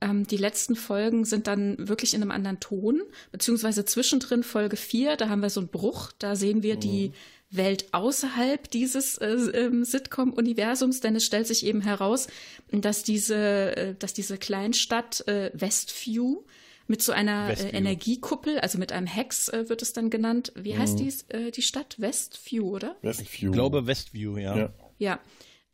Ähm, 0.00 0.26
die 0.26 0.36
letzten 0.36 0.76
Folgen 0.76 1.24
sind 1.24 1.48
dann 1.48 1.88
wirklich 1.88 2.14
in 2.14 2.22
einem 2.22 2.30
anderen 2.30 2.60
Ton, 2.60 3.02
beziehungsweise 3.32 3.84
zwischendrin 3.84 4.44
Folge 4.44 4.76
4, 4.76 5.16
da 5.16 5.28
haben 5.28 5.42
wir 5.42 5.50
so 5.50 5.60
einen 5.60 5.70
Bruch, 5.70 6.12
da 6.18 6.36
sehen 6.36 6.62
wir 6.62 6.76
mhm. 6.76 6.80
die 6.80 7.12
Welt 7.50 7.86
außerhalb 7.92 8.70
dieses 8.70 9.18
äh, 9.18 9.32
äh, 9.32 9.84
Sitcom-Universums, 9.84 11.00
denn 11.00 11.16
es 11.16 11.24
stellt 11.24 11.46
sich 11.46 11.64
eben 11.64 11.80
heraus, 11.80 12.28
dass 12.70 13.02
diese, 13.02 13.76
äh, 13.76 13.94
dass 13.98 14.12
diese 14.12 14.38
Kleinstadt 14.38 15.26
äh, 15.26 15.50
Westview 15.54 16.42
mit 16.88 17.02
so 17.02 17.12
einer 17.12 17.50
äh, 17.50 17.70
Energiekuppel, 17.70 18.58
also 18.58 18.78
mit 18.78 18.92
einem 18.92 19.06
Hex 19.06 19.48
äh, 19.50 19.68
wird 19.68 19.82
es 19.82 19.92
dann 19.92 20.10
genannt. 20.10 20.52
Wie 20.56 20.74
mhm. 20.74 20.78
heißt 20.78 20.98
dies, 20.98 21.22
äh, 21.28 21.50
die 21.50 21.62
Stadt? 21.62 21.96
Westview, 21.98 22.68
oder? 22.68 22.96
Westview. 23.02 23.50
Ich 23.50 23.54
glaube 23.54 23.86
Westview, 23.86 24.38
ja. 24.38 24.56
Ja. 24.56 24.74
ja. 24.98 25.20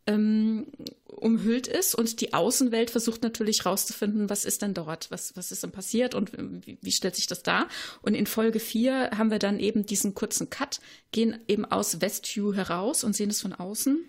Ähm, 0.07 0.67
umhüllt 1.07 1.67
ist 1.67 1.95
und 1.95 2.21
die 2.21 2.35
Außenwelt 2.35 2.91
versucht 2.91 3.23
natürlich 3.23 3.65
rauszufinden, 3.65 4.29
was 4.29 4.45
ist 4.45 4.61
denn 4.61 4.75
dort, 4.75 5.11
was, 5.11 5.35
was 5.35 5.51
ist 5.51 5.63
denn 5.63 5.71
passiert 5.71 6.15
und 6.15 6.33
wie, 6.67 6.77
wie 6.83 6.93
stellt 6.93 7.17
sich 7.17 7.27
das 7.27 7.43
dar. 7.43 7.69
Und 8.03 8.15
in 8.15 8.27
Folge 8.27 8.61
4 8.61 9.13
haben 9.17 9.31
wir 9.31 9.39
dann 9.39 9.59
eben 9.61 9.87
diesen 9.87 10.15
kurzen 10.15 10.51
Cut, 10.51 10.81
gehen 11.13 11.39
eben 11.49 11.65
aus 11.65 12.03
Westview 12.03 12.53
heraus 12.53 13.03
und 13.03 13.17
sehen 13.17 13.31
es 13.31 13.41
von 13.41 13.55
außen. 13.55 14.05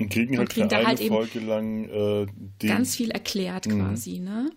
Und 0.00 0.08
kriegen 0.08 0.38
halt 0.38 0.48
und 0.48 0.50
kriegen 0.52 0.68
da 0.68 0.84
halt 0.84 1.00
Folge 1.00 1.40
lang 1.40 1.88
äh, 1.88 2.26
ganz 2.66 2.96
viel 2.96 3.10
erklärt 3.10 3.66
mhm. 3.66 3.80
quasi, 3.80 4.18
ne? 4.18 4.50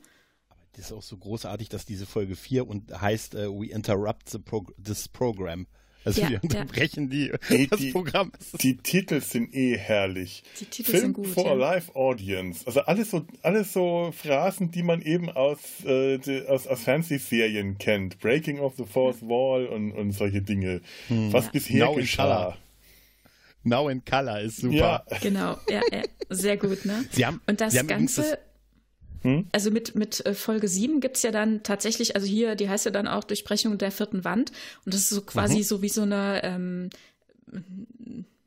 Das 0.74 0.86
ist 0.86 0.92
auch 0.94 1.04
so 1.04 1.18
großartig, 1.18 1.70
dass 1.70 1.86
diese 1.86 2.06
Folge 2.06 2.36
4 2.36 2.68
und 2.68 3.02
heißt 3.02 3.36
uh, 3.36 3.60
We 3.60 3.68
Interrupt 3.68 4.30
the 4.30 4.40
Pro 4.40 4.66
this 4.82 5.08
Program. 5.08 5.68
Also 6.04 6.22
ja, 6.22 6.30
wir 6.32 6.44
unterbrechen 6.44 7.12
ja. 7.12 7.28
die, 7.30 7.32
Ey, 7.54 7.68
das 7.68 7.80
die, 7.80 7.92
Programm. 7.92 8.32
Die 8.62 8.78
Titel 8.78 9.22
sind 9.22 9.54
eh 9.54 9.78
herrlich. 9.78 10.44
Die 10.60 10.66
Titel 10.66 10.92
Film 10.92 11.02
sind 11.04 11.14
gut, 11.14 11.28
for 11.28 11.46
ja. 11.46 11.52
a 11.52 11.54
Live 11.54 11.96
Audience. 11.96 12.66
Also 12.66 12.82
alles 12.82 13.12
so, 13.12 13.26
alles 13.44 13.74
so 13.74 14.12
Phrasen, 14.12 14.72
die 14.72 14.82
man 14.82 15.02
eben 15.02 15.30
aus, 15.30 15.60
äh, 15.86 16.18
die, 16.18 16.48
aus, 16.48 16.66
aus 16.66 16.82
Fernsehserien 16.82 17.78
kennt. 17.78 18.20
Breaking 18.20 18.60
of 18.60 18.76
the 18.78 18.86
Fourth 18.86 19.22
Wall 19.22 19.68
und, 19.68 19.92
und 19.92 20.12
solche 20.12 20.42
Dinge. 20.42 20.82
Hm. 21.08 21.32
Was 21.34 21.52
bisher 21.52 21.86
Now 21.86 21.96
geschah. 21.96 22.58
Now 23.64 23.90
in 23.90 24.04
Color 24.04 24.42
ist 24.42 24.58
super. 24.58 25.06
Ja. 25.08 25.18
Genau, 25.22 25.58
ja, 25.70 25.82
ja, 25.92 26.02
sehr 26.30 26.58
gut, 26.58 26.84
ne? 26.84 27.06
Sie 27.12 27.24
haben, 27.24 27.42
und 27.46 27.62
das 27.62 27.74
Sie 27.74 27.80
haben 27.80 27.88
Ganze 27.88 28.40
hm? 29.22 29.48
Also 29.52 29.72
mit, 29.72 29.96
mit 29.96 30.26
äh, 30.26 30.34
Folge 30.34 30.68
7 30.68 31.00
gibt 31.00 31.18
es 31.18 31.24
ja 31.24 31.32
dann 31.32 31.64
tatsächlich, 31.64 32.16
also 32.16 32.28
hier, 32.28 32.56
die 32.56 32.70
heißt 32.70 32.86
ja 32.86 32.92
dann 32.92 33.08
auch 33.08 33.24
Durchbrechung 33.24 33.78
der 33.78 33.92
vierten 33.92 34.24
Wand. 34.24 34.52
Und 34.86 34.94
das 34.94 35.02
ist 35.02 35.10
so 35.10 35.22
quasi 35.22 35.58
mhm. 35.58 35.64
so 35.64 35.82
wie 35.82 35.90
so 35.90 36.02
eine 36.02 36.42
ähm, 36.44 36.90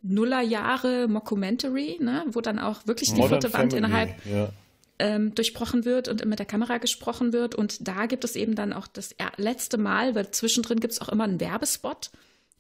Nullerjahre 0.03 1.09
Mockumentary, 1.09 1.99
ne? 2.01 2.25
wo 2.31 2.41
dann 2.41 2.59
auch 2.59 2.87
wirklich 2.87 3.11
die 3.11 3.21
Modern 3.21 3.41
vierte 3.41 3.57
Wand 3.57 3.73
innerhalb 3.73 4.15
ja. 4.27 4.51
ähm, 4.99 5.35
durchbrochen 5.35 5.85
wird 5.85 6.09
und 6.09 6.25
mit 6.25 6.39
der 6.39 6.47
Kamera 6.47 6.79
gesprochen 6.79 7.33
wird. 7.33 7.55
Und 7.55 7.87
da 7.87 8.07
gibt 8.07 8.25
es 8.25 8.37
eben 8.37 8.55
dann 8.55 8.73
auch 8.73 8.87
das 8.87 9.15
letzte 9.37 9.79
Mal, 9.79 10.15
weil 10.15 10.31
zwischendrin 10.31 10.81
gibt 10.81 10.93
es 10.93 11.01
auch 11.01 11.09
immer 11.09 11.25
einen 11.25 11.41
Werbespot 11.41 12.11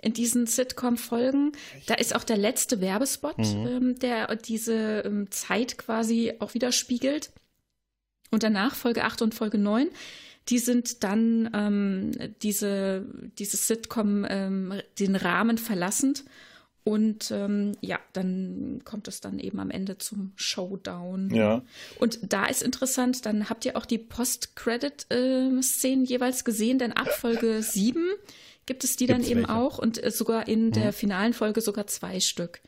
in 0.00 0.12
diesen 0.12 0.46
Sitcom-Folgen. 0.46 1.52
Da 1.86 1.94
ist 1.94 2.14
auch 2.14 2.24
der 2.24 2.36
letzte 2.36 2.80
Werbespot, 2.80 3.38
mhm. 3.38 3.66
ähm, 3.66 3.98
der 3.98 4.36
diese 4.36 5.02
ähm, 5.04 5.30
Zeit 5.30 5.78
quasi 5.78 6.34
auch 6.38 6.54
widerspiegelt. 6.54 7.30
Und 8.34 8.42
danach 8.42 8.74
Folge 8.74 9.04
8 9.04 9.22
und 9.22 9.32
Folge 9.32 9.58
9, 9.58 9.86
die 10.48 10.58
sind 10.58 11.04
dann 11.04 11.48
ähm, 11.54 12.10
diese, 12.42 13.06
dieses 13.38 13.68
Sitcom 13.68 14.26
ähm, 14.28 14.74
den 14.98 15.14
Rahmen 15.14 15.56
verlassend. 15.56 16.24
Und 16.82 17.30
ähm, 17.30 17.76
ja, 17.80 18.00
dann 18.12 18.82
kommt 18.84 19.06
es 19.06 19.20
dann 19.20 19.38
eben 19.38 19.60
am 19.60 19.70
Ende 19.70 19.98
zum 19.98 20.32
Showdown. 20.34 21.32
Ja. 21.32 21.62
Und 22.00 22.32
da 22.32 22.46
ist 22.46 22.64
interessant, 22.64 23.24
dann 23.24 23.48
habt 23.48 23.66
ihr 23.66 23.76
auch 23.76 23.86
die 23.86 23.98
Post-Credit-Szenen 23.98 26.04
jeweils 26.04 26.44
gesehen, 26.44 26.80
denn 26.80 26.92
ab 26.92 27.10
Folge 27.10 27.62
7 27.62 28.04
gibt 28.66 28.82
es 28.82 28.96
die 28.96 29.06
Gibt's 29.06 29.22
dann 29.22 29.30
eben 29.30 29.42
welche? 29.42 29.54
auch 29.54 29.78
und 29.78 30.02
äh, 30.02 30.10
sogar 30.10 30.48
in 30.48 30.66
mhm. 30.66 30.72
der 30.72 30.92
finalen 30.92 31.34
Folge 31.34 31.60
sogar 31.60 31.86
zwei 31.86 32.18
Stück. 32.18 32.62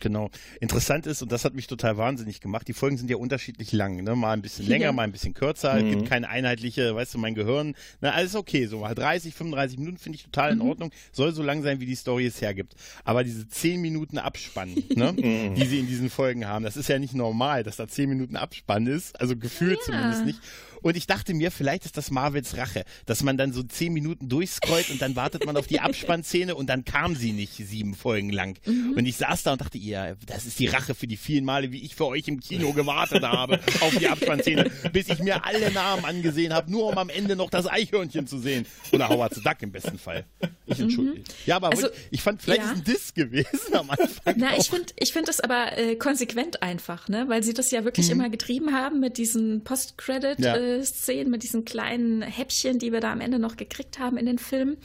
Genau. 0.00 0.30
Interessant 0.60 1.06
ist, 1.06 1.22
und 1.22 1.32
das 1.32 1.44
hat 1.44 1.54
mich 1.54 1.66
total 1.66 1.96
wahnsinnig 1.96 2.40
gemacht, 2.40 2.68
die 2.68 2.74
Folgen 2.74 2.96
sind 2.98 3.10
ja 3.10 3.16
unterschiedlich 3.16 3.72
lang, 3.72 4.02
ne? 4.02 4.14
Mal 4.14 4.32
ein 4.32 4.42
bisschen 4.42 4.66
länger, 4.66 4.86
ja. 4.86 4.92
mal 4.92 5.02
ein 5.02 5.12
bisschen 5.12 5.34
kürzer. 5.34 5.74
Mhm. 5.74 5.86
Es 5.86 5.96
gibt 5.96 6.08
keine 6.08 6.28
einheitliche, 6.28 6.94
weißt 6.94 7.14
du, 7.14 7.18
mein 7.18 7.34
Gehirn, 7.34 7.74
na, 8.00 8.12
alles 8.12 8.34
okay. 8.34 8.66
So 8.66 8.80
mal 8.80 8.94
30, 8.94 9.34
35 9.34 9.78
Minuten 9.78 9.98
finde 9.98 10.16
ich 10.16 10.24
total 10.24 10.52
in 10.52 10.58
mhm. 10.58 10.68
Ordnung. 10.68 10.90
Soll 11.12 11.32
so 11.32 11.42
lang 11.42 11.62
sein, 11.62 11.80
wie 11.80 11.86
die 11.86 11.94
Story 11.94 12.26
es 12.26 12.40
hergibt. 12.40 12.74
Aber 13.04 13.24
diese 13.24 13.48
10 13.48 13.80
Minuten 13.80 14.18
Abspann, 14.18 14.74
ne? 14.94 15.14
Mhm. 15.18 15.54
die 15.56 15.66
sie 15.66 15.80
in 15.80 15.86
diesen 15.86 16.10
Folgen 16.10 16.46
haben, 16.46 16.64
das 16.64 16.76
ist 16.76 16.88
ja 16.88 16.98
nicht 16.98 17.14
normal, 17.14 17.62
dass 17.62 17.76
da 17.76 17.88
10 17.88 18.08
Minuten 18.08 18.36
Abspann 18.36 18.86
ist. 18.86 19.18
Also 19.20 19.36
gefühlt 19.36 19.78
ja. 19.78 19.84
zumindest 19.84 20.26
nicht. 20.26 20.40
Und 20.82 20.96
ich 20.96 21.06
dachte 21.06 21.34
mir, 21.34 21.50
vielleicht 21.50 21.84
ist 21.84 21.96
das 21.96 22.10
Marvels 22.10 22.56
Rache, 22.56 22.84
dass 23.06 23.22
man 23.22 23.36
dann 23.36 23.52
so 23.52 23.62
zehn 23.62 23.92
Minuten 23.92 24.28
durchscrollt 24.28 24.90
und 24.90 25.02
dann 25.02 25.16
wartet 25.16 25.44
man 25.46 25.56
auf 25.56 25.66
die 25.66 25.80
Abspannszene 25.80 26.54
und 26.54 26.68
dann 26.68 26.84
kam 26.84 27.16
sie 27.16 27.32
nicht 27.32 27.54
sieben 27.54 27.94
Folgen 27.94 28.30
lang. 28.30 28.58
Mhm. 28.64 28.94
Und 28.96 29.06
ich 29.06 29.16
saß 29.16 29.42
da 29.42 29.52
und 29.52 29.60
dachte, 29.60 29.78
ihr, 29.78 30.16
das 30.26 30.46
ist 30.46 30.58
die 30.58 30.66
Rache 30.66 30.94
für 30.94 31.06
die 31.06 31.16
vielen 31.16 31.44
Male, 31.44 31.72
wie 31.72 31.82
ich 31.82 31.94
für 31.94 32.06
euch 32.06 32.28
im 32.28 32.40
Kino 32.40 32.72
gewartet 32.72 33.22
habe 33.22 33.60
auf 33.80 33.96
die 33.96 34.08
Abspannszene, 34.08 34.70
bis 34.92 35.08
ich 35.08 35.18
mir 35.20 35.44
alle 35.44 35.70
Namen 35.70 36.04
angesehen 36.04 36.52
habe, 36.52 36.70
nur 36.70 36.86
um 36.86 36.98
am 36.98 37.08
Ende 37.08 37.36
noch 37.36 37.50
das 37.50 37.66
Eichhörnchen 37.66 38.26
zu 38.26 38.38
sehen. 38.38 38.66
Oder 38.92 39.08
Howard 39.08 39.34
the 39.34 39.42
Duck 39.42 39.56
im 39.60 39.72
besten 39.72 39.98
Fall. 39.98 40.24
Ich 40.66 40.78
entschuldige. 40.78 41.20
Mhm. 41.20 41.24
Ja, 41.46 41.56
aber 41.56 41.70
also, 41.70 41.88
ich 42.10 42.22
fand, 42.22 42.42
vielleicht 42.42 42.62
ja. 42.62 42.72
ist 42.72 42.78
ein 42.78 42.84
Diss 42.84 43.14
gewesen 43.14 43.74
am 43.74 43.90
Anfang. 43.90 44.34
Na, 44.36 44.52
auch. 44.52 44.58
ich 44.58 44.68
finde 44.68 44.92
ich 44.96 45.12
find 45.12 45.28
das 45.28 45.40
aber 45.40 45.76
äh, 45.76 45.96
konsequent 45.96 46.62
einfach, 46.62 47.08
ne? 47.08 47.24
weil 47.28 47.42
sie 47.42 47.54
das 47.54 47.70
ja 47.70 47.84
wirklich 47.84 48.06
mhm. 48.06 48.12
immer 48.12 48.28
getrieben 48.28 48.72
haben 48.72 49.00
mit 49.00 49.18
diesen 49.18 49.64
Post-Credit- 49.64 50.38
ja. 50.38 50.56
äh, 50.56 50.67
Szenen, 50.84 51.30
mit 51.30 51.42
diesen 51.42 51.64
kleinen 51.64 52.22
Häppchen, 52.22 52.78
die 52.78 52.92
wir 52.92 53.00
da 53.00 53.12
am 53.12 53.20
Ende 53.20 53.38
noch 53.38 53.56
gekriegt 53.56 53.98
haben 53.98 54.16
in 54.16 54.26
den 54.26 54.38
Filmen. 54.38 54.76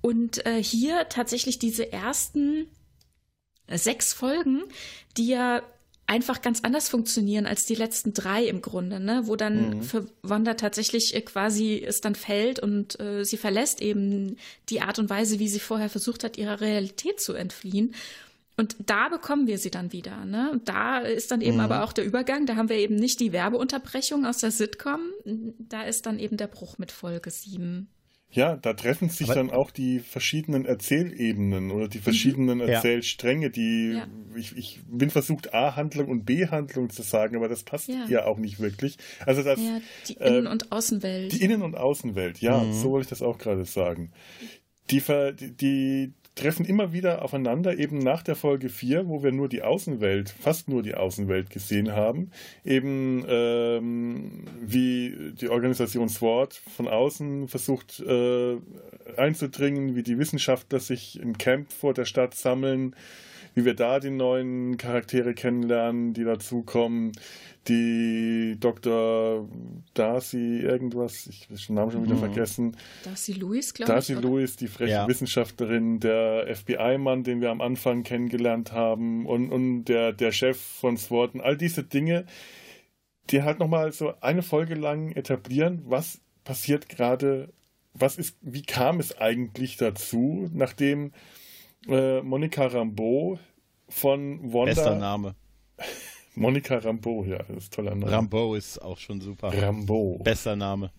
Und 0.00 0.44
äh, 0.46 0.62
hier 0.62 1.08
tatsächlich 1.08 1.58
diese 1.58 1.92
ersten 1.92 2.66
sechs 3.68 4.12
Folgen, 4.12 4.62
die 5.16 5.28
ja 5.28 5.62
einfach 6.06 6.42
ganz 6.42 6.60
anders 6.62 6.88
funktionieren 6.88 7.46
als 7.46 7.64
die 7.64 7.74
letzten 7.74 8.12
drei 8.12 8.44
im 8.44 8.60
Grunde, 8.60 9.00
ne? 9.00 9.22
wo 9.24 9.36
dann 9.36 9.78
mhm. 9.78 9.82
für 9.82 10.06
Wanda 10.22 10.54
tatsächlich 10.54 11.14
äh, 11.14 11.22
quasi 11.22 11.82
es 11.86 12.00
dann 12.00 12.14
fällt 12.14 12.58
und 12.58 13.00
äh, 13.00 13.24
sie 13.24 13.36
verlässt 13.36 13.80
eben 13.80 14.36
die 14.68 14.82
Art 14.82 14.98
und 14.98 15.08
Weise, 15.08 15.38
wie 15.38 15.48
sie 15.48 15.60
vorher 15.60 15.88
versucht 15.88 16.24
hat, 16.24 16.36
ihrer 16.36 16.60
Realität 16.60 17.20
zu 17.20 17.32
entfliehen. 17.32 17.94
Und 18.56 18.76
da 18.84 19.08
bekommen 19.08 19.46
wir 19.46 19.58
sie 19.58 19.70
dann 19.70 19.92
wieder. 19.92 20.24
Ne? 20.24 20.50
Und 20.52 20.68
da 20.68 20.98
ist 20.98 21.30
dann 21.30 21.40
eben 21.40 21.54
mhm. 21.54 21.60
aber 21.60 21.84
auch 21.84 21.92
der 21.92 22.04
Übergang. 22.04 22.46
Da 22.46 22.56
haben 22.56 22.68
wir 22.68 22.76
eben 22.76 22.96
nicht 22.96 23.20
die 23.20 23.32
Werbeunterbrechung 23.32 24.26
aus 24.26 24.38
der 24.38 24.50
Sitcom. 24.50 25.00
Da 25.58 25.82
ist 25.82 26.06
dann 26.06 26.18
eben 26.18 26.36
der 26.36 26.48
Bruch 26.48 26.78
mit 26.78 26.92
Folge 26.92 27.30
7. 27.30 27.88
Ja, 28.34 28.56
da 28.56 28.72
treffen 28.72 29.10
sich 29.10 29.28
aber 29.28 29.34
dann 29.34 29.50
auch 29.50 29.70
die 29.70 30.00
verschiedenen 30.00 30.64
Erzählebenen 30.64 31.70
oder 31.70 31.86
die 31.86 31.98
verschiedenen 31.98 32.58
mhm. 32.58 32.68
Erzählstränge, 32.68 33.50
die 33.50 33.92
ja. 33.92 34.06
ich, 34.34 34.56
ich 34.56 34.80
bin 34.86 35.10
versucht, 35.10 35.52
A-Handlung 35.52 36.08
und 36.08 36.24
B-Handlung 36.24 36.88
zu 36.88 37.02
sagen, 37.02 37.36
aber 37.36 37.48
das 37.48 37.62
passt 37.62 37.88
ja. 37.88 38.06
ja, 38.08 38.24
auch 38.24 38.38
nicht 38.38 38.58
wirklich. 38.58 38.96
Also 39.26 39.42
das, 39.42 39.60
ja, 39.60 39.80
die 40.08 40.14
Innen- 40.14 40.46
äh, 40.46 40.48
und 40.48 40.72
Außenwelt. 40.72 41.32
Die 41.32 41.42
Innen- 41.42 41.60
und 41.60 41.76
Außenwelt, 41.76 42.40
ja, 42.40 42.58
mhm. 42.58 42.72
so 42.72 42.92
wollte 42.92 43.04
ich 43.04 43.10
das 43.10 43.20
auch 43.20 43.36
gerade 43.36 43.66
sagen. 43.66 44.12
Die, 44.90 45.02
die, 45.38 46.14
treffen 46.34 46.64
immer 46.64 46.92
wieder 46.92 47.22
aufeinander, 47.22 47.78
eben 47.78 47.98
nach 47.98 48.22
der 48.22 48.36
Folge 48.36 48.68
4, 48.68 49.06
wo 49.08 49.22
wir 49.22 49.32
nur 49.32 49.48
die 49.48 49.62
Außenwelt, 49.62 50.30
fast 50.30 50.68
nur 50.68 50.82
die 50.82 50.94
Außenwelt 50.94 51.50
gesehen 51.50 51.92
haben, 51.92 52.30
eben 52.64 53.24
ähm, 53.28 54.44
wie 54.60 55.32
die 55.38 55.48
Organisation 55.48 56.08
SWORD 56.08 56.54
von 56.54 56.88
außen 56.88 57.48
versucht 57.48 58.00
äh, 58.00 58.56
einzudringen, 59.16 59.94
wie 59.94 60.02
die 60.02 60.18
Wissenschaftler 60.18 60.80
sich 60.80 61.20
im 61.20 61.36
Camp 61.36 61.70
vor 61.72 61.92
der 61.92 62.06
Stadt 62.06 62.34
sammeln, 62.34 62.96
wie 63.54 63.64
wir 63.64 63.74
da 63.74 64.00
die 64.00 64.10
neuen 64.10 64.76
Charaktere 64.76 65.34
kennenlernen, 65.34 66.14
die 66.14 66.24
dazukommen, 66.24 67.12
die 67.68 68.56
Dr. 68.58 69.48
Darcy 69.94 70.58
irgendwas, 70.58 71.28
ich 71.28 71.48
habe 71.48 71.60
den 71.60 71.74
Namen 71.74 71.92
schon 71.92 72.04
wieder 72.04 72.16
mhm. 72.16 72.20
vergessen. 72.20 72.76
Darcy 73.04 73.32
Lewis, 73.32 73.72
glaube 73.72 73.92
ich. 73.92 73.94
Darcy 73.94 74.14
Lewis, 74.14 74.56
die 74.56 74.66
freche 74.66 74.92
ja. 74.92 75.08
Wissenschaftlerin, 75.08 76.00
der 76.00 76.52
FBI-Mann, 76.54 77.22
den 77.22 77.40
wir 77.40 77.50
am 77.50 77.60
Anfang 77.60 78.02
kennengelernt 78.02 78.72
haben 78.72 79.26
und, 79.26 79.50
und 79.50 79.84
der, 79.84 80.12
der 80.12 80.32
Chef 80.32 80.58
von 80.58 80.96
SWORD 80.96 81.34
und 81.34 81.40
all 81.40 81.56
diese 81.56 81.84
Dinge, 81.84 82.26
die 83.30 83.42
halt 83.42 83.60
nochmal 83.60 83.92
so 83.92 84.14
eine 84.20 84.42
Folge 84.42 84.74
lang 84.74 85.12
etablieren, 85.12 85.82
was 85.86 86.20
passiert 86.42 86.88
gerade, 86.88 87.52
was 87.94 88.16
ist, 88.16 88.36
wie 88.40 88.62
kam 88.62 88.98
es 88.98 89.16
eigentlich 89.18 89.76
dazu, 89.76 90.50
nachdem 90.52 91.12
äh, 91.88 92.22
Monika 92.22 92.66
Rambeau 92.66 93.38
von 93.88 94.40
Wanda. 94.52 94.74
Bester 94.74 94.96
Name. 94.96 95.34
Monika 96.34 96.78
Rambeau, 96.78 97.24
ja, 97.24 97.38
das 97.42 97.64
ist 97.64 97.74
toller 97.74 97.94
Name. 97.94 98.10
Rambeau 98.10 98.54
ist 98.54 98.78
auch 98.78 98.96
schon 98.98 99.20
super. 99.20 99.52
Rambeau. 99.52 100.18
Bester 100.24 100.56
Name. 100.56 100.90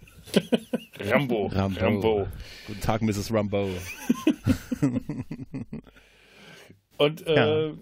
Rambo. 0.99 1.47
Rambo. 1.47 1.79
Rambo. 1.79 2.27
Guten 2.67 2.81
Tag, 2.81 3.01
Mrs. 3.01 3.33
Rambeau. 3.33 3.67
Und 6.97 7.25
äh, 7.25 7.35
ja. 7.69 7.73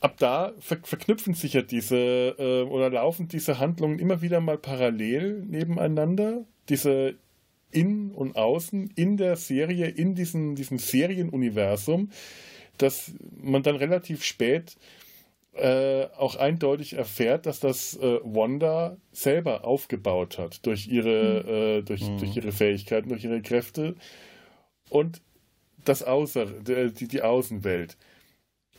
ab 0.00 0.16
da 0.18 0.52
ver 0.58 0.78
verknüpfen 0.82 1.34
sich 1.34 1.52
ja 1.52 1.62
diese 1.62 1.96
äh, 1.96 2.62
oder 2.62 2.90
laufen 2.90 3.28
diese 3.28 3.60
Handlungen 3.60 4.00
immer 4.00 4.20
wieder 4.20 4.40
mal 4.40 4.58
parallel 4.58 5.44
nebeneinander. 5.46 6.44
Diese 6.68 7.14
in 7.76 8.10
und 8.10 8.36
außen 8.36 8.90
in 8.96 9.16
der 9.16 9.36
Serie, 9.36 9.88
in 9.88 10.14
diesem, 10.14 10.56
diesem 10.56 10.78
Serienuniversum, 10.78 12.10
dass 12.78 13.12
man 13.40 13.62
dann 13.62 13.76
relativ 13.76 14.24
spät 14.24 14.76
äh, 15.52 16.06
auch 16.16 16.36
eindeutig 16.36 16.94
erfährt, 16.94 17.46
dass 17.46 17.60
das 17.60 17.96
äh, 17.96 18.18
Wanda 18.22 18.96
selber 19.12 19.64
aufgebaut 19.64 20.38
hat 20.38 20.64
durch 20.66 20.88
ihre, 20.88 21.42
mhm. 21.42 21.48
äh, 21.48 21.82
durch, 21.82 22.02
mhm. 22.02 22.18
durch 22.18 22.36
ihre 22.36 22.52
Fähigkeiten, 22.52 23.08
durch 23.08 23.24
ihre 23.24 23.42
Kräfte 23.42 23.94
und 24.90 25.20
das 25.84 26.02
Außer, 26.02 26.46
die, 26.46 27.08
die 27.08 27.22
Außenwelt. 27.22 27.96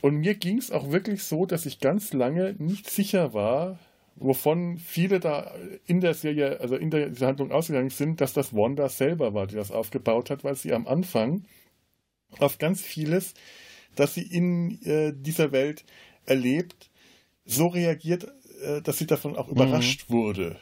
Und 0.02 0.18
mir 0.18 0.36
ging 0.36 0.58
es 0.58 0.72
auch 0.72 0.92
wirklich 0.92 1.24
so, 1.24 1.46
dass 1.46 1.66
ich 1.66 1.80
ganz 1.80 2.14
lange 2.14 2.56
nicht 2.60 2.90
sicher 2.90 3.34
war, 3.34 3.80
wovon 4.20 4.78
viele 4.78 5.20
da 5.20 5.54
in 5.86 6.02
der 6.02 6.14
Serie, 6.14 6.60
also 6.60 6.76
in 6.76 6.90
der 6.90 7.10
dieser 7.10 7.28
Handlung 7.28 7.52
ausgegangen 7.52 7.90
sind, 7.90 8.22
dass 8.22 8.34
das 8.34 8.54
Wanda 8.54 8.90
selber 8.90 9.34
war, 9.34 9.48
die 9.48 9.56
das 9.56 9.72
aufgebaut 9.72 10.30
hat, 10.30 10.44
weil 10.44 10.56
sie 10.56 10.74
am 10.74 10.88
Anfang 10.88 11.46
auf 12.40 12.58
ganz 12.58 12.82
vieles, 12.82 13.34
dass 13.96 14.14
sie 14.14 14.24
in 14.24 14.82
äh, 14.84 15.14
dieser 15.16 15.52
Welt 15.52 15.86
erlebt, 16.26 16.90
so 17.46 17.68
reagiert, 17.68 18.28
äh, 18.62 18.82
dass 18.82 18.98
sie 18.98 19.08
davon 19.08 19.36
auch 19.36 19.48
überrascht 19.48 20.10
mhm. 20.10 20.14
wurde 20.14 20.60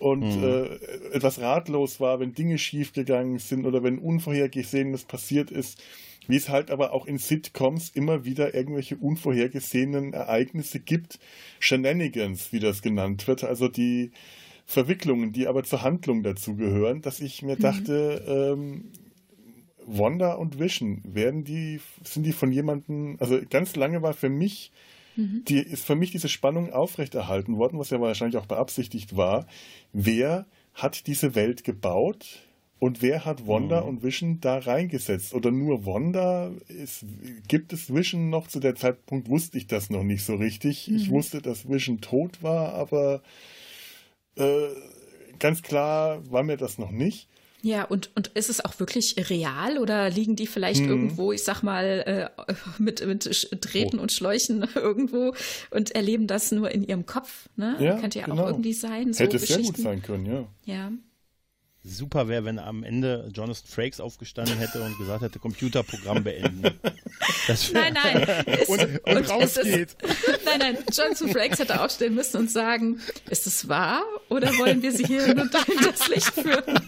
und 0.00 0.22
mhm. 0.22 0.42
äh, 0.42 0.64
etwas 1.12 1.40
ratlos 1.40 2.00
war, 2.00 2.20
wenn 2.20 2.32
Dinge 2.32 2.58
schiefgegangen 2.58 3.38
sind 3.38 3.66
oder 3.66 3.82
wenn 3.82 3.98
Unvorhergesehenes 3.98 5.04
passiert 5.04 5.50
ist, 5.50 5.82
wie 6.26 6.36
es 6.36 6.48
halt 6.48 6.70
aber 6.70 6.92
auch 6.92 7.06
in 7.06 7.18
Sitcoms 7.18 7.90
immer 7.90 8.24
wieder 8.24 8.54
irgendwelche 8.54 8.96
unvorhergesehenen 8.96 10.14
Ereignisse 10.14 10.80
gibt, 10.80 11.18
Shenanigans, 11.58 12.52
wie 12.52 12.60
das 12.60 12.80
genannt 12.80 13.28
wird, 13.28 13.44
also 13.44 13.68
die 13.68 14.12
Verwicklungen, 14.64 15.32
die 15.32 15.46
aber 15.46 15.64
zur 15.64 15.82
Handlung 15.82 16.22
dazugehören, 16.22 17.02
dass 17.02 17.20
ich 17.20 17.42
mir 17.42 17.56
mhm. 17.56 17.60
dachte, 17.60 18.54
ähm, 18.56 18.84
Wanda 19.86 20.34
und 20.34 20.58
Vision, 20.58 21.02
werden 21.04 21.44
die, 21.44 21.80
sind 22.04 22.24
die 22.24 22.32
von 22.32 22.52
jemandem, 22.52 23.16
also 23.20 23.38
ganz 23.50 23.76
lange 23.76 24.00
war 24.00 24.14
für 24.14 24.30
mich, 24.30 24.72
mhm. 25.16 25.44
die, 25.48 25.58
ist 25.58 25.84
für 25.84 25.96
mich 25.96 26.10
diese 26.10 26.28
Spannung 26.28 26.72
aufrechterhalten 26.72 27.56
worden, 27.56 27.78
was 27.78 27.90
ja 27.90 28.00
wahrscheinlich 28.00 28.36
auch 28.36 28.46
beabsichtigt 28.46 29.16
war. 29.16 29.46
Wer 29.92 30.46
hat 30.74 31.06
diese 31.06 31.34
Welt 31.34 31.64
gebaut? 31.64 32.40
Und 32.80 33.02
wer 33.02 33.26
hat 33.26 33.46
Wanda 33.46 33.82
mhm. 33.82 33.88
und 33.88 34.02
Vision 34.02 34.40
da 34.40 34.58
reingesetzt? 34.58 35.34
Oder 35.34 35.50
nur 35.50 35.84
Wanda? 35.84 36.50
Ist, 36.68 37.04
gibt 37.46 37.74
es 37.74 37.92
Vision 37.92 38.30
noch? 38.30 38.48
Zu 38.48 38.58
der 38.58 38.74
Zeitpunkt 38.74 39.28
wusste 39.28 39.58
ich 39.58 39.66
das 39.66 39.90
noch 39.90 40.02
nicht 40.02 40.24
so 40.24 40.34
richtig. 40.34 40.88
Mhm. 40.88 40.96
Ich 40.96 41.10
wusste, 41.10 41.42
dass 41.42 41.68
Vision 41.68 42.00
tot 42.00 42.42
war, 42.42 42.72
aber 42.72 43.22
äh, 44.36 44.68
ganz 45.38 45.62
klar 45.62 46.22
war 46.30 46.42
mir 46.42 46.56
das 46.56 46.78
noch 46.78 46.90
nicht. 46.90 47.28
Ja, 47.62 47.84
und, 47.84 48.10
und 48.14 48.28
ist 48.28 48.48
es 48.48 48.64
auch 48.64 48.78
wirklich 48.80 49.16
real 49.30 49.78
oder 49.78 50.10
liegen 50.10 50.36
die 50.36 50.46
vielleicht 50.46 50.82
mhm. 50.82 50.88
irgendwo, 50.88 51.32
ich 51.32 51.44
sag 51.44 51.62
mal, 51.62 52.30
äh, 52.36 52.54
mit, 52.78 53.06
mit 53.06 53.48
Drähten 53.60 53.98
oh. 53.98 54.02
und 54.02 54.12
Schläuchen 54.12 54.66
irgendwo 54.74 55.34
und 55.70 55.94
erleben 55.94 56.26
das 56.26 56.52
nur 56.52 56.70
in 56.70 56.82
ihrem 56.82 57.06
Kopf? 57.06 57.48
Ne? 57.56 57.76
Ja, 57.80 57.98
Könnte 57.98 58.18
ja 58.18 58.26
genau. 58.26 58.42
auch 58.42 58.46
irgendwie 58.48 58.72
sein. 58.72 59.12
So 59.12 59.24
Hätte 59.24 59.36
es 59.36 59.48
sehr 59.48 59.58
gut 59.58 59.76
sein 59.76 60.02
können, 60.02 60.26
ja. 60.26 60.46
Ja. 60.64 60.92
Super 61.82 62.28
wäre, 62.28 62.44
wenn 62.44 62.58
am 62.58 62.84
Ende 62.84 63.30
Jonathan 63.32 63.66
Frakes 63.66 64.00
aufgestanden 64.00 64.58
hätte 64.58 64.82
und 64.82 64.98
gesagt 64.98 65.22
hätte, 65.22 65.38
Computerprogramm 65.38 66.22
beenden. 66.22 66.62
nein, 67.72 67.94
nein. 67.94 68.44
Es, 68.46 68.68
und, 68.68 68.82
und, 68.82 69.16
und 69.16 69.30
rausgeht. 69.30 69.96
nein, 70.44 70.58
nein. 70.58 70.78
Jonathan 70.92 71.30
Frakes 71.30 71.58
hätte 71.58 71.80
aufstehen 71.80 72.14
müssen 72.14 72.36
und 72.36 72.50
sagen, 72.50 73.00
ist 73.30 73.46
es 73.46 73.66
wahr 73.66 74.02
oder 74.28 74.48
wollen 74.58 74.82
wir 74.82 74.92
sie 74.92 75.06
hier 75.06 75.34
nur 75.34 75.48
das 75.48 76.08
Licht 76.08 76.34
führen? 76.34 76.80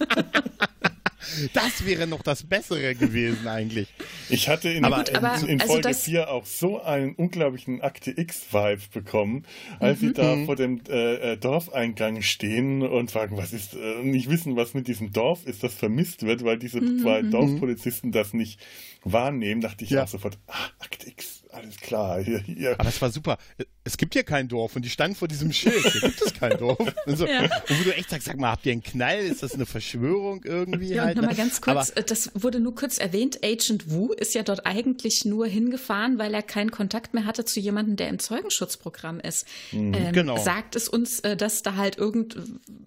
Das 1.52 1.84
wäre 1.84 2.06
noch 2.06 2.22
das 2.22 2.44
Bessere 2.44 2.94
gewesen 2.94 3.46
eigentlich. 3.46 3.88
Ich 4.28 4.48
hatte 4.48 4.68
in, 4.68 4.84
aber, 4.84 5.08
in, 5.08 5.16
aber, 5.16 5.48
in 5.48 5.60
Folge 5.60 5.88
also 5.88 6.00
4 6.00 6.30
auch 6.30 6.46
so 6.46 6.82
einen 6.82 7.14
unglaublichen 7.14 7.80
Akte 7.82 8.10
X-Vibe 8.10 8.82
bekommen, 8.92 9.44
als 9.78 10.00
mhm. 10.00 10.06
sie 10.06 10.12
da 10.14 10.36
vor 10.44 10.56
dem 10.56 10.80
äh, 10.88 11.32
äh, 11.32 11.36
Dorfeingang 11.36 12.22
stehen 12.22 12.82
und 12.82 13.10
fragen, 13.10 13.36
was 13.36 13.52
ist, 13.52 13.74
äh, 13.74 14.02
nicht 14.02 14.30
wissen, 14.30 14.56
was 14.56 14.74
mit 14.74 14.88
diesem 14.88 15.12
Dorf 15.12 15.46
ist, 15.46 15.62
das 15.62 15.74
vermisst 15.74 16.24
wird, 16.24 16.44
weil 16.44 16.58
diese 16.58 16.80
mhm. 16.80 17.00
zwei 17.00 17.22
mhm. 17.22 17.30
Dorfpolizisten 17.30 18.12
das 18.12 18.32
nicht 18.32 18.60
wahrnehmen, 19.04 19.60
dachte 19.60 19.84
ich 19.84 19.90
ja. 19.90 20.04
auch 20.04 20.08
sofort, 20.08 20.38
ah, 20.46 20.68
Akte 20.78 21.08
X, 21.08 21.44
alles 21.52 21.76
klar. 21.76 22.22
Hier, 22.22 22.38
hier. 22.40 22.78
Aber 22.78 22.88
es 22.88 23.00
war 23.00 23.10
super. 23.10 23.38
Es 23.84 23.96
gibt 23.96 24.14
hier 24.14 24.22
kein 24.22 24.46
Dorf 24.46 24.76
und 24.76 24.84
die 24.84 24.90
standen 24.90 25.16
vor 25.16 25.26
diesem 25.26 25.52
Schild. 25.52 25.84
Hier 25.84 26.00
gibt 26.02 26.22
es 26.22 26.34
kein 26.34 26.56
Dorf. 26.56 26.78
Und, 27.06 27.16
so. 27.16 27.26
ja. 27.26 27.42
und 27.42 27.80
wo 27.80 27.84
du 27.84 27.94
echt 27.94 28.10
sagst, 28.10 28.26
sag 28.26 28.38
mal, 28.38 28.52
habt 28.52 28.64
ihr 28.64 28.72
einen 28.72 28.82
Knall? 28.82 29.18
Ist 29.18 29.42
das 29.42 29.54
eine 29.54 29.66
Verschwörung 29.66 30.42
irgendwie? 30.44 30.94
Ja, 30.94 31.04
halt, 31.04 31.16
nochmal 31.16 31.34
ganz 31.34 31.60
kurz, 31.60 31.90
Aber, 31.90 32.00
äh, 32.00 32.04
das 32.04 32.30
wurde 32.34 32.60
nur 32.60 32.74
kurz 32.74 32.98
erwähnt. 32.98 33.40
Agent 33.42 33.90
Wu 33.90 34.12
ist 34.12 34.34
ja 34.34 34.42
dort 34.42 34.66
eigentlich 34.66 35.24
nur 35.24 35.46
hingefahren, 35.46 36.18
weil 36.18 36.32
er 36.32 36.42
keinen 36.42 36.70
Kontakt 36.70 37.14
mehr 37.14 37.24
hatte 37.24 37.44
zu 37.44 37.58
jemandem, 37.58 37.96
der 37.96 38.08
im 38.08 38.18
Zeugenschutzprogramm 38.18 39.18
ist. 39.18 39.46
Mhm, 39.72 39.94
ähm, 39.94 40.12
genau. 40.12 40.38
Sagt 40.38 40.76
es 40.76 40.88
uns, 40.88 41.20
äh, 41.20 41.36
dass 41.36 41.62
da 41.62 41.74
halt 41.76 41.98
irgend, 41.98 42.36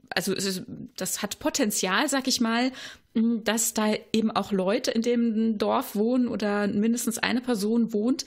also 0.10 0.34
das 0.96 1.22
hat 1.22 1.40
Potenzial, 1.40 2.08
sag 2.08 2.28
ich 2.28 2.40
mal, 2.40 2.72
dass 3.16 3.74
da 3.74 3.94
eben 4.12 4.30
auch 4.32 4.52
Leute 4.52 4.92
in 4.92 5.02
dem 5.02 5.58
Dorf 5.58 5.96
wohnen 5.96 6.28
oder 6.28 6.68
mindestens 6.68 7.18
eine 7.18 7.40
Person 7.40 7.94
wohnt, 7.94 8.26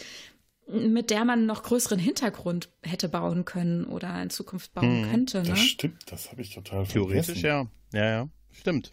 mit 0.68 1.10
der 1.10 1.24
man 1.24 1.46
noch 1.46 1.62
größeren 1.62 1.98
Hintergrund 1.98 2.68
hätte 2.82 3.08
bauen 3.08 3.44
können 3.44 3.84
oder 3.84 4.22
in 4.22 4.30
Zukunft 4.30 4.74
bauen 4.74 5.04
hm, 5.04 5.10
könnte. 5.10 5.42
Ne? 5.42 5.48
Das 5.50 5.60
stimmt, 5.60 6.02
das 6.10 6.30
habe 6.30 6.42
ich 6.42 6.54
total 6.54 6.86
Theoretisch, 6.86 7.42
ja. 7.42 7.66
Ja, 7.92 8.04
ja, 8.04 8.28
stimmt. 8.52 8.92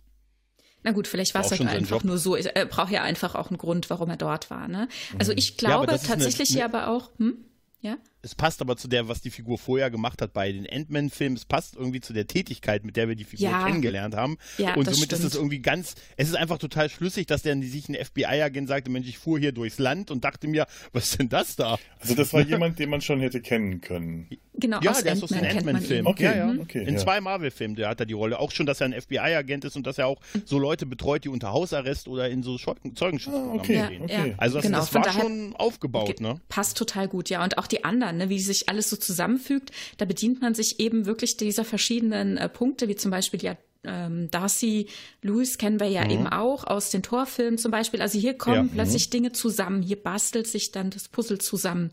Na 0.84 0.92
gut, 0.92 1.08
vielleicht 1.08 1.34
war 1.34 1.42
es 1.44 1.52
halt 1.52 1.66
einfach 1.66 2.04
nur 2.04 2.18
so. 2.18 2.36
Er 2.36 2.66
braucht 2.68 2.92
ja 2.92 3.02
einfach 3.02 3.34
auch 3.34 3.50
einen 3.50 3.58
Grund, 3.58 3.90
warum 3.90 4.10
er 4.10 4.18
dort 4.18 4.52
war. 4.52 4.68
Ne? 4.68 4.88
Also 5.18 5.32
hm. 5.32 5.40
ich 5.40 5.58
glaube 5.58 5.92
ja, 5.92 5.98
tatsächlich 5.98 6.52
eine, 6.52 6.64
eine, 6.66 6.74
ja 6.74 6.80
aber 6.84 6.96
auch. 6.96 7.12
Hm? 7.18 7.38
Ja? 7.82 7.98
Es 8.26 8.34
passt 8.34 8.60
aber 8.60 8.76
zu 8.76 8.88
der, 8.88 9.08
was 9.08 9.22
die 9.22 9.30
Figur 9.30 9.60
vorher 9.60 9.92
gemacht 9.92 10.20
hat 10.20 10.34
bei 10.34 10.52
den 10.52 10.68
Ant-Man-Filmen. 10.68 11.38
Es 11.38 11.46
passt 11.46 11.76
irgendwie 11.76 12.02
zu 12.02 12.12
der 12.12 12.26
Tätigkeit, 12.26 12.84
mit 12.84 12.96
der 12.96 13.08
wir 13.08 13.16
die 13.16 13.24
Figur 13.24 13.52
ja. 13.52 13.68
kennengelernt 13.68 14.16
haben. 14.16 14.40
Ja, 14.58 14.74
und 14.74 14.90
somit 14.90 15.14
ist 15.14 15.24
es 15.24 15.36
irgendwie 15.36 15.60
ganz, 15.60 15.94
es 16.18 16.30
ist 16.30 16.36
einfach 16.36 16.58
total 16.58 16.90
schlüssig, 16.90 17.28
dass 17.28 17.44
der 17.44 17.56
sich 17.62 17.88
ein 17.88 17.94
FBI-Agent 17.94 18.68
sagte, 18.68 18.90
Mensch, 18.90 19.08
ich 19.08 19.20
fuhr 19.20 19.38
hier 19.38 19.52
durchs 19.52 19.78
Land 19.78 20.10
und 20.10 20.24
dachte 20.24 20.48
mir, 20.48 20.66
was 20.92 21.12
ist 21.12 21.20
denn 21.20 21.30
das 21.30 21.56
da? 21.56 21.78
Also 22.00 22.16
das 22.16 22.34
war 22.34 22.42
jemand, 22.42 22.80
den 22.80 22.90
man 22.90 23.02
schon 23.02 23.20
hätte 23.20 23.42
kennen 23.42 23.82
können. 23.82 24.28
Genau, 24.58 24.80
ja, 24.82 24.92
aus 24.92 25.04
der 25.04 25.14
ist 25.14 25.24
aus 25.24 25.30
dem 25.30 25.44
Ant-Man-Film. 25.44 26.08
Okay, 26.08 26.24
ja, 26.24 26.36
ja. 26.36 26.62
Okay, 26.62 26.84
In 26.84 26.96
ja. 26.96 27.00
zwei 27.00 27.22
Marvel-Filmen, 27.22 27.76
der 27.76 27.90
hat 27.90 28.00
er 28.00 28.06
die 28.06 28.14
Rolle. 28.14 28.40
Auch 28.40 28.52
schon, 28.52 28.66
dass 28.66 28.82
er 28.82 28.86
ein 28.88 29.00
FBI-Agent 29.00 29.66
ist 29.66 29.76
und 29.76 29.86
dass 29.86 29.98
er 29.98 30.08
auch 30.08 30.20
so 30.46 30.58
Leute 30.58 30.86
betreut, 30.86 31.26
die 31.26 31.30
unter 31.30 31.52
Hausarrest 31.52 32.08
oder 32.08 32.30
in 32.30 32.42
so 32.42 32.58
Zeugenschutzprogrammen 32.58 33.60
ah, 33.60 33.62
okay, 33.62 34.00
okay. 34.02 34.36
Also 34.38 34.58
das, 34.58 34.66
genau, 34.66 34.80
das 34.80 34.94
war 34.94 35.12
schon 35.12 35.56
aufgebaut, 35.58 36.22
ne? 36.22 36.40
Passt 36.50 36.78
total 36.78 37.08
gut, 37.08 37.30
ja. 37.30 37.44
Und 37.44 37.58
auch 37.58 37.68
die 37.68 37.84
anderen, 37.84 38.15
ne, 38.16 38.30
wie 38.30 38.40
sich 38.40 38.70
alles 38.70 38.90
so 38.90 38.96
zusammenfügt, 38.96 39.72
da 39.98 40.06
bedient 40.06 40.42
man 40.42 40.56
sich 40.56 40.80
eben 40.80 41.06
wirklich 41.06 41.38
dieser 41.38 41.66
verschiedenen 41.66 42.38
äh, 42.38 42.50
Punkte, 42.50 42.88
wie 42.88 42.96
zum 42.96 43.12
Beispiel 43.12 43.44
ja 43.44 43.58
ähm, 43.88 44.30
Darcy 44.32 44.88
Lewis 45.22 45.58
kennen 45.58 45.80
wir 45.80 45.88
ja 45.88 46.04
mhm. 46.04 46.12
eben 46.12 46.28
auch 46.28 46.66
aus 46.66 46.90
den 46.90 47.04
Torfilmen 47.04 47.58
zum 47.58 47.72
Beispiel. 47.72 48.02
Also 48.02 48.20
hier 48.20 48.38
kommen 48.38 48.56
ja. 48.56 48.64
Mhm. 48.64 48.70
plötzlich 48.70 49.08
mhm. 49.08 49.12
Dinge 49.12 49.32
zusammen, 49.32 49.82
hier 49.82 50.02
bastelt 50.02 50.48
sich 50.48 50.72
dann 50.72 50.90
das 50.90 51.08
Puzzle 51.08 51.40
zusammen. 51.40 51.92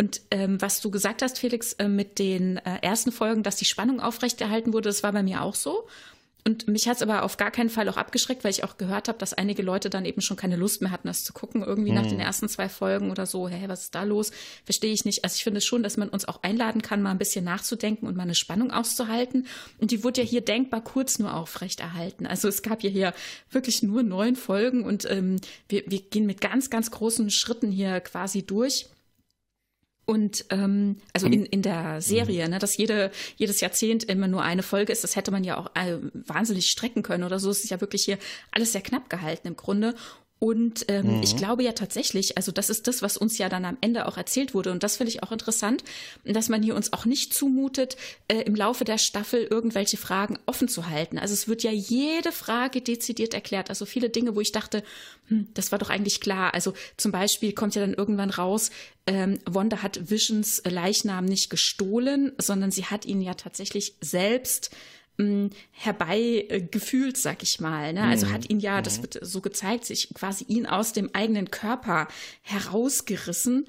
Und 0.00 0.20
ähm, 0.30 0.60
was 0.60 0.80
du 0.80 0.90
gesagt 0.90 1.22
hast, 1.22 1.38
Felix, 1.38 1.72
äh, 1.74 1.88
mit 1.88 2.18
den 2.20 2.58
äh, 2.58 2.78
ersten 2.82 3.10
Folgen, 3.10 3.42
dass 3.42 3.56
die 3.56 3.64
Spannung 3.64 4.00
aufrechterhalten 4.00 4.72
wurde, 4.72 4.88
das 4.88 5.02
war 5.02 5.12
bei 5.12 5.24
mir 5.24 5.42
auch 5.42 5.56
so. 5.56 5.88
Und 6.44 6.66
mich 6.66 6.88
hat 6.88 6.96
es 6.96 7.02
aber 7.02 7.24
auf 7.24 7.36
gar 7.36 7.50
keinen 7.50 7.68
Fall 7.68 7.88
auch 7.88 7.96
abgeschreckt, 7.96 8.42
weil 8.42 8.50
ich 8.50 8.64
auch 8.64 8.78
gehört 8.78 9.08
habe, 9.08 9.18
dass 9.18 9.34
einige 9.34 9.62
Leute 9.62 9.90
dann 9.90 10.04
eben 10.04 10.20
schon 10.20 10.36
keine 10.36 10.56
Lust 10.56 10.80
mehr 10.80 10.90
hatten, 10.90 11.08
das 11.08 11.24
zu 11.24 11.32
gucken. 11.32 11.62
Irgendwie 11.62 11.90
mhm. 11.90 11.96
nach 11.96 12.06
den 12.06 12.20
ersten 12.20 12.48
zwei 12.48 12.68
Folgen 12.68 13.10
oder 13.10 13.26
so, 13.26 13.48
hä, 13.48 13.64
was 13.66 13.84
ist 13.84 13.94
da 13.94 14.04
los? 14.04 14.30
Verstehe 14.64 14.92
ich 14.92 15.04
nicht. 15.04 15.24
Also 15.24 15.36
ich 15.36 15.44
finde 15.44 15.60
schon, 15.60 15.82
dass 15.82 15.96
man 15.96 16.08
uns 16.08 16.26
auch 16.26 16.42
einladen 16.42 16.80
kann, 16.80 17.02
mal 17.02 17.10
ein 17.10 17.18
bisschen 17.18 17.44
nachzudenken 17.44 18.06
und 18.06 18.16
mal 18.16 18.22
eine 18.22 18.34
Spannung 18.34 18.70
auszuhalten. 18.70 19.46
Und 19.78 19.90
die 19.90 20.04
wurde 20.04 20.22
ja 20.22 20.26
hier 20.26 20.40
denkbar 20.40 20.82
kurz 20.82 21.18
nur 21.18 21.34
aufrechterhalten. 21.34 22.26
Also 22.26 22.48
es 22.48 22.62
gab 22.62 22.82
ja 22.82 22.90
hier 22.90 23.12
wirklich 23.50 23.82
nur 23.82 24.02
neun 24.02 24.36
Folgen 24.36 24.84
und 24.84 25.10
ähm, 25.10 25.36
wir, 25.68 25.84
wir 25.86 26.00
gehen 26.00 26.26
mit 26.26 26.40
ganz, 26.40 26.70
ganz 26.70 26.90
großen 26.90 27.30
Schritten 27.30 27.70
hier 27.70 28.00
quasi 28.00 28.42
durch. 28.42 28.86
Und 30.08 30.46
ähm, 30.48 30.96
also 31.12 31.26
in, 31.26 31.44
in 31.44 31.60
der 31.60 32.00
Serie, 32.00 32.46
mhm. 32.46 32.52
ne, 32.52 32.58
dass 32.58 32.78
jede, 32.78 33.10
jedes 33.36 33.60
Jahrzehnt 33.60 34.04
immer 34.04 34.26
nur 34.26 34.42
eine 34.42 34.62
Folge 34.62 34.90
ist, 34.90 35.04
das 35.04 35.16
hätte 35.16 35.30
man 35.30 35.44
ja 35.44 35.58
auch 35.58 35.70
äh, 35.74 35.98
wahnsinnig 36.14 36.70
strecken 36.70 37.02
können 37.02 37.24
oder 37.24 37.38
so. 37.38 37.50
Es 37.50 37.62
ist 37.62 37.68
ja 37.68 37.82
wirklich 37.82 38.06
hier 38.06 38.16
alles 38.50 38.72
sehr 38.72 38.80
knapp 38.80 39.10
gehalten 39.10 39.48
im 39.48 39.56
Grunde. 39.56 39.94
Und 40.40 40.84
ähm, 40.88 41.16
mhm. 41.16 41.22
ich 41.22 41.36
glaube 41.36 41.64
ja 41.64 41.72
tatsächlich, 41.72 42.36
also 42.36 42.52
das 42.52 42.70
ist 42.70 42.86
das, 42.86 43.02
was 43.02 43.16
uns 43.16 43.38
ja 43.38 43.48
dann 43.48 43.64
am 43.64 43.76
Ende 43.80 44.06
auch 44.06 44.16
erzählt 44.16 44.54
wurde. 44.54 44.70
Und 44.70 44.82
das 44.84 44.96
finde 44.96 45.10
ich 45.10 45.22
auch 45.22 45.32
interessant, 45.32 45.82
dass 46.24 46.48
man 46.48 46.62
hier 46.62 46.76
uns 46.76 46.92
auch 46.92 47.04
nicht 47.04 47.34
zumutet, 47.34 47.96
äh, 48.28 48.42
im 48.42 48.54
Laufe 48.54 48.84
der 48.84 48.98
Staffel 48.98 49.42
irgendwelche 49.42 49.96
Fragen 49.96 50.38
offen 50.46 50.68
zu 50.68 50.88
halten. 50.88 51.18
Also 51.18 51.34
es 51.34 51.48
wird 51.48 51.64
ja 51.64 51.72
jede 51.72 52.30
Frage 52.30 52.80
dezidiert 52.80 53.34
erklärt. 53.34 53.68
Also 53.68 53.84
viele 53.84 54.10
Dinge, 54.10 54.36
wo 54.36 54.40
ich 54.40 54.52
dachte, 54.52 54.84
hm, 55.26 55.48
das 55.54 55.72
war 55.72 55.78
doch 55.78 55.90
eigentlich 55.90 56.20
klar. 56.20 56.54
Also 56.54 56.72
zum 56.96 57.10
Beispiel 57.10 57.52
kommt 57.52 57.74
ja 57.74 57.80
dann 57.80 57.94
irgendwann 57.94 58.30
raus, 58.30 58.70
ähm, 59.06 59.38
Wanda 59.44 59.82
hat 59.82 60.10
Visions 60.10 60.62
Leichnam 60.64 61.24
nicht 61.24 61.50
gestohlen, 61.50 62.32
sondern 62.38 62.70
sie 62.70 62.84
hat 62.84 63.06
ihn 63.06 63.22
ja 63.22 63.34
tatsächlich 63.34 63.94
selbst 64.00 64.70
herbeigefühlt, 65.72 67.16
äh, 67.16 67.20
sag 67.20 67.42
ich 67.42 67.60
mal. 67.60 67.92
Ne? 67.92 68.04
Also 68.04 68.26
mhm. 68.26 68.32
hat 68.32 68.50
ihn 68.50 68.60
ja, 68.60 68.80
das 68.82 68.98
mhm. 68.98 69.02
wird 69.02 69.18
so 69.22 69.40
gezeigt, 69.40 69.84
sich 69.84 70.14
quasi 70.14 70.44
ihn 70.44 70.66
aus 70.66 70.92
dem 70.92 71.10
eigenen 71.12 71.50
Körper 71.50 72.06
herausgerissen 72.42 73.66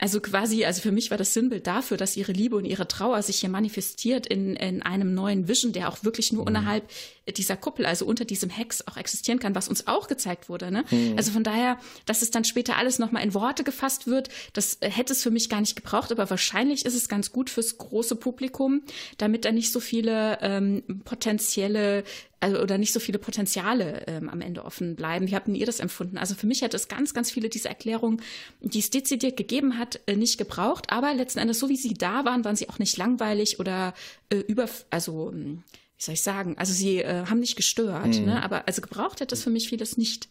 also 0.00 0.20
quasi, 0.20 0.64
also 0.64 0.80
für 0.80 0.92
mich 0.92 1.10
war 1.10 1.18
das 1.18 1.34
Sinnbild 1.34 1.66
dafür, 1.66 1.98
dass 1.98 2.16
ihre 2.16 2.32
Liebe 2.32 2.56
und 2.56 2.64
ihre 2.64 2.88
Trauer 2.88 3.22
sich 3.22 3.40
hier 3.40 3.50
manifestiert 3.50 4.26
in, 4.26 4.56
in 4.56 4.82
einem 4.82 5.12
neuen 5.12 5.46
Vision, 5.46 5.72
der 5.72 5.90
auch 5.90 6.02
wirklich 6.02 6.32
nur 6.32 6.42
mhm. 6.42 6.48
innerhalb 6.48 6.90
dieser 7.36 7.56
Kuppel, 7.56 7.84
also 7.84 8.06
unter 8.06 8.24
diesem 8.24 8.48
Hex 8.48 8.86
auch 8.88 8.96
existieren 8.96 9.38
kann, 9.38 9.54
was 9.54 9.68
uns 9.68 9.86
auch 9.86 10.08
gezeigt 10.08 10.48
wurde. 10.48 10.70
Ne? 10.70 10.84
Mhm. 10.90 11.14
Also 11.18 11.32
von 11.32 11.44
daher, 11.44 11.78
dass 12.06 12.22
es 12.22 12.30
dann 12.30 12.44
später 12.44 12.76
alles 12.76 12.98
nochmal 12.98 13.22
in 13.22 13.34
Worte 13.34 13.62
gefasst 13.62 14.06
wird, 14.06 14.30
das 14.54 14.78
hätte 14.80 15.12
es 15.12 15.22
für 15.22 15.30
mich 15.30 15.50
gar 15.50 15.60
nicht 15.60 15.76
gebraucht, 15.76 16.10
aber 16.10 16.30
wahrscheinlich 16.30 16.86
ist 16.86 16.94
es 16.94 17.08
ganz 17.08 17.30
gut 17.30 17.50
fürs 17.50 17.76
große 17.76 18.16
Publikum, 18.16 18.82
damit 19.18 19.44
da 19.44 19.52
nicht 19.52 19.70
so 19.70 19.80
viele 19.80 20.38
ähm, 20.40 20.82
potenzielle 21.04 22.04
also 22.40 22.58
oder 22.60 22.78
nicht 22.78 22.92
so 22.92 23.00
viele 23.00 23.18
Potenziale 23.18 24.04
ähm, 24.06 24.28
am 24.28 24.40
Ende 24.40 24.64
offen 24.64 24.96
bleiben. 24.96 25.28
Wie 25.28 25.34
habt 25.34 25.48
ihr 25.48 25.66
das 25.66 25.78
empfunden? 25.78 26.18
Also 26.18 26.34
für 26.34 26.46
mich 26.46 26.62
hat 26.62 26.74
es 26.74 26.88
ganz, 26.88 27.14
ganz 27.14 27.30
viele 27.30 27.50
dieser 27.50 27.68
Erklärungen, 27.68 28.22
die 28.60 28.78
es 28.78 28.90
dezidiert 28.90 29.36
gegeben 29.36 29.78
hat, 29.78 30.00
äh, 30.06 30.16
nicht 30.16 30.38
gebraucht. 30.38 30.90
Aber 30.90 31.12
letzten 31.14 31.38
Endes, 31.38 31.58
so 31.58 31.68
wie 31.68 31.76
sie 31.76 31.94
da 31.94 32.24
waren, 32.24 32.44
waren 32.44 32.56
sie 32.56 32.68
auch 32.68 32.78
nicht 32.78 32.96
langweilig 32.96 33.60
oder 33.60 33.94
äh, 34.30 34.38
über, 34.38 34.68
also 34.88 35.30
hm, 35.30 35.62
wie 35.96 36.02
soll 36.02 36.14
ich 36.14 36.22
sagen? 36.22 36.56
Also 36.56 36.72
sie 36.72 36.98
äh, 36.98 37.26
haben 37.26 37.40
nicht 37.40 37.56
gestört. 37.56 38.18
Mhm. 38.18 38.24
Ne? 38.24 38.42
Aber 38.42 38.66
also 38.66 38.80
gebraucht 38.80 39.20
hat 39.20 39.32
das 39.32 39.42
für 39.42 39.50
mich 39.50 39.68
vieles 39.68 39.98
nicht. 39.98 40.28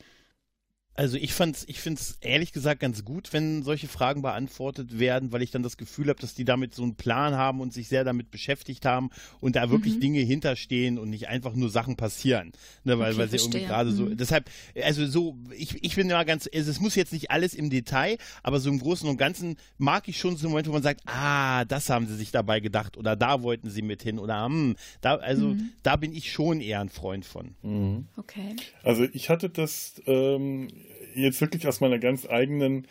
Also 1.00 1.16
ich 1.16 1.34
fand's, 1.34 1.64
ich 1.70 1.80
finde 1.80 2.02
es 2.02 2.18
ehrlich 2.20 2.52
gesagt 2.52 2.82
ganz 2.82 3.06
gut, 3.06 3.32
wenn 3.32 3.64
solche 3.64 3.88
Fragen 3.88 4.22
beantwortet 4.22 5.00
werden, 5.00 5.32
weil 5.32 5.42
ich 5.42 5.50
dann 5.50 5.64
das 5.64 5.78
Gefühl 5.78 6.10
habe, 6.10 6.20
dass 6.20 6.36
die 6.36 6.44
damit 6.44 6.76
so 6.76 6.84
einen 6.84 6.96
Plan 6.96 7.36
haben 7.36 7.62
und 7.62 7.72
sich 7.72 7.88
sehr 7.88 8.04
damit 8.04 8.32
beschäftigt 8.32 8.86
haben 8.86 9.10
und 9.40 9.56
da 9.56 9.72
wirklich 9.72 9.96
mhm. 9.96 10.02
Dinge 10.02 10.20
hinterstehen 10.20 11.00
und 11.00 11.10
nicht 11.10 11.30
einfach 11.30 11.54
nur 11.54 11.70
Sachen 11.70 11.96
passieren. 11.96 12.52
Ne, 12.84 13.00
weil, 13.00 13.14
okay, 13.14 13.18
weil 13.18 13.30
sie 13.30 13.38
irgendwie 13.38 13.66
gerade 13.66 13.94
so. 13.94 14.08
Mhm. 14.08 14.18
Deshalb, 14.18 14.50
also 14.84 15.08
so, 15.08 15.38
ich, 15.58 15.82
ich 15.82 15.96
finde 15.96 16.16
mal 16.16 16.26
ganz, 16.26 16.50
also 16.54 16.70
es 16.70 16.82
muss 16.82 16.96
jetzt 16.96 17.14
nicht 17.14 17.32
alles 17.32 17.54
im 17.54 17.70
Detail, 17.70 18.18
aber 18.44 18.60
so 18.60 18.70
im 18.70 18.80
Großen 18.80 19.08
und 19.08 19.16
Ganzen 19.16 19.56
mag 19.78 20.06
ich 20.10 20.20
schon 20.20 20.36
so 20.36 20.48
einen 20.48 20.52
Moment, 20.52 20.68
wo 20.68 20.74
man 20.74 20.84
sagt, 20.84 21.00
ah, 21.06 21.64
das 21.64 21.90
haben 21.90 22.08
sie 22.08 22.16
sich 22.18 22.32
dabei 22.32 22.60
gedacht 22.60 22.98
oder 22.98 23.16
da 23.16 23.42
wollten 23.42 23.70
sie 23.70 23.84
mit 23.84 24.04
hin 24.04 24.20
oder 24.20 24.44
hm, 24.44 24.76
da, 25.00 25.16
also 25.16 25.48
mhm. 25.48 25.70
da 25.82 25.96
bin 25.96 26.14
ich 26.14 26.30
schon 26.30 26.60
eher 26.60 26.82
ein 26.82 26.90
Freund 26.90 27.24
von. 27.24 27.56
Mhm. 27.62 28.08
Okay. 28.18 28.58
Also 28.84 29.08
ich 29.14 29.30
hatte 29.30 29.50
das 29.50 30.02
ähm, 30.06 30.68
jetzt 31.16 31.42
wirklich 31.42 31.68
aus 31.68 31.82
meiner 31.82 32.00
ganz 32.00 32.28
eigenen 32.28 32.88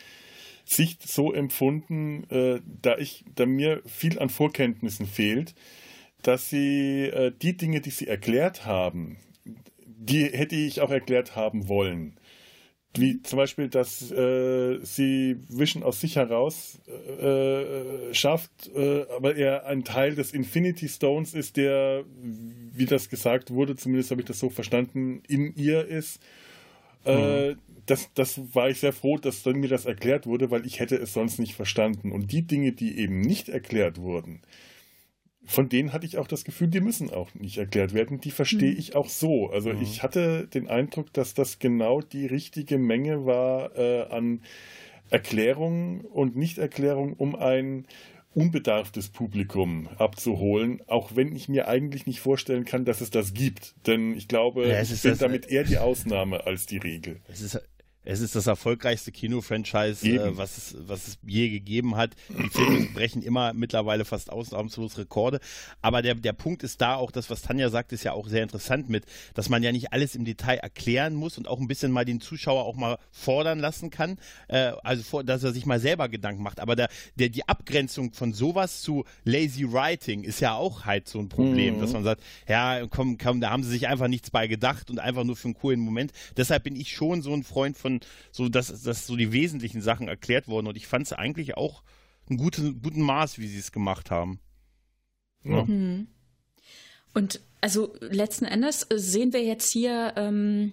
Sicht 0.68 1.08
so 1.08 1.32
empfunden, 1.32 2.24
äh, 2.30 2.60
da 2.82 2.98
ich, 2.98 3.24
da 3.34 3.46
mir 3.46 3.82
viel 3.86 4.18
an 4.18 4.28
Vorkenntnissen 4.28 5.06
fehlt, 5.06 5.54
dass 6.22 6.50
sie 6.50 7.04
äh, 7.04 7.32
die 7.40 7.56
Dinge, 7.56 7.80
die 7.80 7.90
sie 7.90 8.06
erklärt 8.06 8.66
haben, 8.66 9.16
die 9.86 10.24
hätte 10.24 10.56
ich 10.56 10.80
auch 10.80 10.90
erklärt 10.90 11.36
haben 11.36 11.68
wollen. 11.68 12.18
Wie 12.96 13.22
zum 13.22 13.36
Beispiel, 13.36 13.68
dass 13.68 14.10
äh, 14.10 14.78
sie 14.82 15.36
Vision 15.48 15.82
aus 15.82 16.00
sich 16.00 16.16
heraus 16.16 16.80
äh, 17.20 18.12
schafft, 18.12 18.70
äh, 18.74 19.06
aber 19.14 19.36
er 19.36 19.66
ein 19.66 19.84
Teil 19.84 20.14
des 20.14 20.32
Infinity 20.32 20.88
Stones 20.88 21.32
ist, 21.32 21.56
der, 21.56 22.04
wie 22.12 22.86
das 22.86 23.08
gesagt 23.08 23.50
wurde, 23.50 23.76
zumindest 23.76 24.10
habe 24.10 24.20
ich 24.20 24.26
das 24.26 24.38
so 24.38 24.50
verstanden, 24.50 25.22
in 25.28 25.54
ihr 25.54 25.86
ist. 25.86 26.20
Äh, 27.04 27.50
mhm 27.52 27.58
das, 27.90 28.12
das 28.14 28.54
war 28.54 28.68
ich 28.68 28.80
sehr 28.80 28.92
froh, 28.92 29.16
dass 29.16 29.42
dann 29.42 29.56
mir 29.56 29.68
das 29.68 29.86
erklärt 29.86 30.26
wurde, 30.26 30.50
weil 30.50 30.66
ich 30.66 30.80
hätte 30.80 30.96
es 30.96 31.12
sonst 31.12 31.38
nicht 31.38 31.54
verstanden. 31.54 32.12
Und 32.12 32.32
die 32.32 32.46
Dinge, 32.46 32.72
die 32.72 32.98
eben 32.98 33.20
nicht 33.20 33.48
erklärt 33.48 33.98
wurden, 33.98 34.42
von 35.44 35.70
denen 35.70 35.94
hatte 35.94 36.04
ich 36.04 36.18
auch 36.18 36.26
das 36.26 36.44
Gefühl, 36.44 36.68
die 36.68 36.82
müssen 36.82 37.10
auch 37.10 37.34
nicht 37.34 37.56
erklärt 37.56 37.94
werden. 37.94 38.20
Die 38.20 38.30
verstehe 38.30 38.72
mhm. 38.72 38.78
ich 38.78 38.94
auch 38.94 39.08
so. 39.08 39.48
Also 39.48 39.72
mhm. 39.72 39.80
ich 39.80 40.02
hatte 40.02 40.46
den 40.46 40.68
Eindruck, 40.68 41.12
dass 41.14 41.32
das 41.32 41.58
genau 41.58 42.02
die 42.02 42.26
richtige 42.26 42.76
Menge 42.76 43.24
war 43.24 43.74
äh, 43.76 44.02
an 44.10 44.42
Erklärung 45.08 46.02
und 46.02 46.36
Nichterklärung, 46.36 47.14
um 47.14 47.34
ein 47.34 47.86
unbedarftes 48.34 49.08
Publikum 49.08 49.88
abzuholen, 49.96 50.82
auch 50.86 51.16
wenn 51.16 51.34
ich 51.34 51.48
mir 51.48 51.66
eigentlich 51.66 52.06
nicht 52.06 52.20
vorstellen 52.20 52.66
kann, 52.66 52.84
dass 52.84 53.00
es 53.00 53.10
das 53.10 53.32
gibt. 53.32 53.74
Denn 53.86 54.14
ich 54.14 54.28
glaube, 54.28 54.68
ja, 54.68 54.82
ich 54.82 55.02
bin 55.02 55.16
damit 55.18 55.46
eher 55.46 55.64
die 55.64 55.78
Ausnahme 55.78 56.46
als 56.46 56.66
die 56.66 56.76
Regel. 56.76 57.20
Es 57.26 57.40
ist 57.40 57.60
es 58.04 58.20
ist 58.20 58.34
das 58.34 58.46
erfolgreichste 58.46 59.12
Kino-Franchise, 59.12 60.08
äh, 60.08 60.36
was, 60.36 60.56
es, 60.56 60.76
was 60.86 61.08
es 61.08 61.18
je 61.26 61.50
gegeben 61.50 61.96
hat. 61.96 62.16
Die 62.30 62.48
Filme 62.48 62.86
brechen 62.94 63.22
immer 63.22 63.52
mittlerweile 63.52 64.04
fast 64.04 64.30
ausnahmslos 64.30 64.96
Rekorde. 64.96 65.40
Aber 65.82 66.00
der, 66.00 66.14
der 66.14 66.32
Punkt 66.32 66.62
ist 66.62 66.80
da 66.80 66.94
auch, 66.94 67.10
das, 67.10 67.28
was 67.28 67.42
Tanja 67.42 67.68
sagt, 67.68 67.92
ist 67.92 68.04
ja 68.04 68.12
auch 68.12 68.28
sehr 68.28 68.42
interessant 68.42 68.88
mit, 68.88 69.04
dass 69.34 69.48
man 69.48 69.62
ja 69.62 69.72
nicht 69.72 69.92
alles 69.92 70.14
im 70.14 70.24
Detail 70.24 70.56
erklären 70.56 71.14
muss 71.14 71.36
und 71.36 71.48
auch 71.48 71.60
ein 71.60 71.68
bisschen 71.68 71.92
mal 71.92 72.04
den 72.04 72.20
Zuschauer 72.20 72.64
auch 72.64 72.76
mal 72.76 72.98
fordern 73.10 73.58
lassen 73.58 73.90
kann. 73.90 74.18
Äh, 74.48 74.72
also, 74.82 75.02
vor, 75.02 75.24
dass 75.24 75.44
er 75.44 75.52
sich 75.52 75.66
mal 75.66 75.80
selber 75.80 76.08
Gedanken 76.08 76.42
macht. 76.42 76.60
Aber 76.60 76.76
der, 76.76 76.88
der, 77.16 77.28
die 77.28 77.46
Abgrenzung 77.46 78.14
von 78.14 78.32
sowas 78.32 78.80
zu 78.80 79.04
Lazy 79.24 79.70
Writing 79.70 80.22
ist 80.24 80.40
ja 80.40 80.54
auch 80.54 80.86
halt 80.86 81.08
so 81.08 81.18
ein 81.18 81.28
Problem, 81.28 81.76
mhm. 81.76 81.80
dass 81.80 81.92
man 81.92 82.04
sagt, 82.04 82.22
ja, 82.48 82.86
komm, 82.86 83.18
komm, 83.18 83.42
da 83.42 83.50
haben 83.50 83.64
sie 83.64 83.70
sich 83.70 83.86
einfach 83.86 84.08
nichts 84.08 84.30
bei 84.30 84.46
gedacht 84.46 84.88
und 84.88 84.98
einfach 84.98 85.24
nur 85.24 85.36
für 85.36 85.48
einen 85.48 85.54
coolen 85.54 85.80
Moment. 85.80 86.12
Deshalb 86.36 86.64
bin 86.64 86.74
ich 86.74 86.92
schon 86.92 87.20
so 87.20 87.34
ein 87.34 87.42
Freund 87.42 87.76
von 87.76 87.87
so 88.30 88.48
dass, 88.48 88.82
dass 88.82 89.06
so 89.06 89.16
die 89.16 89.32
wesentlichen 89.32 89.80
Sachen 89.80 90.08
erklärt 90.08 90.48
wurden. 90.48 90.66
Und 90.66 90.76
ich 90.76 90.86
fand 90.86 91.06
es 91.06 91.12
eigentlich 91.12 91.56
auch 91.56 91.82
einen 92.28 92.38
guten, 92.38 92.82
guten 92.82 93.02
Maß, 93.02 93.38
wie 93.38 93.48
sie 93.48 93.58
es 93.58 93.72
gemacht 93.72 94.10
haben. 94.10 94.40
Ja. 95.44 95.64
Mhm. 95.64 96.08
Und 97.14 97.40
also 97.60 97.94
letzten 98.00 98.44
Endes 98.44 98.86
sehen 98.94 99.32
wir 99.32 99.42
jetzt 99.42 99.72
hier 99.72 100.12
ähm, 100.16 100.72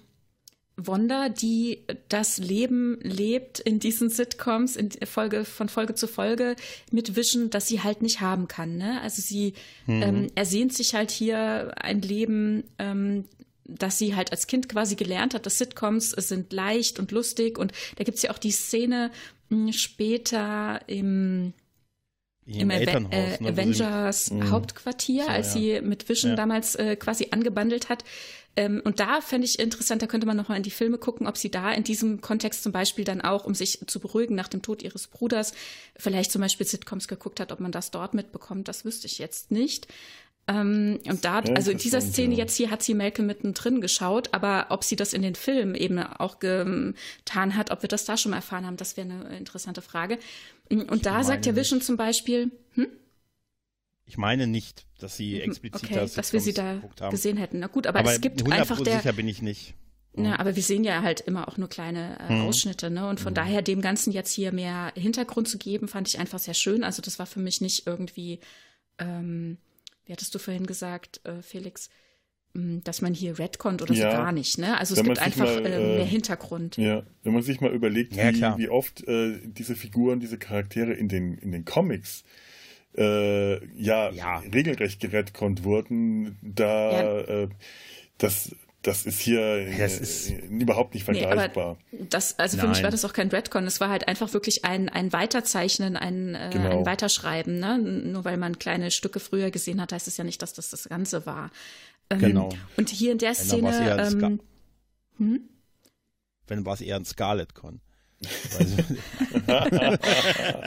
Wanda, 0.77 1.29
die 1.29 1.79
das 2.09 2.37
Leben 2.37 2.99
lebt 3.01 3.59
in 3.59 3.79
diesen 3.79 4.09
Sitcoms 4.09 4.75
in 4.75 4.91
Folge 5.05 5.45
von 5.45 5.69
Folge 5.69 5.95
zu 5.95 6.07
Folge 6.07 6.55
mit 6.91 7.15
Vision, 7.15 7.49
das 7.49 7.67
sie 7.67 7.81
halt 7.81 8.01
nicht 8.01 8.19
haben 8.19 8.47
kann. 8.47 8.77
Ne? 8.77 8.99
Also 9.01 9.21
sie 9.21 9.53
mhm. 9.87 10.01
ähm, 10.01 10.27
ersehnt 10.35 10.73
sich 10.73 10.93
halt 10.93 11.11
hier 11.11 11.73
ein 11.77 12.01
Leben, 12.01 12.65
ähm, 12.77 13.25
dass 13.65 13.97
sie 13.97 14.15
halt 14.15 14.31
als 14.31 14.47
Kind 14.47 14.69
quasi 14.69 14.95
gelernt 14.95 15.33
hat, 15.33 15.45
dass 15.45 15.57
Sitcoms 15.57 16.11
sind 16.11 16.53
leicht 16.53 16.99
und 16.99 17.11
lustig. 17.11 17.57
Und 17.57 17.73
da 17.97 18.03
gibt 18.03 18.17
es 18.17 18.23
ja 18.23 18.31
auch 18.31 18.37
die 18.37 18.51
Szene 18.51 19.11
mh, 19.49 19.65
hm, 19.65 19.73
später 19.73 20.81
im, 20.87 21.53
im, 22.45 22.71
Ava 22.71 23.09
äh, 23.11 23.41
ne, 23.41 23.49
Avengers 23.49 24.27
sie, 24.27 24.35
mhm. 24.35 24.51
Hauptquartier, 24.51 25.23
so, 25.23 25.29
als 25.29 25.47
ja. 25.47 25.53
sie 25.53 25.81
mit 25.81 26.07
Vision 26.07 26.31
ja. 26.31 26.35
damals 26.35 26.75
äh, 26.75 26.95
quasi 26.95 27.27
angebandelt 27.31 27.89
hat. 27.89 28.03
Ähm, 28.57 28.81
und 28.85 28.99
da 28.99 29.19
fände 29.19 29.45
ich 29.45 29.59
interessant, 29.59 30.01
da 30.01 30.07
könnte 30.07 30.25
man 30.25 30.37
nochmal 30.37 30.57
in 30.57 30.63
die 30.63 30.71
Filme 30.71 30.97
gucken, 30.97 31.27
ob 31.27 31.35
sie 31.35 31.51
da 31.51 31.71
in 31.73 31.83
diesem 31.83 32.21
Kontext 32.21 32.63
zum 32.63 32.71
Beispiel 32.71 33.03
dann 33.03 33.19
auch, 33.19 33.45
um 33.45 33.53
sich 33.53 33.79
zu 33.87 33.99
beruhigen 33.99 34.35
nach 34.35 34.47
dem 34.47 34.61
Tod 34.61 34.81
ihres 34.81 35.07
Bruders, 35.07 35.53
vielleicht 35.97 36.31
zum 36.31 36.41
Beispiel 36.41 36.65
Sitcoms 36.65 37.07
geguckt 37.07 37.39
hat, 37.41 37.51
ob 37.51 37.59
man 37.59 37.73
das 37.73 37.91
dort 37.91 38.13
mitbekommt, 38.13 38.67
das 38.69 38.85
wüsste 38.85 39.07
ich 39.07 39.17
jetzt 39.17 39.51
nicht. 39.51 39.87
Ähm, 40.47 40.99
und 41.07 41.25
da, 41.25 41.39
also 41.39 41.71
in 41.71 41.79
dieser 41.79 42.01
Szene 42.01 42.35
jetzt 42.35 42.55
hier 42.55 42.69
hat 42.69 42.83
sie 42.83 42.93
Malcolm 42.93 43.25
mittendrin 43.25 43.81
geschaut, 43.81 44.29
aber 44.31 44.67
ob 44.69 44.83
sie 44.83 44.95
das 44.95 45.13
in 45.13 45.23
den 45.23 45.33
Filmen 45.33 45.73
eben 45.73 45.97
auch 45.99 46.39
getan 46.39 47.55
hat, 47.55 47.71
ob 47.71 47.81
wir 47.81 47.89
das 47.89 48.05
da 48.05 48.15
schon 48.15 48.29
mal 48.31 48.37
erfahren 48.37 48.65
haben, 48.65 48.77
das 48.77 48.95
wäre 48.95 49.09
eine 49.09 49.37
interessante 49.37 49.81
Frage. 49.81 50.19
Und 50.69 50.93
ich 50.93 51.01
da 51.01 51.23
sagt 51.23 51.45
ja 51.45 51.55
Vision 51.55 51.81
zum 51.81 51.97
Beispiel, 51.97 52.51
hm? 52.73 52.87
Ich 54.07 54.17
meine 54.17 54.45
nicht, 54.45 54.85
dass 54.99 55.17
sie 55.17 55.35
mhm, 55.35 55.41
explizit 55.41 55.83
okay, 55.83 55.95
das 55.95 56.13
dass 56.13 56.31
wir 56.31 56.39
sie 56.39 56.53
da 56.53 56.79
gesehen 57.09 57.37
hätten. 57.37 57.59
Na 57.59 57.67
gut, 57.67 57.87
aber, 57.87 57.99
aber 57.99 58.13
es 58.13 58.21
gibt 58.21 58.51
einfach 58.51 58.79
der. 58.81 58.97
sicher 58.97 59.13
bin 59.13 59.27
ich 59.27 59.41
nicht. 59.41 59.73
Ja, 60.17 60.39
aber 60.39 60.55
wir 60.55 60.63
sehen 60.63 60.83
ja 60.83 61.01
halt 61.01 61.21
immer 61.21 61.47
auch 61.47 61.57
nur 61.57 61.67
kleine 61.67 62.19
äh, 62.19 62.29
hm. 62.29 62.41
Ausschnitte, 62.41 62.89
ne? 62.89 63.09
Und 63.09 63.19
von 63.19 63.31
hm. 63.31 63.35
daher 63.35 63.61
dem 63.61 63.81
Ganzen 63.81 64.13
jetzt 64.13 64.31
hier 64.31 64.51
mehr 64.51 64.93
Hintergrund 64.95 65.49
zu 65.49 65.57
geben, 65.57 65.87
fand 65.87 66.07
ich 66.07 66.19
einfach 66.19 66.39
sehr 66.39 66.53
schön. 66.53 66.83
Also 66.83 67.01
das 67.01 67.19
war 67.19 67.25
für 67.25 67.39
mich 67.39 67.61
nicht 67.61 67.87
irgendwie 67.87 68.39
ähm, 68.99 69.57
wie 70.05 70.13
hattest 70.13 70.33
du 70.35 70.39
vorhin 70.39 70.65
gesagt, 70.65 71.21
äh, 71.25 71.41
Felix, 71.41 71.89
hm, 72.53 72.83
dass 72.83 73.01
man 73.01 73.13
hier 73.13 73.37
Redcont 73.37 73.81
oder 73.81 73.93
ja, 73.93 74.11
so 74.11 74.17
gar 74.17 74.31
nicht, 74.31 74.57
ne? 74.57 74.77
Also 74.77 74.95
es 74.95 75.03
gibt 75.03 75.19
einfach 75.19 75.45
mal, 75.45 75.65
äh, 75.65 75.97
mehr 75.97 76.05
Hintergrund. 76.05 76.77
Ja, 76.77 77.03
wenn 77.23 77.33
man 77.33 77.41
sich 77.41 77.59
mal 77.61 77.71
überlegt, 77.71 78.15
ja, 78.15 78.31
wie, 78.57 78.63
wie, 78.63 78.69
oft 78.69 79.07
äh, 79.07 79.39
diese 79.43 79.75
Figuren, 79.75 80.19
diese 80.19 80.37
Charaktere 80.37 80.93
in 80.93 81.09
den, 81.09 81.37
in 81.37 81.51
den 81.51 81.65
Comics 81.65 82.23
äh, 82.97 83.65
ja, 83.75 84.09
ja, 84.11 84.39
regelrecht 84.39 84.99
geredconnt 85.01 85.63
wurden, 85.63 86.37
da 86.41 87.19
äh, 87.19 87.49
das 88.17 88.55
das 88.85 89.05
ist 89.05 89.19
hier 89.19 89.65
das 89.77 89.99
ist, 89.99 90.29
äh, 90.29 90.45
überhaupt 90.47 90.93
nicht 90.93 91.03
vergleichbar. 91.03 91.77
Nee, 91.91 92.05
das, 92.09 92.37
also 92.37 92.57
für 92.57 92.63
Nein. 92.63 92.71
mich 92.73 92.83
war 92.83 92.91
das 92.91 93.03
auch 93.03 93.13
kein 93.13 93.29
Redcon, 93.29 93.65
es 93.65 93.79
war 93.79 93.89
halt 93.89 94.07
einfach 94.07 94.33
wirklich 94.33 94.63
ein, 94.65 94.89
ein 94.89 95.11
Weiterzeichnen, 95.11 95.97
ein, 95.97 96.35
äh, 96.35 96.49
genau. 96.51 96.79
ein 96.79 96.85
Weiterschreiben. 96.85 97.59
Ne? 97.59 97.79
Nur 97.79 98.25
weil 98.25 98.37
man 98.37 98.59
kleine 98.59 98.91
Stücke 98.91 99.19
früher 99.19 99.51
gesehen 99.51 99.81
hat, 99.81 99.91
heißt 99.91 100.07
es 100.07 100.17
ja 100.17 100.23
nicht, 100.23 100.41
dass 100.41 100.53
das 100.53 100.69
das 100.69 100.87
Ganze 100.87 101.25
war. 101.25 101.49
Ähm, 102.09 102.19
genau. 102.19 102.49
Und 102.77 102.89
hier 102.89 103.11
in 103.11 103.17
der 103.17 103.33
Szene. 103.33 103.99
Ähm, 103.99 104.39
hm? 105.17 105.49
Wenn 106.47 106.65
war 106.65 106.75
es 106.75 106.81
eher 106.81 106.97
ein 106.97 107.05
Scarlet 107.05 107.55
Con. 107.55 107.81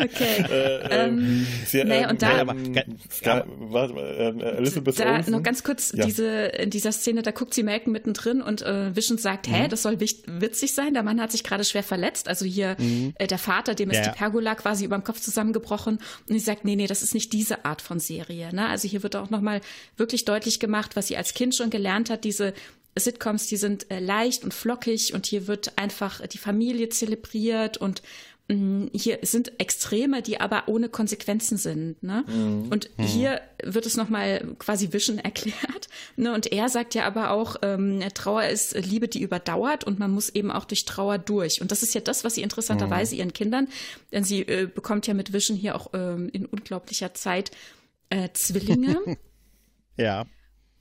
okay. 0.00 0.44
Äh, 0.50 1.06
ähm, 1.06 1.46
sehr, 1.66 1.84
naja, 1.84 2.10
und 2.10 2.22
da, 2.22 2.40
ähm, 2.40 2.76
Ska, 3.10 3.44
warte, 3.46 3.94
äh, 3.94 4.56
Elizabeth 4.56 4.98
da 4.98 5.16
Olsen? 5.16 5.32
noch 5.32 5.42
ganz 5.42 5.62
kurz, 5.64 5.92
ja. 5.94 6.04
diese, 6.04 6.26
in 6.28 6.70
dieser 6.70 6.92
Szene, 6.92 7.22
da 7.22 7.30
guckt 7.30 7.54
sie 7.54 7.62
Malcolm 7.62 7.92
mittendrin 7.92 8.40
und 8.40 8.62
äh, 8.62 8.94
Vision 8.94 9.18
sagt, 9.18 9.48
mhm. 9.48 9.54
hä, 9.54 9.68
das 9.68 9.82
soll 9.82 9.98
witzig 10.00 10.74
sein, 10.74 10.94
der 10.94 11.02
Mann 11.02 11.20
hat 11.20 11.32
sich 11.32 11.44
gerade 11.44 11.64
schwer 11.64 11.82
verletzt, 11.82 12.28
also 12.28 12.44
hier 12.44 12.76
mhm. 12.78 13.14
äh, 13.16 13.26
der 13.26 13.38
Vater, 13.38 13.74
dem 13.74 13.90
ist 13.90 13.98
ja. 13.98 14.10
die 14.10 14.16
Pergola 14.18 14.54
quasi 14.54 14.84
über 14.84 14.96
dem 14.96 15.04
Kopf 15.04 15.20
zusammengebrochen 15.20 15.98
und 16.28 16.34
sie 16.34 16.38
sagt, 16.38 16.64
nee, 16.64 16.76
nee, 16.76 16.86
das 16.86 17.02
ist 17.02 17.14
nicht 17.14 17.32
diese 17.32 17.64
Art 17.64 17.82
von 17.82 18.00
Serie, 18.00 18.54
ne? 18.54 18.68
also 18.68 18.88
hier 18.88 19.02
wird 19.02 19.16
auch 19.16 19.30
nochmal 19.30 19.60
wirklich 19.96 20.24
deutlich 20.24 20.60
gemacht, 20.60 20.96
was 20.96 21.08
sie 21.08 21.16
als 21.16 21.34
Kind 21.34 21.54
schon 21.54 21.70
gelernt 21.70 22.10
hat, 22.10 22.24
diese 22.24 22.54
Sitcoms, 23.00 23.46
die 23.46 23.56
sind 23.56 23.90
äh, 23.90 24.00
leicht 24.00 24.44
und 24.44 24.54
flockig 24.54 25.14
und 25.14 25.26
hier 25.26 25.46
wird 25.46 25.78
einfach 25.78 26.26
die 26.26 26.38
Familie 26.38 26.88
zelebriert 26.88 27.76
und 27.76 28.02
mh, 28.48 28.56
mm, 28.56 28.90
hier 28.94 29.18
sind 29.22 29.60
Extreme, 29.60 30.22
die 30.22 30.40
aber 30.40 30.64
ohne 30.66 30.88
Konsequenzen 30.88 31.58
sind. 31.58 32.02
Ne? 32.02 32.24
Mhm. 32.26 32.68
Und 32.70 32.90
mhm. 32.98 33.02
hier 33.04 33.40
wird 33.62 33.86
es 33.86 33.96
nochmal 33.96 34.54
quasi 34.58 34.92
Vision 34.92 35.18
erklärt. 35.18 35.88
Ne? 36.16 36.32
Und 36.32 36.50
er 36.52 36.68
sagt 36.68 36.94
ja 36.94 37.04
aber 37.06 37.30
auch, 37.30 37.56
ähm, 37.62 38.00
Trauer 38.14 38.44
ist 38.44 38.74
Liebe, 38.74 39.08
die 39.08 39.22
überdauert 39.22 39.84
und 39.84 39.98
man 39.98 40.10
muss 40.10 40.28
eben 40.30 40.50
auch 40.50 40.64
durch 40.64 40.84
Trauer 40.84 41.18
durch. 41.18 41.60
Und 41.60 41.70
das 41.70 41.82
ist 41.82 41.94
ja 41.94 42.00
das, 42.00 42.24
was 42.24 42.34
sie 42.34 42.42
interessanterweise 42.42 43.14
mhm. 43.14 43.18
ihren 43.20 43.32
Kindern, 43.32 43.68
denn 44.12 44.24
sie 44.24 44.40
äh, 44.40 44.66
bekommt 44.66 45.06
ja 45.06 45.14
mit 45.14 45.32
Vision 45.32 45.56
hier 45.56 45.74
auch 45.76 45.90
ähm, 45.94 46.28
in 46.32 46.46
unglaublicher 46.46 47.14
Zeit 47.14 47.50
äh, 48.10 48.28
Zwillinge. 48.32 48.98
ja. 49.96 50.26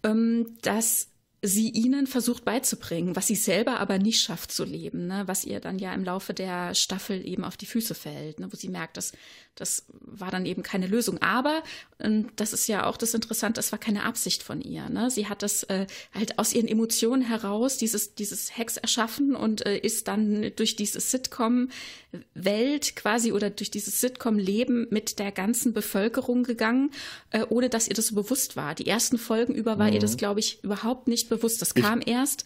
Ähm, 0.03 0.57
dass 0.61 1.09
sie 1.41 1.69
ihnen 1.69 2.07
versucht 2.07 2.45
beizubringen, 2.45 3.15
was 3.15 3.27
sie 3.27 3.35
selber 3.35 3.79
aber 3.79 3.99
nicht 3.99 4.21
schafft 4.21 4.51
zu 4.51 4.63
leben, 4.63 5.07
ne? 5.07 5.23
was 5.27 5.45
ihr 5.45 5.59
dann 5.59 5.77
ja 5.77 5.93
im 5.93 6.03
Laufe 6.03 6.33
der 6.33 6.73
Staffel 6.73 7.25
eben 7.27 7.43
auf 7.43 7.57
die 7.57 7.67
Füße 7.67 7.93
fällt, 7.93 8.39
ne? 8.39 8.51
wo 8.51 8.55
sie 8.55 8.69
merkt, 8.69 8.97
dass 8.97 9.13
das 9.57 9.85
war 9.89 10.31
dann 10.31 10.45
eben 10.45 10.63
keine 10.63 10.87
Lösung. 10.87 11.17
Aber 11.21 11.63
ähm, 11.99 12.29
das 12.35 12.53
ist 12.53 12.67
ja 12.67 12.85
auch 12.85 12.95
das 12.95 13.13
Interessante, 13.13 13.59
es 13.59 13.71
war 13.71 13.79
keine 13.79 14.03
Absicht 14.03 14.43
von 14.43 14.61
ihr. 14.61 14.87
Ne? 14.89 15.09
Sie 15.09 15.27
hat 15.27 15.41
das 15.41 15.63
äh, 15.63 15.87
halt 16.13 16.37
aus 16.39 16.53
ihren 16.53 16.67
Emotionen 16.67 17.23
heraus, 17.23 17.77
dieses, 17.77 18.13
dieses 18.13 18.55
Hex 18.55 18.77
erschaffen 18.77 19.35
und 19.35 19.65
äh, 19.65 19.77
ist 19.77 20.07
dann 20.07 20.51
durch 20.55 20.75
diese 20.75 20.99
Sitcom-Welt 20.99 22.95
quasi 22.95 23.31
oder 23.31 23.49
durch 23.49 23.71
dieses 23.71 23.99
Sitcom-Leben 23.99 24.87
mit 24.91 25.17
der 25.17 25.31
ganzen 25.31 25.73
Bevölkerung 25.73 26.43
gegangen, 26.43 26.91
äh, 27.31 27.43
ohne 27.49 27.69
dass 27.69 27.87
ihr 27.87 27.95
das 27.95 28.07
so 28.07 28.15
bewusst 28.15 28.55
war. 28.55 28.75
Die 28.75 28.87
ersten 28.87 29.17
Folgen 29.17 29.55
über 29.55 29.79
war 29.79 29.87
mhm. 29.87 29.93
ihr 29.93 29.99
das, 29.99 30.17
glaube 30.17 30.39
ich, 30.39 30.63
überhaupt 30.63 31.07
nicht 31.07 31.26
bewusst. 31.29 31.61
Das 31.61 31.73
kam 31.73 32.01
ich 32.01 32.07
erst 32.07 32.45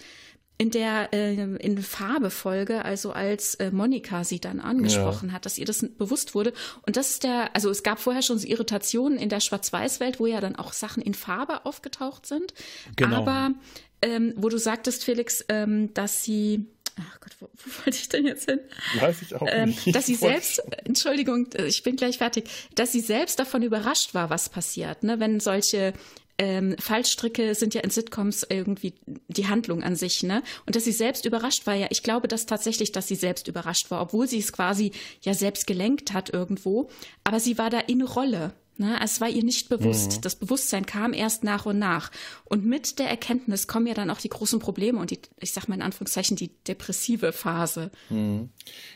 in 0.61 0.69
der 0.69 1.11
äh, 1.11 1.33
in 1.33 1.81
Farbe-Folge, 1.81 2.85
also 2.85 3.13
als 3.13 3.55
äh, 3.55 3.71
Monika 3.71 4.23
sie 4.23 4.39
dann 4.39 4.59
angesprochen 4.59 5.29
ja. 5.29 5.35
hat, 5.35 5.47
dass 5.47 5.57
ihr 5.57 5.65
das 5.65 5.83
bewusst 5.97 6.35
wurde. 6.35 6.53
Und 6.85 6.97
das 6.97 7.09
ist 7.09 7.23
der, 7.23 7.55
also 7.55 7.71
es 7.71 7.81
gab 7.81 7.99
vorher 7.99 8.21
schon 8.21 8.37
so 8.37 8.47
Irritationen 8.47 9.17
in 9.17 9.29
der 9.29 9.39
Schwarz-Weiß-Welt, 9.39 10.19
wo 10.19 10.27
ja 10.27 10.39
dann 10.39 10.55
auch 10.55 10.73
Sachen 10.73 11.01
in 11.01 11.15
Farbe 11.15 11.65
aufgetaucht 11.65 12.27
sind. 12.27 12.53
Genau. 12.95 13.17
Aber 13.17 13.55
ähm, 14.03 14.33
wo 14.35 14.49
du 14.49 14.59
sagtest, 14.59 15.03
Felix, 15.03 15.43
ähm, 15.49 15.95
dass 15.95 16.23
sie 16.23 16.67
Ach 16.99 17.19
Gott, 17.21 17.31
wo, 17.39 17.45
wo, 17.45 17.85
wollte 17.85 17.97
ich 17.97 18.09
denn 18.09 18.27
jetzt 18.27 18.47
hin? 18.47 18.59
Weiß 18.99 19.21
ich 19.23 19.33
auch 19.33 19.47
ähm, 19.49 19.69
nicht. 19.69 19.95
Dass 19.95 20.05
sie 20.05 20.13
selbst, 20.13 20.61
Entschuldigung, 20.83 21.47
ich 21.65 21.81
bin 21.81 21.95
gleich 21.95 22.19
fertig, 22.19 22.49
dass 22.75 22.91
sie 22.91 22.99
selbst 22.99 23.39
davon 23.39 23.63
überrascht 23.63 24.13
war, 24.13 24.29
was 24.29 24.49
passiert, 24.49 25.01
ne? 25.01 25.19
wenn 25.19 25.39
solche 25.39 25.93
ähm, 26.41 26.75
Fallstricke 26.79 27.53
sind 27.53 27.75
ja 27.75 27.81
in 27.81 27.91
Sitcoms 27.91 28.47
irgendwie 28.49 28.95
die 29.27 29.47
Handlung 29.47 29.83
an 29.83 29.95
sich, 29.95 30.23
ne? 30.23 30.41
Und 30.65 30.75
dass 30.75 30.85
sie 30.85 30.91
selbst 30.91 31.25
überrascht 31.25 31.67
war, 31.67 31.75
ja, 31.75 31.85
ich 31.91 32.01
glaube 32.01 32.27
dass 32.27 32.47
tatsächlich, 32.47 32.91
dass 32.91 33.07
sie 33.07 33.15
selbst 33.15 33.47
überrascht 33.47 33.91
war, 33.91 34.01
obwohl 34.01 34.27
sie 34.27 34.39
es 34.39 34.51
quasi 34.51 34.91
ja 35.21 35.35
selbst 35.35 35.67
gelenkt 35.67 36.13
hat 36.13 36.33
irgendwo. 36.33 36.89
Aber 37.23 37.39
sie 37.39 37.59
war 37.59 37.69
da 37.69 37.79
in 37.79 38.01
Rolle. 38.01 38.53
Ne? 38.77 38.99
Es 39.03 39.21
war 39.21 39.29
ihr 39.29 39.43
nicht 39.43 39.69
bewusst. 39.69 40.17
Mhm. 40.17 40.21
Das 40.21 40.35
Bewusstsein 40.35 40.87
kam 40.87 41.13
erst 41.13 41.43
nach 41.43 41.67
und 41.67 41.77
nach. 41.77 42.09
Und 42.45 42.65
mit 42.65 42.97
der 42.97 43.07
Erkenntnis 43.07 43.67
kommen 43.67 43.85
ja 43.85 43.93
dann 43.93 44.09
auch 44.09 44.19
die 44.19 44.29
großen 44.29 44.57
Probleme 44.57 44.97
und 44.97 45.11
die, 45.11 45.19
ich 45.39 45.53
sag 45.53 45.67
mal 45.67 45.75
in 45.75 45.83
Anführungszeichen, 45.83 46.37
die 46.37 46.49
depressive 46.67 47.33
Phase. 47.33 47.91
Mhm. 48.09 48.49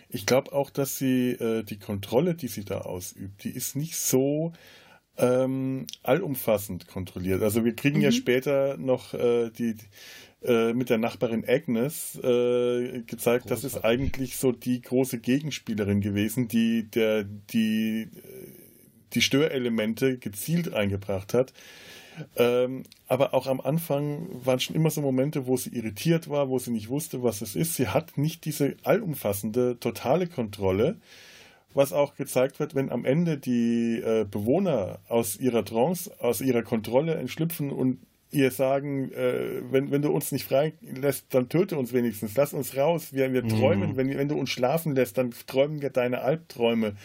Ich 0.10 0.26
glaube 0.26 0.52
auch, 0.52 0.72
dass 0.72 0.98
sie 0.98 1.34
äh, 1.34 1.62
die 1.62 1.78
Kontrolle, 1.78 2.34
die 2.34 2.48
sie 2.48 2.66
da 2.66 2.80
ausübt, 2.80 3.44
die 3.44 3.52
ist 3.52 3.76
nicht 3.76 3.98
so 3.98 4.54
ähm, 5.18 5.88
allumfassend 6.04 6.88
kontrolliert. 6.88 7.42
Also 7.42 7.64
wir 7.64 7.76
kriegen 7.76 7.98
mhm. 7.98 8.04
ja 8.04 8.12
später 8.12 8.78
noch 8.78 9.14
äh, 9.14 9.50
die, 9.52 9.76
die 9.76 9.86
äh, 10.46 10.74
mit 10.74 10.90
der 10.90 11.00
Nachbarin 11.00 11.44
Agnes 11.48 12.20
äh, 12.22 13.02
gezeigt, 13.02 13.50
das 13.50 13.64
ist 13.64 13.84
eigentlich 13.84 14.38
so 14.38 14.52
die 14.52 14.80
große 14.82 15.20
Gegenspielerin 15.20 16.02
gewesen, 16.02 16.48
die 16.48 16.84
der 16.84 17.24
die 17.24 18.10
die 19.14 19.22
Störelemente 19.22 20.18
gezielt 20.18 20.74
eingebracht 20.74 21.34
hat. 21.34 21.54
Ähm, 22.36 22.84
aber 23.08 23.34
auch 23.34 23.48
am 23.48 23.60
Anfang 23.60 24.28
waren 24.46 24.60
schon 24.60 24.76
immer 24.76 24.90
so 24.90 25.02
Momente, 25.02 25.48
wo 25.48 25.58
sie 25.58 25.72
irritiert 25.72 26.30
war, 26.30 26.50
wo 26.50 26.60
sie 26.60 26.72
nicht 26.72 26.90
wusste, 26.90 27.24
was 27.24 27.42
es 27.42 27.56
ist. 27.56 27.76
Sie 27.76 27.88
hat 27.88 28.18
nicht 28.18 28.46
diese 28.46 28.76
allumfassende, 28.84 29.78
totale 29.80 30.28
Kontrolle, 30.28 30.98
was 31.76 31.94
auch 31.94 32.16
gezeigt 32.16 32.60
wird, 32.60 32.74
wenn 32.74 32.92
am 32.92 33.06
Ende 33.06 33.38
die 33.38 34.00
äh, 34.00 34.26
Bewohner 34.30 35.00
aus 35.08 35.38
ihrer 35.38 35.64
Trance, 35.64 36.12
aus 36.20 36.42
ihrer 36.42 36.64
Kontrolle 36.64 37.16
entschlüpfen 37.16 37.72
und 37.72 38.00
ihr 38.36 38.52
sagen, 38.52 39.12
äh, 39.14 39.62
wenn, 39.72 39.90
wenn 39.92 40.02
du 40.02 40.12
uns 40.12 40.32
nicht 40.32 40.46
freilässt, 40.46 41.28
dann 41.30 41.50
töte 41.50 41.78
uns 41.78 41.94
wenigstens, 41.94 42.36
lass 42.36 42.54
uns 42.54 42.76
raus, 42.76 43.14
wir, 43.14 43.32
wir 43.34 43.48
träumen, 43.48 43.92
mhm. 43.92 43.98
wenn, 43.98 44.18
wenn 44.18 44.28
du 44.28 44.36
uns 44.36 44.50
schlafen 44.50 44.94
lässt, 44.94 45.18
dann 45.18 45.34
träumen 45.48 45.82
wir 45.82 45.90
deine 45.90 46.22
Albträume. 46.22 46.96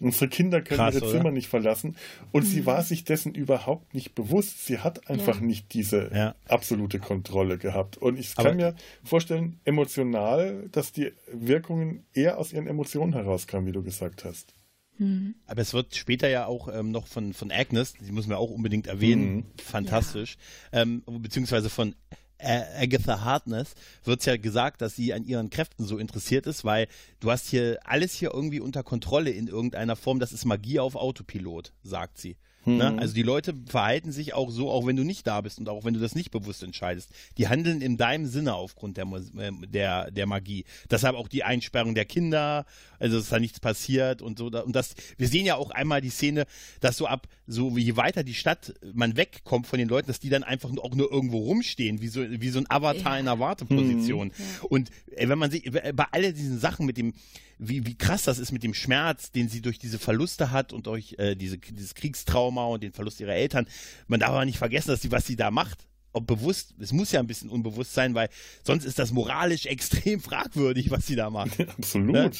Unsere 0.00 0.28
Kinder 0.28 0.60
können 0.60 0.78
Krass, 0.78 0.94
ihre 0.94 1.06
oder? 1.06 1.12
Zimmer 1.12 1.30
nicht 1.30 1.48
verlassen. 1.48 1.96
Und 2.30 2.44
mhm. 2.44 2.48
sie 2.48 2.66
war 2.66 2.82
sich 2.82 3.04
dessen 3.04 3.34
überhaupt 3.34 3.94
nicht 3.94 4.14
bewusst. 4.14 4.66
Sie 4.66 4.78
hat 4.78 5.08
einfach 5.10 5.40
ja. 5.40 5.46
nicht 5.46 5.72
diese 5.74 6.10
ja. 6.14 6.34
absolute 6.48 6.98
Kontrolle 6.98 7.58
gehabt. 7.58 7.96
Und 7.96 8.18
ich 8.18 8.34
kann 8.36 8.46
Aber 8.46 8.54
mir 8.54 8.74
vorstellen, 9.04 9.58
emotional, 9.64 10.68
dass 10.70 10.92
die 10.92 11.12
Wirkungen 11.32 12.04
eher 12.12 12.38
aus 12.38 12.52
ihren 12.52 12.66
Emotionen 12.66 13.12
herauskamen, 13.14 13.66
wie 13.66 13.72
du 13.72 13.82
gesagt 13.82 14.24
hast. 14.24 14.54
Mhm. 14.98 15.34
Aber 15.46 15.62
es 15.62 15.74
wird 15.74 15.94
später 15.94 16.28
ja 16.28 16.46
auch 16.46 16.68
ähm, 16.72 16.90
noch 16.90 17.06
von, 17.06 17.32
von 17.32 17.50
Agnes, 17.50 17.94
die 17.94 18.12
müssen 18.12 18.30
wir 18.30 18.38
auch 18.38 18.50
unbedingt 18.50 18.86
erwähnen, 18.86 19.36
mhm. 19.36 19.44
fantastisch, 19.62 20.36
ja. 20.72 20.82
ähm, 20.82 21.02
beziehungsweise 21.06 21.70
von 21.70 21.94
Agatha 22.38 23.22
Hartness 23.22 23.74
wird 24.04 24.24
ja 24.26 24.36
gesagt, 24.36 24.82
dass 24.82 24.94
sie 24.94 25.14
an 25.14 25.24
ihren 25.24 25.48
Kräften 25.48 25.84
so 25.86 25.96
interessiert 25.98 26.46
ist, 26.46 26.64
weil 26.64 26.86
du 27.20 27.30
hast 27.30 27.48
hier 27.48 27.78
alles 27.84 28.12
hier 28.12 28.32
irgendwie 28.34 28.60
unter 28.60 28.82
Kontrolle 28.82 29.30
in 29.30 29.48
irgendeiner 29.48 29.96
Form. 29.96 30.20
Das 30.20 30.32
ist 30.32 30.44
Magie 30.44 30.78
auf 30.78 30.96
Autopilot, 30.96 31.72
sagt 31.82 32.18
sie. 32.18 32.36
Ne? 32.66 32.90
Mhm. 32.90 32.98
Also 32.98 33.14
die 33.14 33.22
Leute 33.22 33.54
verhalten 33.66 34.10
sich 34.10 34.34
auch 34.34 34.50
so, 34.50 34.70
auch 34.70 34.86
wenn 34.86 34.96
du 34.96 35.04
nicht 35.04 35.26
da 35.26 35.40
bist 35.40 35.58
und 35.58 35.68
auch 35.68 35.84
wenn 35.84 35.94
du 35.94 36.00
das 36.00 36.16
nicht 36.16 36.32
bewusst 36.32 36.64
entscheidest. 36.64 37.10
Die 37.38 37.48
handeln 37.48 37.80
in 37.80 37.96
deinem 37.96 38.26
Sinne 38.26 38.54
aufgrund 38.54 38.96
der, 38.96 39.06
äh, 39.06 39.52
der, 39.68 40.10
der 40.10 40.26
Magie. 40.26 40.64
Deshalb 40.90 41.14
auch 41.14 41.28
die 41.28 41.44
Einsperrung 41.44 41.94
der 41.94 42.04
Kinder, 42.04 42.66
also 42.98 43.18
dass 43.18 43.28
da 43.28 43.38
nichts 43.38 43.60
passiert 43.60 44.20
und 44.20 44.38
so. 44.38 44.46
Und 44.46 44.74
das, 44.74 44.94
wir 45.16 45.28
sehen 45.28 45.46
ja 45.46 45.54
auch 45.54 45.70
einmal 45.70 46.00
die 46.00 46.10
Szene, 46.10 46.46
dass 46.80 46.96
so 46.96 47.06
ab, 47.06 47.28
so 47.46 47.76
je 47.78 47.96
weiter 47.96 48.24
die 48.24 48.34
Stadt 48.34 48.74
man 48.92 49.16
wegkommt 49.16 49.68
von 49.68 49.78
den 49.78 49.88
Leuten, 49.88 50.08
dass 50.08 50.18
die 50.18 50.28
dann 50.28 50.42
einfach 50.42 50.70
auch 50.78 50.94
nur 50.94 51.10
irgendwo 51.12 51.38
rumstehen, 51.38 52.00
wie 52.00 52.08
so, 52.08 52.20
wie 52.28 52.50
so 52.50 52.58
ein 52.58 52.66
Avatar 52.68 53.14
ja. 53.14 53.20
in 53.20 53.28
einer 53.28 53.38
Warteposition. 53.38 54.28
Mhm. 54.28 54.66
Und 54.68 54.90
äh, 55.14 55.28
wenn 55.28 55.38
man 55.38 55.52
sich, 55.52 55.70
bei 55.70 56.06
all 56.10 56.32
diesen 56.32 56.58
Sachen 56.58 56.84
mit 56.84 56.96
dem, 56.96 57.14
wie, 57.58 57.86
wie 57.86 57.96
krass 57.96 58.24
das 58.24 58.38
ist 58.38 58.52
mit 58.52 58.62
dem 58.62 58.74
Schmerz, 58.74 59.30
den 59.30 59.48
sie 59.48 59.62
durch 59.62 59.78
diese 59.78 59.98
Verluste 59.98 60.50
hat 60.50 60.72
und 60.72 60.86
durch 60.86 61.14
äh, 61.18 61.34
diese, 61.34 61.58
dieses 61.58 61.94
Kriegstrauma 61.94 62.66
und 62.66 62.82
den 62.82 62.92
Verlust 62.92 63.20
ihrer 63.20 63.34
Eltern. 63.34 63.66
Man 64.06 64.20
darf 64.20 64.30
aber 64.30 64.44
nicht 64.44 64.58
vergessen, 64.58 64.88
dass 64.88 65.02
sie, 65.02 65.10
was 65.10 65.26
sie 65.26 65.36
da 65.36 65.50
macht, 65.50 65.86
ob 66.12 66.26
bewusst, 66.26 66.74
es 66.80 66.92
muss 66.92 67.12
ja 67.12 67.20
ein 67.20 67.26
bisschen 67.26 67.50
unbewusst 67.50 67.94
sein, 67.94 68.14
weil 68.14 68.28
sonst 68.62 68.84
ist 68.84 68.98
das 68.98 69.12
moralisch 69.12 69.66
extrem 69.66 70.20
fragwürdig, 70.20 70.90
was 70.90 71.06
sie 71.06 71.16
da 71.16 71.30
macht. 71.30 71.60
Absolut. 71.78 72.14
Ne? 72.14 72.30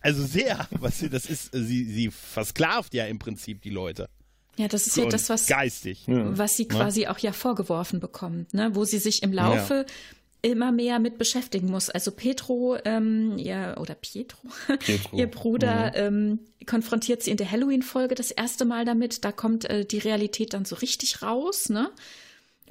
Also 0.00 0.24
sehr, 0.24 0.68
was 0.70 0.98
sie, 0.98 1.10
das 1.10 1.26
ist, 1.26 1.50
sie, 1.52 1.84
sie 1.84 2.10
versklavt 2.10 2.94
ja 2.94 3.06
im 3.06 3.18
Prinzip 3.18 3.62
die 3.62 3.70
Leute. 3.70 4.08
Ja, 4.56 4.68
das 4.68 4.86
ist 4.86 4.96
ja 4.96 5.06
das, 5.06 5.28
was, 5.30 5.46
geistig. 5.46 6.04
was 6.06 6.56
sie 6.56 6.64
ne? 6.64 6.68
quasi 6.68 7.02
ja. 7.02 7.12
auch 7.12 7.18
ja 7.18 7.32
vorgeworfen 7.32 8.00
bekommt, 8.00 8.52
ne? 8.52 8.74
wo 8.74 8.84
sie 8.84 8.98
sich 8.98 9.22
im 9.22 9.32
Laufe 9.32 9.86
ja 9.88 9.94
immer 10.42 10.72
mehr 10.72 10.98
mit 10.98 11.18
beschäftigen 11.18 11.70
muss. 11.70 11.90
Also 11.90 12.10
Petro, 12.10 12.76
ähm, 12.84 13.38
ja, 13.38 13.76
oder 13.78 13.94
Pietro, 13.94 14.48
Pietro. 14.78 15.16
ihr 15.16 15.26
Bruder, 15.26 15.88
mhm. 15.88 15.94
ähm, 15.94 16.38
konfrontiert 16.66 17.22
sie 17.22 17.30
in 17.30 17.36
der 17.36 17.50
Halloween-Folge 17.50 18.14
das 18.14 18.30
erste 18.30 18.64
Mal 18.64 18.84
damit. 18.84 19.24
Da 19.24 19.32
kommt 19.32 19.64
äh, 19.66 19.84
die 19.84 19.98
Realität 19.98 20.54
dann 20.54 20.64
so 20.64 20.76
richtig 20.76 21.22
raus, 21.22 21.68
ne? 21.68 21.90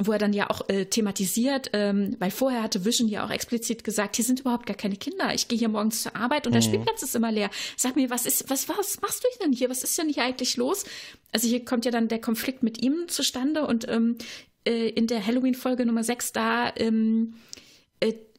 Wo 0.02 0.14
er 0.14 0.18
dann 0.18 0.32
ja 0.32 0.50
auch 0.50 0.70
äh, 0.70 0.86
thematisiert, 0.86 1.72
ähm, 1.74 2.16
weil 2.20 2.32
vorher 2.32 2.64
hatte 2.64 2.86
Vision 2.86 3.10
ja 3.10 3.26
auch 3.26 3.32
explizit 3.32 3.84
gesagt, 3.84 4.16
hier 4.16 4.24
sind 4.24 4.40
überhaupt 4.40 4.66
gar 4.66 4.78
keine 4.78 4.96
Kinder. 4.96 5.34
Ich 5.34 5.50
gehe 5.50 5.60
hier 5.60 5.68
morgens 5.68 6.04
zur 6.04 6.16
Arbeit 6.16 6.48
und 6.48 6.52
mhm. 6.52 6.56
der 6.56 6.62
Spielplatz 6.62 7.04
ist 7.04 7.16
immer 7.16 7.34
leer. 7.34 7.50
Sag 7.76 7.98
mir, 7.98 8.10
was 8.10 8.26
ist, 8.26 8.50
was, 8.50 8.70
was 8.70 9.02
machst 9.02 9.26
du 9.26 9.28
denn 9.44 9.52
hier? 9.52 9.70
Was 9.70 9.84
ist 9.84 9.98
denn 9.98 10.08
hier 10.08 10.24
eigentlich 10.24 10.56
los? 10.56 10.86
Also 11.34 11.50
hier 11.50 11.66
kommt 11.66 11.84
ja 11.84 11.92
dann 11.92 12.08
der 12.08 12.22
Konflikt 12.22 12.64
mit 12.64 12.82
ihm 12.82 13.10
zustande 13.10 13.68
und 13.68 13.90
ähm, 13.90 14.18
äh, 14.66 14.90
in 14.90 15.08
der 15.08 15.26
Halloween-Folge 15.26 15.86
Nummer 15.86 16.04
6 16.04 16.32
da 16.32 16.72
ähm, 16.76 17.34
äh, 17.49 17.49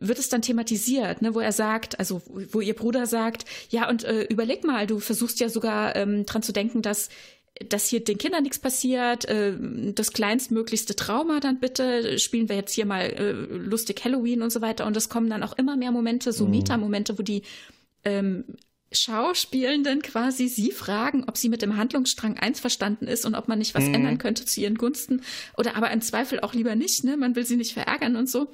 wird 0.01 0.19
es 0.19 0.31
dann 0.31 0.43
thematisiert, 0.43 1.21
ne, 1.21 1.35
wo 1.35 1.41
er 1.41 1.53
sagt, 1.53 1.99
also 1.99 2.23
wo 2.27 2.61
ihr 2.61 2.75
Bruder 2.75 3.07
sagt, 3.07 3.45
ja, 3.69 3.89
und 3.89 4.05
äh, 4.05 4.23
überleg 4.25 4.65
mal, 4.65 4.87
du 4.87 4.99
versuchst 4.99 5.39
ja 5.41 5.49
sogar 5.49 5.95
ähm, 5.95 6.25
dran 6.25 6.43
zu 6.43 6.53
denken, 6.53 6.83
dass 6.83 7.11
dass 7.69 7.87
hier 7.89 8.03
den 8.03 8.17
Kindern 8.17 8.45
nichts 8.45 8.59
passiert, 8.59 9.27
äh, 9.27 9.53
das 9.93 10.13
kleinstmöglichste 10.13 10.97
Trauma 10.97 11.41
dann 11.41 11.61
bitte, 11.61 12.19
spielen 12.19 12.49
wir 12.49 12.57
jetzt 12.57 12.73
hier 12.73 12.87
mal 12.87 13.03
äh, 13.03 13.33
lustig 13.33 14.03
Halloween 14.05 14.41
und 14.41 14.51
so 14.51 14.63
weiter. 14.63 14.87
Und 14.87 14.97
es 14.97 15.09
kommen 15.09 15.29
dann 15.29 15.43
auch 15.43 15.59
immer 15.59 15.77
mehr 15.77 15.91
Momente, 15.91 16.33
so 16.33 16.45
mhm. 16.45 16.53
Meta-Momente, 16.53 17.19
wo 17.19 17.23
die 17.23 17.43
ähm, 18.05 18.45
Schauspielenden 18.93 20.01
quasi 20.01 20.49
sie 20.49 20.71
fragen, 20.71 21.25
ob 21.27 21.37
sie 21.37 21.49
mit 21.49 21.61
dem 21.61 21.77
Handlungsstrang 21.77 22.39
einverstanden 22.39 23.07
ist 23.07 23.27
und 23.27 23.35
ob 23.35 23.47
man 23.47 23.59
nicht 23.59 23.75
was 23.75 23.85
mhm. 23.85 23.95
ändern 23.95 24.19
könnte 24.19 24.47
zu 24.47 24.61
ihren 24.61 24.79
Gunsten 24.79 25.23
oder 25.59 25.77
aber 25.77 25.91
im 25.91 26.01
Zweifel 26.01 26.41
auch 26.41 26.55
lieber 26.55 26.77
nicht, 26.77 27.05
ne? 27.05 27.17
Man 27.17 27.37
will 27.37 27.45
sie 27.45 27.57
nicht 27.57 27.75
verärgern 27.75 28.17
und 28.17 28.31
so 28.31 28.49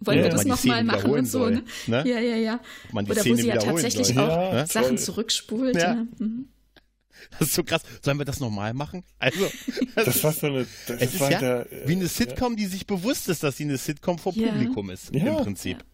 wollen 0.00 0.18
ja, 0.18 0.24
wir 0.24 0.30
das 0.30 0.44
nochmal 0.44 0.84
machen 0.84 1.10
und 1.10 1.26
so, 1.26 1.48
ne? 1.48 1.62
ne? 1.86 2.04
Ja, 2.06 2.18
ja, 2.20 2.36
ja. 2.36 2.60
Oder 2.92 3.16
wo 3.16 3.34
sie 3.34 3.46
ja 3.46 3.56
tatsächlich 3.56 4.08
soll. 4.08 4.18
auch 4.18 4.52
ja, 4.52 4.66
Sachen 4.66 4.88
toll. 4.88 4.98
zurückspult. 4.98 5.76
Ja. 5.76 5.94
ja. 5.94 6.06
Mhm. 6.18 6.48
Das 7.32 7.48
ist 7.48 7.54
so 7.54 7.64
krass. 7.64 7.82
Sollen 8.02 8.18
wir 8.18 8.24
das 8.24 8.40
nochmal 8.40 8.74
machen? 8.74 9.04
Also, 9.18 9.46
das, 9.94 10.04
das 10.04 10.24
war 10.24 10.32
so 10.32 10.46
eine, 10.46 10.66
das 10.86 11.00
es 11.02 11.14
ist 11.14 11.20
ja 11.20 11.38
der, 11.40 11.66
wie 11.86 11.92
eine 11.92 12.06
Sitcom, 12.06 12.56
die 12.56 12.66
sich 12.66 12.86
bewusst 12.86 13.28
ist, 13.28 13.42
dass 13.42 13.56
sie 13.56 13.64
eine 13.64 13.76
Sitcom 13.76 14.18
vor 14.18 14.32
Publikum 14.32 14.90
ist, 14.90 15.10
im 15.10 15.36
Prinzip. 15.36 15.84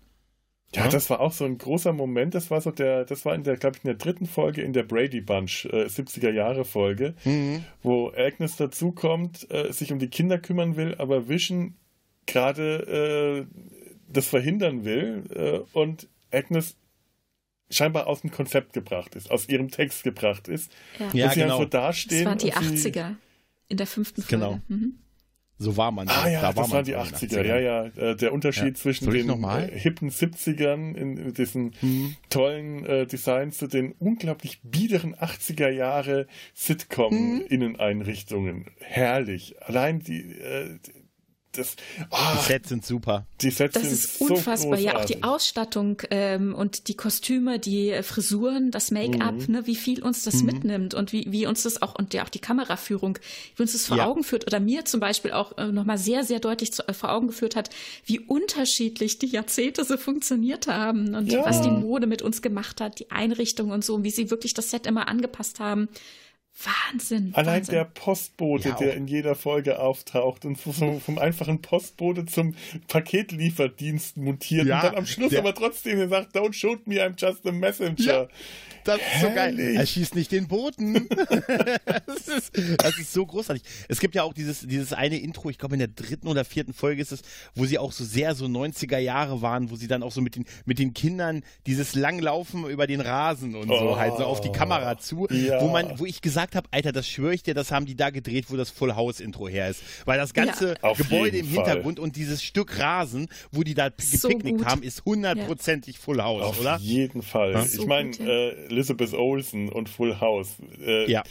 Ja, 0.75 0.89
das 0.89 1.09
war 1.09 1.21
auch 1.21 1.33
so 1.33 1.45
ein 1.45 1.57
großer 1.57 1.93
Moment. 1.93 2.35
Das 2.35 2.51
war 2.51 2.61
so 2.61 2.73
der, 2.73 3.05
das 3.05 3.25
war 3.25 3.35
in 3.35 3.45
der, 3.45 3.57
glaube 3.57 3.77
ich, 3.77 3.85
in 3.85 3.89
der 3.89 3.97
dritten 3.97 4.27
Folge 4.27 4.63
in 4.63 4.73
der 4.73 4.83
Brady 4.83 5.21
Bunch, 5.21 5.67
äh, 5.67 5.87
70er 5.87 6.31
Jahre 6.31 6.65
Folge, 6.65 7.15
mhm. 7.25 7.65
wo 7.83 8.11
Agnes 8.11 8.57
dazukommt, 8.57 9.49
äh, 9.51 9.73
sich 9.73 9.93
um 9.93 10.01
die 10.01 10.09
Kinder 10.09 10.39
kümmern 10.39 10.77
will, 10.77 10.97
aber 10.99 11.29
Vision 11.29 11.77
gerade 12.27 13.47
äh, 13.47 13.84
das 14.17 14.27
verhindern 14.27 14.85
will 14.85 15.25
äh, 15.35 15.79
und 15.79 16.09
Agnes 16.33 16.77
scheinbar 17.71 18.07
aus 18.07 18.23
dem 18.23 18.31
Konzept 18.31 18.73
gebracht 18.73 19.15
ist, 19.15 19.31
aus 19.31 19.47
ihrem 19.49 19.71
Text 19.71 20.05
gebracht 20.05 20.49
ist. 20.49 20.73
Ja, 20.99 21.11
ja 21.13 21.31
sie 21.31 21.41
genau. 21.41 21.59
so 21.59 21.65
dastehen. 21.65 22.25
Das 22.25 22.31
waren 22.31 22.39
die 22.39 22.53
80er 22.53 23.15
in 23.69 23.77
der 23.77 23.87
fünften 23.87 24.23
Folge. 24.23 24.37
Genau. 24.37 24.61
Mhm. 24.69 24.99
So 25.57 25.77
war 25.77 25.93
man. 25.93 26.09
Ah 26.09 26.29
ja, 26.29 26.41
da 26.41 26.53
das 26.53 26.57
war 26.57 26.73
waren 26.79 26.85
die 26.85 26.97
80er. 26.97 27.29
80er. 27.29 27.47
Ja, 27.47 27.59
ja. 27.59 27.85
Äh, 27.85 28.17
der 28.17 28.33
Unterschied 28.33 28.65
ja. 28.65 28.75
zwischen 28.75 29.09
den 29.11 29.31
äh, 29.45 29.79
hippen 29.79 30.11
70ern 30.11 30.95
in 30.95 31.33
diesen 31.33 31.75
mhm. 31.81 32.17
tollen 32.29 32.85
äh, 32.85 33.07
Designs 33.07 33.59
zu 33.59 33.69
den 33.69 33.93
unglaublich 33.93 34.61
biederen 34.63 35.15
80er 35.15 35.69
Jahre 35.69 36.27
Sitcom-Inneneinrichtungen. 36.55 38.59
Mhm. 38.59 38.67
Herrlich. 38.81 39.55
Allein 39.63 40.01
die, 40.01 40.23
äh, 40.23 40.81
das, 41.57 41.77
oh, 42.11 42.17
die 42.35 42.47
Sets 42.47 42.69
sind 42.69 42.85
super. 42.85 43.27
Die 43.41 43.51
Sets 43.51 43.75
das 43.75 43.83
sind 43.85 43.93
ist 43.93 44.21
unfassbar. 44.21 44.79
So 44.79 44.85
ja, 44.85 44.97
auch 44.97 45.05
die 45.05 45.23
Ausstattung 45.23 46.03
ähm, 46.11 46.55
und 46.55 46.89
die 46.89 46.97
Kostüme, 46.97 47.59
die 47.59 47.91
äh, 47.91 48.03
Frisuren, 48.03 48.71
das 48.71 48.91
Make-up, 48.91 49.35
mhm. 49.35 49.55
ne, 49.55 49.67
wie 49.67 49.77
viel 49.77 50.03
uns 50.03 50.25
das 50.25 50.37
mhm. 50.37 50.47
mitnimmt 50.47 50.95
und 50.95 51.13
wie, 51.13 51.31
wie 51.31 51.47
uns 51.47 51.63
das 51.63 51.81
auch 51.83 51.95
und 51.95 52.15
ja 52.15 52.25
auch 52.25 52.29
die 52.29 52.41
Kameraführung, 52.41 53.19
wie 53.57 53.63
uns 53.63 53.73
das 53.73 53.87
vor 53.87 53.99
ja. 53.99 54.07
Augen 54.07 54.25
führt 54.25 54.47
oder 54.47 54.61
mir 54.61 54.85
zum 54.85 55.01
Beispiel 55.01 55.33
auch 55.33 55.57
äh, 55.59 55.67
nochmal 55.67 55.99
sehr, 55.99 56.25
sehr 56.25 56.41
deutlich 56.41 56.73
zu, 56.73 56.87
äh, 56.89 56.93
vor 56.93 57.13
Augen 57.13 57.29
geführt 57.29 57.57
hat, 57.57 57.71
wie 58.05 58.21
unterschiedlich 58.21 59.19
die 59.19 59.29
Jahrzehnte 59.29 59.85
so 59.85 59.97
funktioniert 59.97 60.67
haben 60.67 61.15
und 61.15 61.31
ja. 61.31 61.45
was 61.45 61.63
die 61.63 61.71
Mode 61.71 62.07
mit 62.07 62.23
uns 62.23 62.43
gemacht 62.43 62.81
hat, 62.81 62.99
die 62.99 63.11
Einrichtung 63.11 63.71
und 63.71 63.85
so, 63.85 63.95
und 63.95 64.05
wie 64.05 64.11
sie 64.11 64.31
wirklich 64.31 64.55
das 64.55 64.71
Set 64.71 64.87
immer 64.87 65.09
angepasst 65.09 65.61
haben 65.61 65.89
Wahnsinn. 66.63 67.31
Allein 67.35 67.57
Wahnsinn. 67.61 67.75
der 67.75 67.85
Postbote, 67.85 68.69
Ja, 68.71 68.75
der 68.77 68.95
in 68.95 69.07
jeder 69.09 69.35
Folge 69.35 69.81
auftaucht 69.81 70.45
und 70.45 70.57
vom, 70.57 71.01
vom 71.01 71.19
einfachen 71.19 71.61
Postbote 71.61 72.27
zum 72.27 72.55
Paketlieferdienst 72.87 74.17
mutiert 74.17 74.67
Ja, 74.67 74.77
und 74.81 74.85
dann 74.85 74.97
am 74.97 75.07
Schluss 75.07 75.31
der- 75.31 75.41
aber 75.41 75.55
trotzdem 75.55 76.09
sagt, 76.09 76.37
don't 76.37 76.53
shoot 76.53 76.87
me, 76.87 76.97
I'm 77.03 77.15
just 77.17 77.47
a 77.47 77.53
messenger. 77.53 78.29
Das 78.85 78.99
ist 78.99 79.21
so 79.23 79.31
geil. 79.31 79.59
Er 79.59 79.87
schießt 79.87 80.15
nicht 80.15 80.31
den 80.31 80.47
Boten. 80.47 81.09
das, 82.07 82.29
ist, 82.29 82.53
das 82.79 82.99
ist 82.99 83.13
so 83.15 83.25
großartig. 83.25 83.63
Es 83.89 83.99
gibt 83.99 84.15
ja 84.15 84.23
auch 84.25 84.35
dieses, 84.35 84.61
dieses 84.61 84.93
eine 84.93 85.17
Intro, 85.19 85.49
ich 85.49 85.57
glaube 85.59 85.75
in 85.75 85.79
der 85.79 85.89
dritten 85.89 86.29
oder 86.29 86.45
vierten 86.45 86.75
Folge 86.75 87.01
ist 87.01 87.11
es, 87.13 87.23
wo 87.55 87.65
sie 87.65 87.79
auch 87.79 87.93
so 87.93 88.05
sehr 88.05 88.35
so 88.35 88.45
90er 88.45 88.99
Jahre 88.99 89.41
waren, 89.41 89.71
wo 89.71 89.77
sie 89.77 89.87
dann 89.89 90.03
auch 90.03 90.13
so 90.13 90.21
mit 90.21 90.37
den, 90.37 90.45
mit 90.67 90.79
den 90.79 90.93
Kindern 90.93 91.43
dieses 91.67 91.95
Langlaufen 91.95 92.69
über 92.69 92.87
den 92.87 93.01
Rasen 93.01 93.55
und 93.55 93.69
so 93.69 93.75
Oh. 93.75 93.97
halt 93.97 94.17
so 94.19 94.25
auf 94.25 94.41
die 94.43 94.53
Kamera 94.53 94.99
zu, 94.99 95.27
Ja. 95.31 95.61
wo 95.63 95.69
man, 95.69 95.99
wo 95.99 96.05
ich 96.05 96.21
gesagt 96.21 96.44
habe, 96.55 96.69
Alter, 96.71 96.93
das 96.93 97.09
schwöre 97.09 97.35
ich 97.35 97.43
dir, 97.43 97.55
das 97.55 97.71
haben 97.71 97.87
die 97.87 97.97
da 97.97 98.11
gedreht, 98.11 98.47
wo 98.49 98.57
das 98.57 98.71
Full 98.71 98.95
House 98.95 99.21
Intro 99.21 99.49
her 99.49 99.69
ist. 99.71 99.83
Weil 100.05 100.19
das 100.19 100.35
ganze 100.35 100.75
Auf 100.83 100.99
Gebäude 100.99 101.39
im 101.39 101.47
Fall. 101.47 101.65
Hintergrund 101.65 101.99
und 101.99 102.17
dieses 102.17 102.43
Stück 102.43 102.79
Rasen, 102.79 103.29
wo 103.53 103.63
die 103.63 103.75
da 103.75 103.91
So 103.99 104.29
gepicknickt 104.29 104.59
gut. 104.59 104.67
haben, 104.67 104.83
ist 104.83 105.05
hundertprozentig 105.05 105.99
Full 105.99 106.23
House, 106.23 106.43
Auf 106.43 106.61
oder? 106.61 106.77
jeden 106.79 107.23
Fall. 107.23 107.53
Ja. 107.53 107.63
Ich 107.65 107.71
So 107.73 107.87
meine, 107.87 108.11
ja. 108.17 108.25
äh, 108.27 108.67
Elizabeth 108.67 109.15
Olsen 109.15 109.69
und 109.71 109.89
Full 109.89 110.21
House. 110.21 110.57
Äh, 110.85 111.11
Ja. 111.11 111.23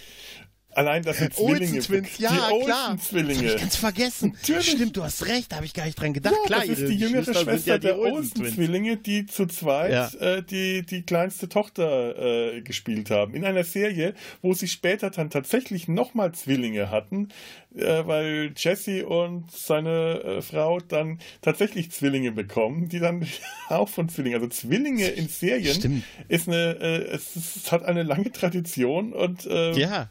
Allein, 0.75 1.03
dass 1.03 1.17
sie 1.17 1.29
Zwillinge 1.29 1.79
Twins, 1.79 2.17
ja, 2.17 2.29
die 2.31 2.35
klar. 2.35 2.51
Olsen 2.53 2.97
Das 2.97 3.07
Zwillinge. 3.09 3.53
ich 3.53 3.57
ganz 3.59 3.75
vergessen. 3.75 4.31
Natürlich. 4.41 4.71
Stimmt, 4.71 4.97
du 4.97 5.03
hast 5.03 5.25
recht, 5.27 5.51
da 5.51 5.57
habe 5.57 5.65
ich 5.65 5.73
gar 5.73 5.85
nicht 5.85 5.99
dran 5.99 6.13
gedacht. 6.13 6.33
Ja, 6.41 6.45
klar, 6.47 6.59
das 6.67 6.79
ist 6.79 6.89
die 6.89 6.95
jüngere 6.97 7.23
Schwester 7.23 7.57
sind 7.57 7.65
ja 7.67 7.77
die 7.77 7.87
der. 7.87 7.99
Olsen-Zwillinge, 7.99 8.97
die 8.97 9.25
zu 9.25 9.45
zweit 9.45 9.91
Ja. 9.91 10.09
äh, 10.19 10.43
die, 10.43 10.85
die 10.85 11.03
kleinste 11.03 11.49
Tochter 11.49 12.53
äh, 12.55 12.61
gespielt 12.61 13.09
haben. 13.11 13.33
In 13.35 13.45
einer 13.45 13.63
Serie, 13.63 14.13
wo 14.41 14.53
sie 14.53 14.67
später 14.67 15.09
dann 15.09 15.29
tatsächlich 15.29 15.87
nochmal 15.87 16.31
Zwillinge 16.33 16.89
hatten, 16.89 17.29
äh, 17.75 18.05
weil 18.05 18.53
Jesse 18.55 19.05
und 19.05 19.51
seine 19.51 20.21
äh, 20.23 20.41
Frau 20.41 20.79
dann 20.79 21.19
tatsächlich 21.41 21.91
Zwillinge 21.91 22.31
bekommen, 22.31 22.89
die 22.89 22.99
dann 22.99 23.25
auch 23.69 23.89
von 23.89 24.09
Zwillingen, 24.09 24.41
also 24.41 24.49
Zwillinge 24.49 25.07
in 25.07 25.27
Serien 25.27 25.75
Stimmt. 25.75 26.03
ist 26.27 26.47
eine, 26.47 26.77
äh, 26.79 27.03
es, 27.15 27.35
es 27.35 27.71
hat 27.71 27.83
eine 27.83 28.03
lange 28.03 28.31
Tradition 28.31 29.13
und 29.13 29.45
äh, 29.45 29.71
Ja, 29.79 30.09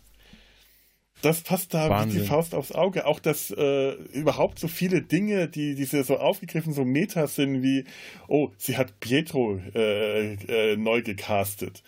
das 1.23 1.41
passt 1.43 1.73
da 1.73 2.07
wie 2.07 2.11
die 2.11 2.18
Faust 2.20 2.55
aufs 2.55 2.73
Auge. 2.73 3.07
Auch 3.07 3.20
dass 3.20 3.51
äh, 3.51 3.93
überhaupt 4.12 4.59
so 4.59 4.68
viele 4.68 5.01
Dinge, 5.03 5.49
die 5.49 5.75
diese 5.75 6.05
so 6.05 6.18
aufgegriffen, 6.18 6.73
so 6.73 6.85
Meta 6.85 7.27
sind 7.27 7.62
wie, 7.62 7.85
oh, 8.29 8.51
sie 8.59 8.77
hat 8.77 9.01
Pietro 9.01 9.59
äh, 9.75 10.35
äh, 10.35 10.77
neu 10.77 11.03
gecastet. 11.03 11.83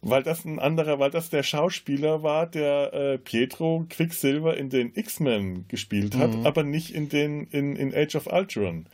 Weil 0.00 0.22
das 0.22 0.44
ein 0.44 0.60
anderer, 0.60 1.00
weil 1.00 1.10
das 1.10 1.28
der 1.28 1.42
Schauspieler 1.42 2.22
war, 2.22 2.46
der 2.46 2.92
äh, 2.94 3.18
Pietro 3.18 3.84
Quicksilver 3.88 4.56
in 4.56 4.70
den 4.70 4.92
X-Men 4.94 5.66
gespielt 5.66 6.14
hat, 6.14 6.32
Mhm. 6.34 6.46
aber 6.46 6.62
nicht 6.62 6.94
in 6.94 7.08
den 7.08 7.48
in, 7.48 7.74
in 7.74 7.92
Age 7.92 8.14
of 8.14 8.28
Ultron. 8.28 8.86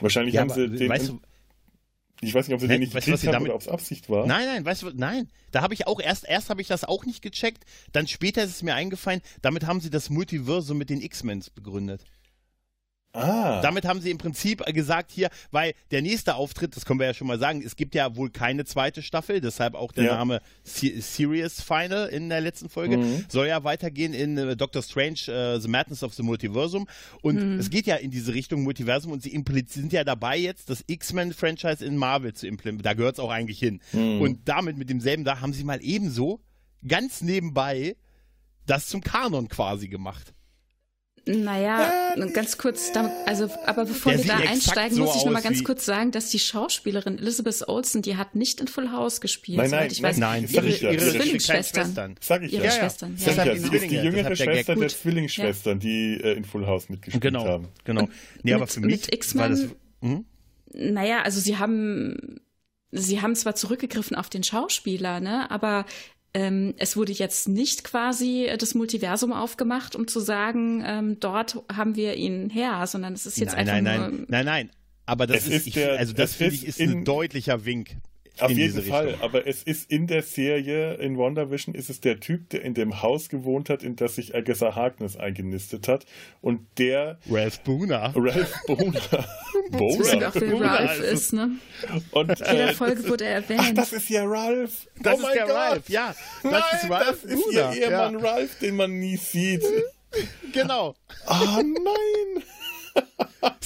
Wahrscheinlich 0.00 0.34
ja 0.34 0.42
haben 0.42 0.50
sie 0.50 0.68
den. 0.68 0.88
weißt 0.88 1.08
du, 1.08 1.20
ich 2.22 2.32
weiß 2.34 2.46
nicht, 2.48 2.54
ob 2.54 2.60
sie 2.60 2.66
Hä? 2.68 2.74
den 2.74 2.80
nicht 2.80 2.94
Weißt 2.94 3.06
gekriegt 3.06 3.26
haben 3.26 3.32
damit- 3.32 3.48
oder 3.48 3.56
ob 3.56 3.60
es 3.62 3.68
Absicht 3.68 4.08
war. 4.08 4.26
nein, 4.26 4.46
nein, 4.46 4.64
weißt 4.64 4.82
du, 4.82 4.90
nein, 4.94 5.28
da 5.50 5.60
habe 5.60 5.74
ich 5.74 5.86
auch 5.86 6.00
erst, 6.00 6.24
erst 6.26 6.50
habe 6.50 6.62
ich 6.62 6.68
das 6.68 6.84
auch 6.84 7.04
nicht 7.04 7.20
gecheckt, 7.22 7.64
dann 7.92 8.06
später 8.06 8.42
ist 8.44 8.50
es 8.50 8.62
mir 8.62 8.74
eingefallen, 8.74 9.20
damit 9.42 9.66
haben 9.66 9.80
sie 9.80 9.90
das 9.90 10.08
Multiversum 10.08 10.78
mit 10.78 10.88
den 10.88 11.00
X-Men 11.00 11.44
begründet. 11.54 12.04
Ah. 13.14 13.60
Damit 13.60 13.84
haben 13.84 14.00
sie 14.00 14.10
im 14.10 14.16
Prinzip 14.18 14.64
gesagt 14.66 15.10
hier, 15.12 15.28
weil 15.50 15.74
der 15.90 16.00
nächste 16.00 16.34
Auftritt, 16.34 16.74
das 16.76 16.86
können 16.86 16.98
wir 16.98 17.06
ja 17.06 17.12
schon 17.14 17.26
mal 17.26 17.38
sagen, 17.38 17.62
es 17.64 17.76
gibt 17.76 17.94
ja 17.94 18.16
wohl 18.16 18.30
keine 18.30 18.64
zweite 18.64 19.02
Staffel, 19.02 19.42
deshalb 19.42 19.74
auch 19.74 19.92
der 19.92 20.04
Ja. 20.04 20.14
Name 20.16 20.40
Se 20.64 21.00
Serious 21.02 21.60
Final 21.60 22.08
in 22.08 22.30
der 22.30 22.40
letzten 22.40 22.70
Folge, 22.70 22.96
Mhm. 22.96 23.24
soll 23.28 23.48
ja 23.48 23.64
weitergehen 23.64 24.14
in 24.14 24.38
äh, 24.38 24.56
Doctor 24.56 24.82
Strange, 24.82 25.18
äh, 25.28 25.60
The 25.60 25.68
Madness 25.68 26.02
of 26.02 26.14
the 26.14 26.22
Multiversum 26.22 26.88
und 27.20 27.58
es 27.60 27.68
geht 27.68 27.86
ja 27.86 27.96
in 27.96 28.10
diese 28.10 28.32
Richtung 28.32 28.62
Multiversum 28.62 29.12
und 29.12 29.22
sie 29.22 29.30
sind 29.68 29.92
ja 29.92 30.04
dabei 30.04 30.38
jetzt, 30.38 30.70
das 30.70 30.82
X-Men-Franchise 30.86 31.84
in 31.84 31.96
Marvel 31.96 32.32
zu 32.32 32.46
implementieren, 32.46 32.82
da 32.84 32.94
gehört 32.94 33.16
es 33.16 33.20
auch 33.20 33.30
eigentlich 33.30 33.58
hin. 33.58 33.80
Mhm. 33.92 34.22
Und 34.22 34.48
damit, 34.48 34.78
mit 34.78 34.88
demselben, 34.88 35.24
da 35.24 35.40
haben 35.40 35.52
sie 35.52 35.64
mal 35.64 35.80
ebenso 35.82 36.40
ganz 36.88 37.20
nebenbei 37.20 37.94
das 38.64 38.86
zum 38.86 39.02
Kanon 39.02 39.48
quasi 39.48 39.88
gemacht. 39.88 40.32
Naja, 41.24 42.16
ganz 42.32 42.58
kurz, 42.58 42.90
da, 42.90 43.08
also, 43.26 43.48
aber 43.64 43.84
bevor 43.84 44.12
wir 44.12 44.24
da 44.24 44.38
einsteigen, 44.38 44.96
so 44.96 45.04
muss 45.04 45.14
ich 45.16 45.24
noch 45.24 45.30
mal 45.30 45.38
aus 45.38 45.44
ganz 45.44 45.62
kurz 45.62 45.84
sagen, 45.84 46.10
dass 46.10 46.30
die 46.30 46.40
Schauspielerin 46.40 47.16
Elizabeth 47.18 47.68
Olsen, 47.68 48.02
die 48.02 48.16
hat 48.16 48.34
nicht 48.34 48.60
in 48.60 48.66
Full 48.66 48.90
House 48.90 49.20
gespielt, 49.20 49.58
Nein, 49.58 49.70
nein, 49.70 49.88
ich 49.92 50.02
weiß. 50.02 50.16
Nein, 50.18 50.48
Sag 50.48 50.64
ihre, 50.64 50.68
ich 50.68 50.80
ja, 50.80 50.90
ihre 50.90 51.04
ihre 51.04 51.12
Zwillingsschwestern. 51.18 52.16
Sag 52.20 52.42
ich 52.42 52.52
Ihre 52.52 52.64
ja. 52.64 52.70
Schwestern, 52.72 53.16
Sag 53.16 53.36
ja, 53.36 53.44
ja, 53.44 53.54
genau. 53.54 53.68
sie 53.70 53.76
ist 53.76 53.90
die 53.90 53.96
jüngere. 53.96 54.34
Schwester 54.34 54.74
der. 54.74 54.88
Zwillingsschwestern, 54.88 55.78
die 55.78 56.14
äh, 56.20 56.32
in 56.32 56.44
Full 56.44 56.66
House 56.66 56.88
mitgespielt 56.88 57.22
Genau, 57.22 57.46
haben. 57.46 57.68
genau. 57.84 58.08
Nee, 58.42 58.54
aber 58.54 58.62
mit- 58.62 58.72
für 58.72 58.80
mit 58.80 58.90
mich 58.90 59.12
X-Men- 59.12 59.40
war 59.42 59.48
das. 59.50 59.68
Hm? 60.00 60.24
Naja, 60.74 61.22
also 61.22 61.38
sie 61.38 61.56
haben, 61.58 62.40
sie 62.90 63.20
haben 63.22 63.36
zwar 63.36 63.54
zurückgegriffen 63.54 64.16
auf 64.16 64.28
den 64.28 64.42
Schauspieler, 64.42 65.20
ne, 65.20 65.48
aber 65.52 65.84
ähm, 66.34 66.74
es 66.78 66.96
wurde 66.96 67.12
jetzt 67.12 67.48
nicht 67.48 67.84
quasi 67.84 68.50
das 68.58 68.74
Multiversum 68.74 69.32
aufgemacht, 69.32 69.94
um 69.96 70.08
zu 70.08 70.18
sagen, 70.20 70.82
ähm, 70.86 71.20
dort 71.20 71.62
haben 71.74 71.94
wir 71.96 72.14
ihn 72.14 72.48
her, 72.50 72.86
sondern 72.86 73.12
es 73.12 73.26
ist 73.26 73.38
jetzt 73.38 73.54
Nein, 73.56 73.68
einfach 73.68 73.82
nein, 73.82 74.00
nur. 74.00 74.08
nein, 74.10 74.26
nein, 74.28 74.44
nein. 74.46 74.70
Aber 75.04 75.26
das 75.26 75.38
Es 75.38 75.46
ist, 75.48 75.54
ist 75.54 75.66
ich, 75.68 75.74
der- 75.74 75.98
also 75.98 76.12
das 76.12 76.34
finde 76.34 76.54
ich 76.54 76.66
ist 76.66 76.80
in- 76.80 76.90
ein 76.90 77.04
deutlicher 77.04 77.64
Wink. 77.64 77.96
Auf 78.40 78.50
in 78.50 78.56
jeden 78.56 78.82
Fall, 78.82 79.06
Richtung. 79.08 79.22
aber 79.22 79.46
es 79.46 79.62
ist 79.62 79.90
in 79.90 80.06
der 80.06 80.22
Serie 80.22 80.94
in 80.94 81.18
WandaVision 81.18 81.74
ist 81.74 81.90
es 81.90 82.00
der 82.00 82.18
Typ, 82.18 82.48
der 82.50 82.62
in 82.62 82.72
dem 82.74 83.02
Haus 83.02 83.28
gewohnt 83.28 83.68
hat, 83.68 83.82
in 83.82 83.94
das 83.96 84.14
sich 84.16 84.34
Agatha 84.34 84.74
Harkness 84.74 85.16
eingenistet 85.16 85.86
hat 85.86 86.06
und 86.40 86.66
der 86.78 87.18
Ralph 87.30 87.60
Booner. 87.60 88.12
Ralph. 88.16 88.52
Wissen 88.66 88.94
wir 88.94 89.78
Boner. 89.78 90.28
auch, 90.28 90.34
wer 90.34 90.60
Ralph 90.60 90.90
also- 90.90 91.02
ist, 91.04 91.32
ne? 91.34 91.50
Und 92.12 92.30
In 92.30 92.36
jeder 92.46 92.70
äh, 92.70 92.74
Folge 92.74 93.08
wurde 93.08 93.24
er 93.26 93.42
ach, 93.44 93.50
erwähnt. 93.50 93.78
das 93.78 93.92
ist 93.92 94.08
ja 94.08 94.24
Ralph. 94.24 94.86
Das 95.00 95.18
oh 95.22 95.26
ist 95.26 95.34
der 95.34 95.46
Gott. 95.46 95.54
Ralph, 95.54 95.88
ja. 95.88 96.14
Das 96.42 96.52
Nein, 96.52 96.62
ist 96.82 96.90
Ralph 96.90 97.06
das 97.22 97.24
ist 97.24 97.44
Booner. 97.44 97.74
ihr 97.74 97.82
Ehemann 97.82 98.12
ja, 98.14 98.18
Ralph, 98.30 98.58
den 98.60 98.76
man 98.76 98.98
nie 98.98 99.16
sieht. 99.16 99.62
genau. 100.52 100.94
Ah 101.26 101.60
nein. 101.62 102.42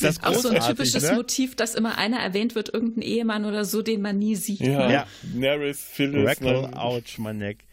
Das 0.01 0.03
ist 0.03 0.25
auch 0.25 0.35
so 0.35 0.49
ein 0.49 0.61
typisches 0.61 1.03
ne? 1.03 1.15
Motiv, 1.15 1.55
dass 1.55 1.75
immer 1.75 1.99
einer 1.99 2.19
erwähnt 2.19 2.55
wird, 2.55 2.73
irgendein 2.73 3.03
Ehemann 3.03 3.45
oder 3.45 3.65
so, 3.65 3.83
den 3.83 4.03
man 4.03 4.19
nie 4.19 4.37
sieht. 4.37 4.61
Ja, 4.61 4.91
Ja. 4.91 5.07
Nerys, 5.35 5.81
Phyllis. 5.81 6.41
Ne? 6.41 6.71
ouch, 6.75 7.19
mein 7.19 7.39
Neck. 7.39 7.65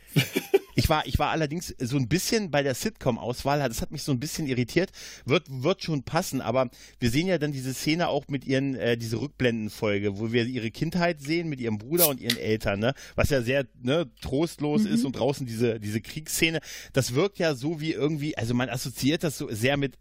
Ich 0.76 0.90
war, 0.90 1.06
ich 1.06 1.20
war 1.20 1.30
allerdings 1.30 1.76
so 1.80 1.98
ein 1.98 2.08
bisschen 2.08 2.50
bei 2.50 2.64
der 2.64 2.74
Sitcom-Auswahl, 2.74 3.60
das 3.60 3.82
hat 3.82 3.92
mich 3.92 4.04
so 4.04 4.12
ein 4.12 4.20
bisschen 4.20 4.48
irritiert. 4.48 4.92
Wird, 5.26 5.46
wird 5.50 5.84
schon 5.84 6.04
passen, 6.04 6.42
aber 6.42 6.70
wir 7.00 7.10
sehen 7.12 7.28
ja 7.28 7.38
dann 7.38 7.52
diese 7.52 7.74
Szene 7.74 8.08
auch 8.08 8.28
mit 8.28 8.46
ihren, 8.46 8.76
äh, 8.76 8.98
diese 8.98 9.22
Rückblendenfolge, 9.22 10.18
wo 10.18 10.32
wir 10.32 10.46
ihre 10.46 10.72
Kindheit 10.72 11.22
sehen 11.22 11.48
mit 11.48 11.62
ihrem 11.62 11.78
Bruder 11.78 12.08
und 12.08 12.20
ihren 12.20 12.38
Eltern, 12.38 12.80
ne? 12.80 12.94
Was 13.16 13.30
ja 13.30 13.42
sehr 13.42 13.68
ne, 13.82 14.10
trostlos 14.22 14.86
ist 14.86 15.06
und 15.06 15.16
draußen 15.16 15.46
diese, 15.46 15.80
diese 15.80 16.02
Kriegsszene. 16.02 16.60
Das 16.92 17.14
wirkt 17.14 17.38
ja 17.38 17.54
so 17.54 17.80
wie 17.80 17.92
irgendwie, 17.92 18.36
also 18.38 18.54
man 18.56 18.70
assoziiert 18.70 19.24
das 19.24 19.38
so 19.38 19.50
sehr 19.52 19.78
mit 19.78 19.98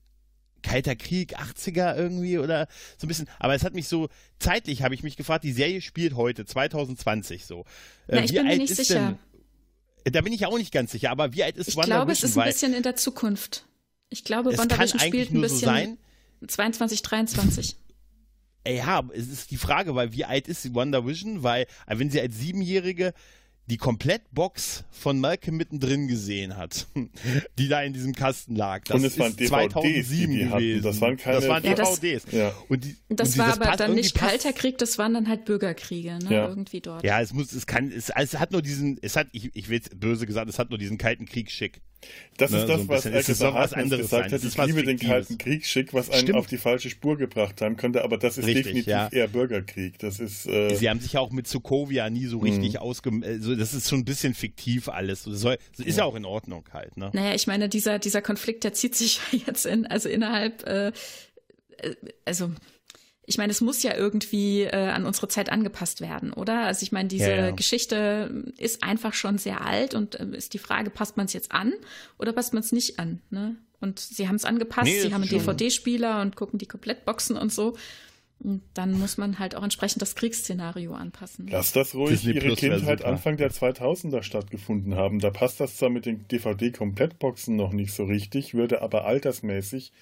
Kalter 0.63 0.97
Krieg, 0.97 1.39
80er 1.39 1.97
irgendwie 1.97 2.39
oder 2.39 2.69
so 2.99 3.07
ein 3.07 3.09
bisschen. 3.09 3.29
Aber 3.39 3.55
es 3.55 3.65
hat 3.65 3.75
mich 3.75 3.89
so, 3.89 4.09
zeitlich 4.39 4.83
habe 4.83 4.95
ich 4.95 5.03
mich 5.03 5.17
gefragt, 5.17 5.45
die 5.45 5.53
Serie 5.53 5.81
spielt 5.81 6.15
heute, 6.15 6.45
2020 6.45 7.45
so. 7.45 7.61
Äh, 8.07 8.17
Na, 8.17 8.25
ich 8.25 8.31
wie 8.31 8.35
bin 8.37 8.45
mir 8.45 8.51
alt 8.51 8.59
nicht 8.59 8.71
ist 8.71 8.77
sicher. 8.87 9.19
Denn, 10.05 10.13
da 10.13 10.21
bin 10.21 10.33
ich 10.33 10.41
ja 10.41 10.49
auch 10.49 10.59
nicht 10.59 10.73
ganz 10.73 10.93
sicher, 10.93 11.11
aber 11.11 11.33
wie 11.33 11.45
alt 11.45 11.57
ist 11.57 11.69
Ich 11.69 11.77
WandaVision? 11.77 11.97
glaube, 11.99 12.13
es 12.13 12.23
ist 12.23 12.37
ein 12.37 12.41
Weil 12.43 12.53
bisschen 12.53 12.75
in 12.75 12.83
der 12.83 12.97
Zukunft. 12.97 13.67
Ich 14.09 14.25
glaube, 14.25 14.51
es 14.51 14.59
WandaVision 14.59 15.01
eigentlich 15.01 15.25
spielt 15.25 15.31
ein 15.31 15.41
nur 15.41 15.49
so 15.49 15.55
bisschen 15.55 15.67
sein. 15.67 15.99
22, 16.47 17.03
23. 17.03 17.77
Ey, 18.65 18.77
ja, 18.77 19.03
es 19.13 19.29
ist 19.29 19.51
die 19.51 19.57
Frage, 19.57 19.95
weil 19.95 20.13
wie 20.13 20.25
alt 20.25 20.47
ist 20.49 20.75
WandaVision? 20.75 21.43
Weil, 21.43 21.67
äh, 21.87 21.99
wenn 21.99 22.11
sie 22.11 22.21
als 22.21 22.37
Siebenjährige 22.39 23.13
die 23.67 23.77
Komplettbox 23.77 24.85
von 24.91 25.21
Malcolm 25.21 25.57
mittendrin 25.57 26.09
gesehen 26.09 26.57
hat, 26.57 26.89
die 27.59 27.69
da 27.69 27.83
in 27.83 27.93
diesem 27.93 28.13
Kasten 28.15 28.57
lag. 28.57 28.85
Das 28.85 28.97
Und 28.97 29.05
es 29.05 29.19
waren 29.19 29.29
ist 29.31 29.41
DVDs, 29.41 29.49
2007 29.51 30.31
die 30.33 30.39
die 30.39 30.45
hatten. 30.47 30.59
gewesen. 30.59 30.83
Das 30.83 31.01
waren 31.01 31.17
keine- 31.17 31.37
das 31.37 31.49
waren 31.49 31.65
Ja, 31.65 31.75
das- 31.75 32.01
DVDs. 32.01 32.33
Ja. 32.33 32.53
Und 32.69 32.85
die, 32.85 32.97
Das 33.09 33.29
und 33.29 33.35
die- 33.35 33.39
war 33.39 33.53
aber 33.53 33.65
passt 33.67 33.81
dann 33.81 33.95
nicht 33.95 34.15
Kalter 34.15 34.53
Krieg, 34.53 34.79
das 34.79 34.99
waren 34.99 35.15
dann 35.15 35.29
halt 35.29 35.45
Bürgerkriege, 35.45 36.19
ne? 36.19 36.35
Ja. 36.35 36.49
Irgendwie 36.49 36.81
dort. 36.81 37.05
Ja, 37.05 37.21
es 37.21 37.33
muss, 37.33 37.53
es 37.53 37.67
kann, 37.67 37.91
es, 37.93 38.11
es 38.11 38.39
hat 38.39 38.51
nur 38.53 38.63
diesen, 38.63 38.99
es 39.01 39.17
hat, 39.17 39.29
ich, 39.33 39.51
ich 39.55 39.69
will 39.69 39.81
böse 39.97 40.27
gesagt, 40.27 40.49
es 40.51 40.59
hat 40.59 40.71
nur 40.71 40.79
diesen 40.79 40.99
kalten 40.99 41.25
Kriegsschick. 41.27 41.81
Das 42.39 42.51
Ne, 42.51 42.59
ist 42.59 42.69
das, 42.69 42.81
so 42.81 42.89
was 42.89 43.03
bisschen. 43.03 43.15
Es 43.15 43.29
ist 43.29 43.43
Agatha 43.43 43.59
Harkness 43.61 43.83
anderes 43.83 44.01
gesagt 44.03 44.31
sein. 44.31 44.41
hat. 44.41 44.47
Ich 44.47 44.59
was 44.59 44.67
liebe 44.67 44.83
den 44.83 44.99
kalten 44.99 45.39
Kriegsschick, 45.39 45.93
was 45.95 46.11
einen 46.11 46.23
Stimmt. 46.23 46.39
auf 46.39 46.47
die 46.47 46.57
falsche 46.59 46.91
Spur 46.91 47.17
gebracht 47.19 47.61
haben 47.61 47.77
könnte, 47.77 48.03
aber 48.05 48.19
das 48.19 48.39
ist 48.39 48.47
Richtig, 48.47 48.65
definitiv 48.65 48.89
ja. 48.91 49.09
eher 49.11 49.29
Bürgerkrieg. 49.29 49.99
Das 49.99 50.19
ist 50.21 50.47
äh, 50.47 50.75
Sie 50.75 50.89
haben 50.89 51.01
sich 51.01 51.13
ja 51.15 51.21
auch 51.21 51.31
mit 51.31 51.47
Sokovia 51.47 52.09
nie 52.11 52.27
so 52.27 52.39
richtig 52.39 52.79
ausge, 52.79 53.11
äh, 53.25 53.39
so, 53.39 53.55
das 53.55 53.75
ist 53.75 53.89
schon 53.89 54.01
ein 54.01 54.05
bisschen 54.05 54.35
fiktiv 54.35 54.89
alles. 54.89 55.25
Das 55.25 55.39
soll, 55.41 55.59
das 55.77 55.87
ist 55.87 55.99
ja. 55.99 56.05
auch 56.05 56.15
in 56.15 56.25
Ordnung 56.25 56.65
halt, 56.73 56.97
ne? 56.97 57.11
Naja, 57.13 57.35
ich 57.35 57.47
meine, 57.47 57.69
dieser, 57.69 57.99
dieser 57.99 58.23
Konflikt, 58.23 58.65
der 58.65 58.73
zieht 58.73 58.95
sich 58.95 59.21
ja 59.33 59.41
jetzt 59.47 59.67
in, 59.67 59.87
also 59.87 60.09
innerhalb, 60.09 60.67
äh, 60.67 60.89
äh, 60.89 61.95
also 62.25 62.51
ich 63.33 63.39
meine, 63.39 63.51
es 63.51 63.63
muss 63.63 63.83
ja 63.83 63.97
irgendwie 63.97 64.65
äh, 64.65 64.91
an 64.91 65.07
unsere 65.07 65.27
Zeit 65.27 65.51
angepasst 65.51 66.03
werden, 66.03 66.35
oder? 66.35 66.67
Also 66.67 66.83
ich 66.83 66.93
meine, 66.93 67.09
diese 67.09 67.31
ja, 67.31 67.37
ja. 67.47 67.51
Geschichte 67.51 68.53
ist 68.59 68.83
einfach 68.83 69.15
schon 69.15 69.39
sehr 69.39 69.65
alt 69.65 69.95
und 69.95 70.21
äh, 70.21 70.27
ist 70.37 70.53
die 70.53 70.59
Frage, 70.59 70.91
passt 70.91 71.17
man 71.17 71.25
es 71.25 71.33
jetzt 71.33 71.51
an 71.51 71.73
oder 72.19 72.35
passt 72.35 72.53
man 72.53 72.63
es 72.63 72.73
nicht 72.73 72.99
an? 72.99 73.23
Ne? 73.31 73.57
Und 73.81 74.01
sie 74.01 74.29
haben 74.29 74.37
es 74.37 74.45
angepasst, 74.45 74.93
nee, 74.93 75.01
sie 75.01 75.15
haben 75.15 75.23
einen 75.23 75.31
DVD-Spieler 75.31 76.21
und 76.21 76.37
gucken 76.37 76.59
die 76.59 76.67
Komplettboxen 76.67 77.39
und 77.39 77.51
so. 77.51 77.75
Und 78.39 78.61
dann 78.75 78.99
muss 78.99 79.17
man 79.17 79.39
halt 79.39 79.55
auch 79.55 79.63
entsprechend 79.63 80.03
das 80.03 80.15
Kriegsszenario 80.15 80.93
anpassen. 80.93 81.47
Lass 81.51 81.73
das 81.73 81.95
ruhig 81.95 82.21
Disney 82.21 82.35
ihre 82.35 82.55
Kindheit 82.55 83.03
Anfang 83.03 83.39
der 83.39 83.51
2000er 83.51 84.23
stattgefunden 84.23 84.95
haben. 84.95 85.21
Da 85.21 85.31
passt 85.31 85.59
das 85.59 85.79
zwar 85.79 85.89
mit 85.89 86.05
den 86.05 86.29
DVD-Komplettboxen 86.29 87.57
noch 87.57 87.73
nicht 87.73 87.95
so 87.95 88.05
richtig, 88.05 88.53
würde 88.53 88.83
aber 88.83 89.07
altersmäßig 89.07 89.93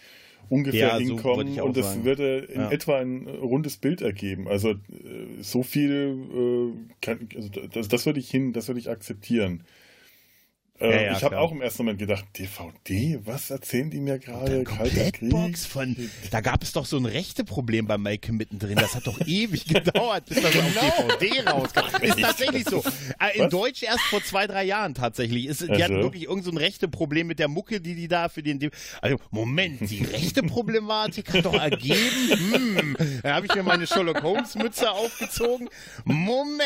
ungefähr 0.48 0.88
ja, 0.88 0.98
hinkommen 0.98 1.54
so 1.54 1.64
und 1.64 1.76
das 1.76 1.92
sagen. 1.92 2.04
würde 2.04 2.38
in 2.38 2.60
ja. 2.60 2.70
etwa 2.70 2.98
ein 2.98 3.26
rundes 3.26 3.76
Bild 3.76 4.02
ergeben. 4.02 4.48
Also 4.48 4.70
äh, 4.70 4.76
so 5.40 5.62
viel, 5.62 6.16
äh, 6.34 6.96
kann, 7.00 7.28
also 7.34 7.48
das, 7.72 7.88
das 7.88 8.06
würde 8.06 8.20
ich 8.20 8.30
hin, 8.30 8.52
das 8.52 8.68
würde 8.68 8.80
ich 8.80 8.90
akzeptieren. 8.90 9.64
Äh, 10.80 11.06
ja, 11.06 11.16
ich 11.16 11.22
habe 11.22 11.38
auch 11.38 11.52
im 11.52 11.60
ersten 11.60 11.82
Moment 11.82 11.98
gedacht, 11.98 12.24
DVD, 12.38 13.20
was 13.24 13.50
erzählen 13.50 13.90
die 13.90 14.00
mir 14.00 14.18
gerade? 14.18 14.64
Komplettbox 14.64 15.66
von, 15.66 15.94
da 16.30 16.40
gab 16.40 16.62
es 16.62 16.72
doch 16.72 16.86
so 16.86 16.96
ein 16.96 17.04
rechte 17.04 17.44
Problem 17.44 17.86
bei 17.86 17.98
Mike 17.98 18.32
mittendrin. 18.32 18.76
Das 18.76 18.94
hat 18.94 19.06
doch 19.06 19.20
ewig 19.26 19.66
gedauert, 19.66 20.24
bis 20.24 20.40
das 20.40 20.52
genau. 20.52 20.66
auf 20.66 21.18
DVD 21.18 21.50
rauskam. 21.50 21.80
Ist 22.02 22.18
tatsächlich 22.18 22.64
so. 22.64 22.82
Äh, 23.18 23.36
in 23.36 23.44
was? 23.44 23.50
Deutsch 23.50 23.82
erst 23.82 24.00
vor 24.04 24.24
zwei, 24.24 24.46
drei 24.46 24.64
Jahren 24.64 24.94
tatsächlich. 24.94 25.46
Ist, 25.46 25.60
die 25.60 25.70
also? 25.70 25.84
hatten 25.84 26.02
wirklich 26.02 26.24
irgend 26.24 26.44
so 26.44 26.50
ein 26.50 26.56
rechte 26.56 26.88
Problem 26.88 27.26
mit 27.26 27.38
der 27.38 27.48
Mucke, 27.48 27.82
die 27.82 27.94
die 27.94 28.08
da 28.08 28.30
für 28.30 28.42
den. 28.42 28.70
Also 29.02 29.18
Moment, 29.30 29.90
die 29.90 30.02
rechte 30.12 30.42
Problematik 30.42 31.30
hat 31.34 31.44
doch 31.44 31.60
ergeben. 31.60 31.96
Hm. 32.52 32.96
Da 33.22 33.34
habe 33.34 33.46
ich 33.46 33.54
mir 33.54 33.62
meine 33.62 33.86
Sherlock 33.86 34.22
Holmes 34.22 34.54
Mütze 34.54 34.90
aufgezogen. 34.90 35.68
Moment, 36.04 36.62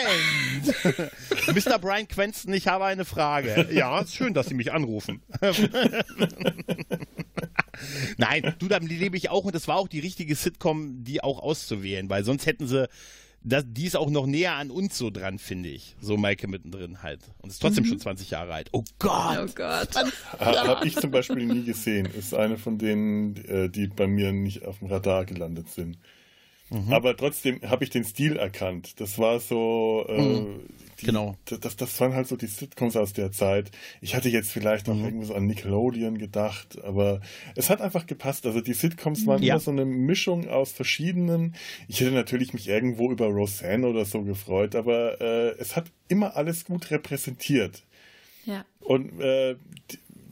Mr. 1.48 1.80
Brian 1.80 2.06
Quenston, 2.06 2.54
ich 2.54 2.68
habe 2.68 2.84
eine 2.84 3.04
Frage. 3.04 3.68
Ja 3.72 4.03
ist 4.04 4.16
schön, 4.16 4.34
dass 4.34 4.46
Sie 4.46 4.54
mich 4.54 4.72
anrufen. 4.72 5.22
Nein, 8.16 8.54
du, 8.58 8.68
da 8.68 8.78
lebe 8.78 9.16
ich 9.16 9.30
auch 9.30 9.44
und 9.44 9.54
das 9.54 9.68
war 9.68 9.76
auch 9.76 9.88
die 9.88 10.00
richtige 10.00 10.34
Sitcom, 10.34 11.04
die 11.04 11.22
auch 11.22 11.40
auszuwählen, 11.40 12.08
weil 12.08 12.24
sonst 12.24 12.46
hätten 12.46 12.66
sie 12.66 12.88
das, 13.46 13.64
die 13.66 13.84
ist 13.84 13.96
auch 13.96 14.08
noch 14.08 14.26
näher 14.26 14.54
an 14.54 14.70
uns 14.70 14.96
so 14.96 15.10
dran, 15.10 15.38
finde 15.38 15.68
ich. 15.68 15.96
So 16.00 16.16
Maike 16.16 16.48
mittendrin 16.48 17.02
halt. 17.02 17.20
Und 17.42 17.50
ist 17.50 17.60
trotzdem 17.60 17.84
mhm. 17.84 17.88
schon 17.88 17.98
20 17.98 18.30
Jahre 18.30 18.54
alt. 18.54 18.70
Oh 18.72 18.84
Gott! 18.98 19.38
Oh 19.38 19.52
Gott! 19.54 19.94
Habe 20.38 20.86
ich 20.88 20.96
zum 20.96 21.10
Beispiel 21.10 21.44
nie 21.44 21.62
gesehen. 21.62 22.06
Ist 22.06 22.32
eine 22.32 22.56
von 22.56 22.78
denen, 22.78 23.36
äh, 23.44 23.68
die 23.68 23.88
bei 23.88 24.06
mir 24.06 24.32
nicht 24.32 24.64
auf 24.64 24.78
dem 24.78 24.88
Radar 24.88 25.26
gelandet 25.26 25.68
sind. 25.68 25.98
Mhm. 26.70 26.90
Aber 26.90 27.14
trotzdem 27.16 27.60
habe 27.62 27.84
ich 27.84 27.90
den 27.90 28.04
Stil 28.04 28.36
erkannt. 28.36 28.98
Das 28.98 29.18
war 29.18 29.38
so, 29.40 30.06
äh, 30.08 30.22
mhm. 30.22 30.60
Die, 31.04 31.06
genau. 31.06 31.36
Das, 31.44 31.76
das 31.76 32.00
waren 32.00 32.14
halt 32.14 32.26
so 32.26 32.36
die 32.36 32.46
Sitcoms 32.46 32.96
aus 32.96 33.12
der 33.12 33.32
Zeit. 33.32 33.70
Ich 34.00 34.14
hatte 34.14 34.28
jetzt 34.28 34.50
vielleicht 34.50 34.86
noch 34.86 34.96
mhm. 34.96 35.04
irgendwo 35.04 35.26
so 35.26 35.34
an 35.34 35.46
Nickelodeon 35.46 36.18
gedacht, 36.18 36.82
aber 36.82 37.20
es 37.54 37.70
hat 37.70 37.80
einfach 37.80 38.06
gepasst. 38.06 38.46
Also 38.46 38.60
die 38.60 38.74
Sitcoms 38.74 39.26
waren 39.26 39.42
ja. 39.42 39.54
immer 39.54 39.60
so 39.60 39.70
eine 39.70 39.84
Mischung 39.84 40.48
aus 40.48 40.72
verschiedenen. 40.72 41.54
Ich 41.88 42.00
hätte 42.00 42.12
natürlich 42.12 42.52
mich 42.52 42.68
irgendwo 42.68 43.10
über 43.10 43.26
Roseanne 43.26 43.86
oder 43.86 44.04
so 44.04 44.22
gefreut, 44.22 44.74
aber 44.74 45.20
äh, 45.20 45.54
es 45.58 45.76
hat 45.76 45.90
immer 46.08 46.36
alles 46.36 46.64
gut 46.64 46.90
repräsentiert. 46.90 47.84
Ja. 48.44 48.64
Und 48.80 49.20
äh, 49.20 49.56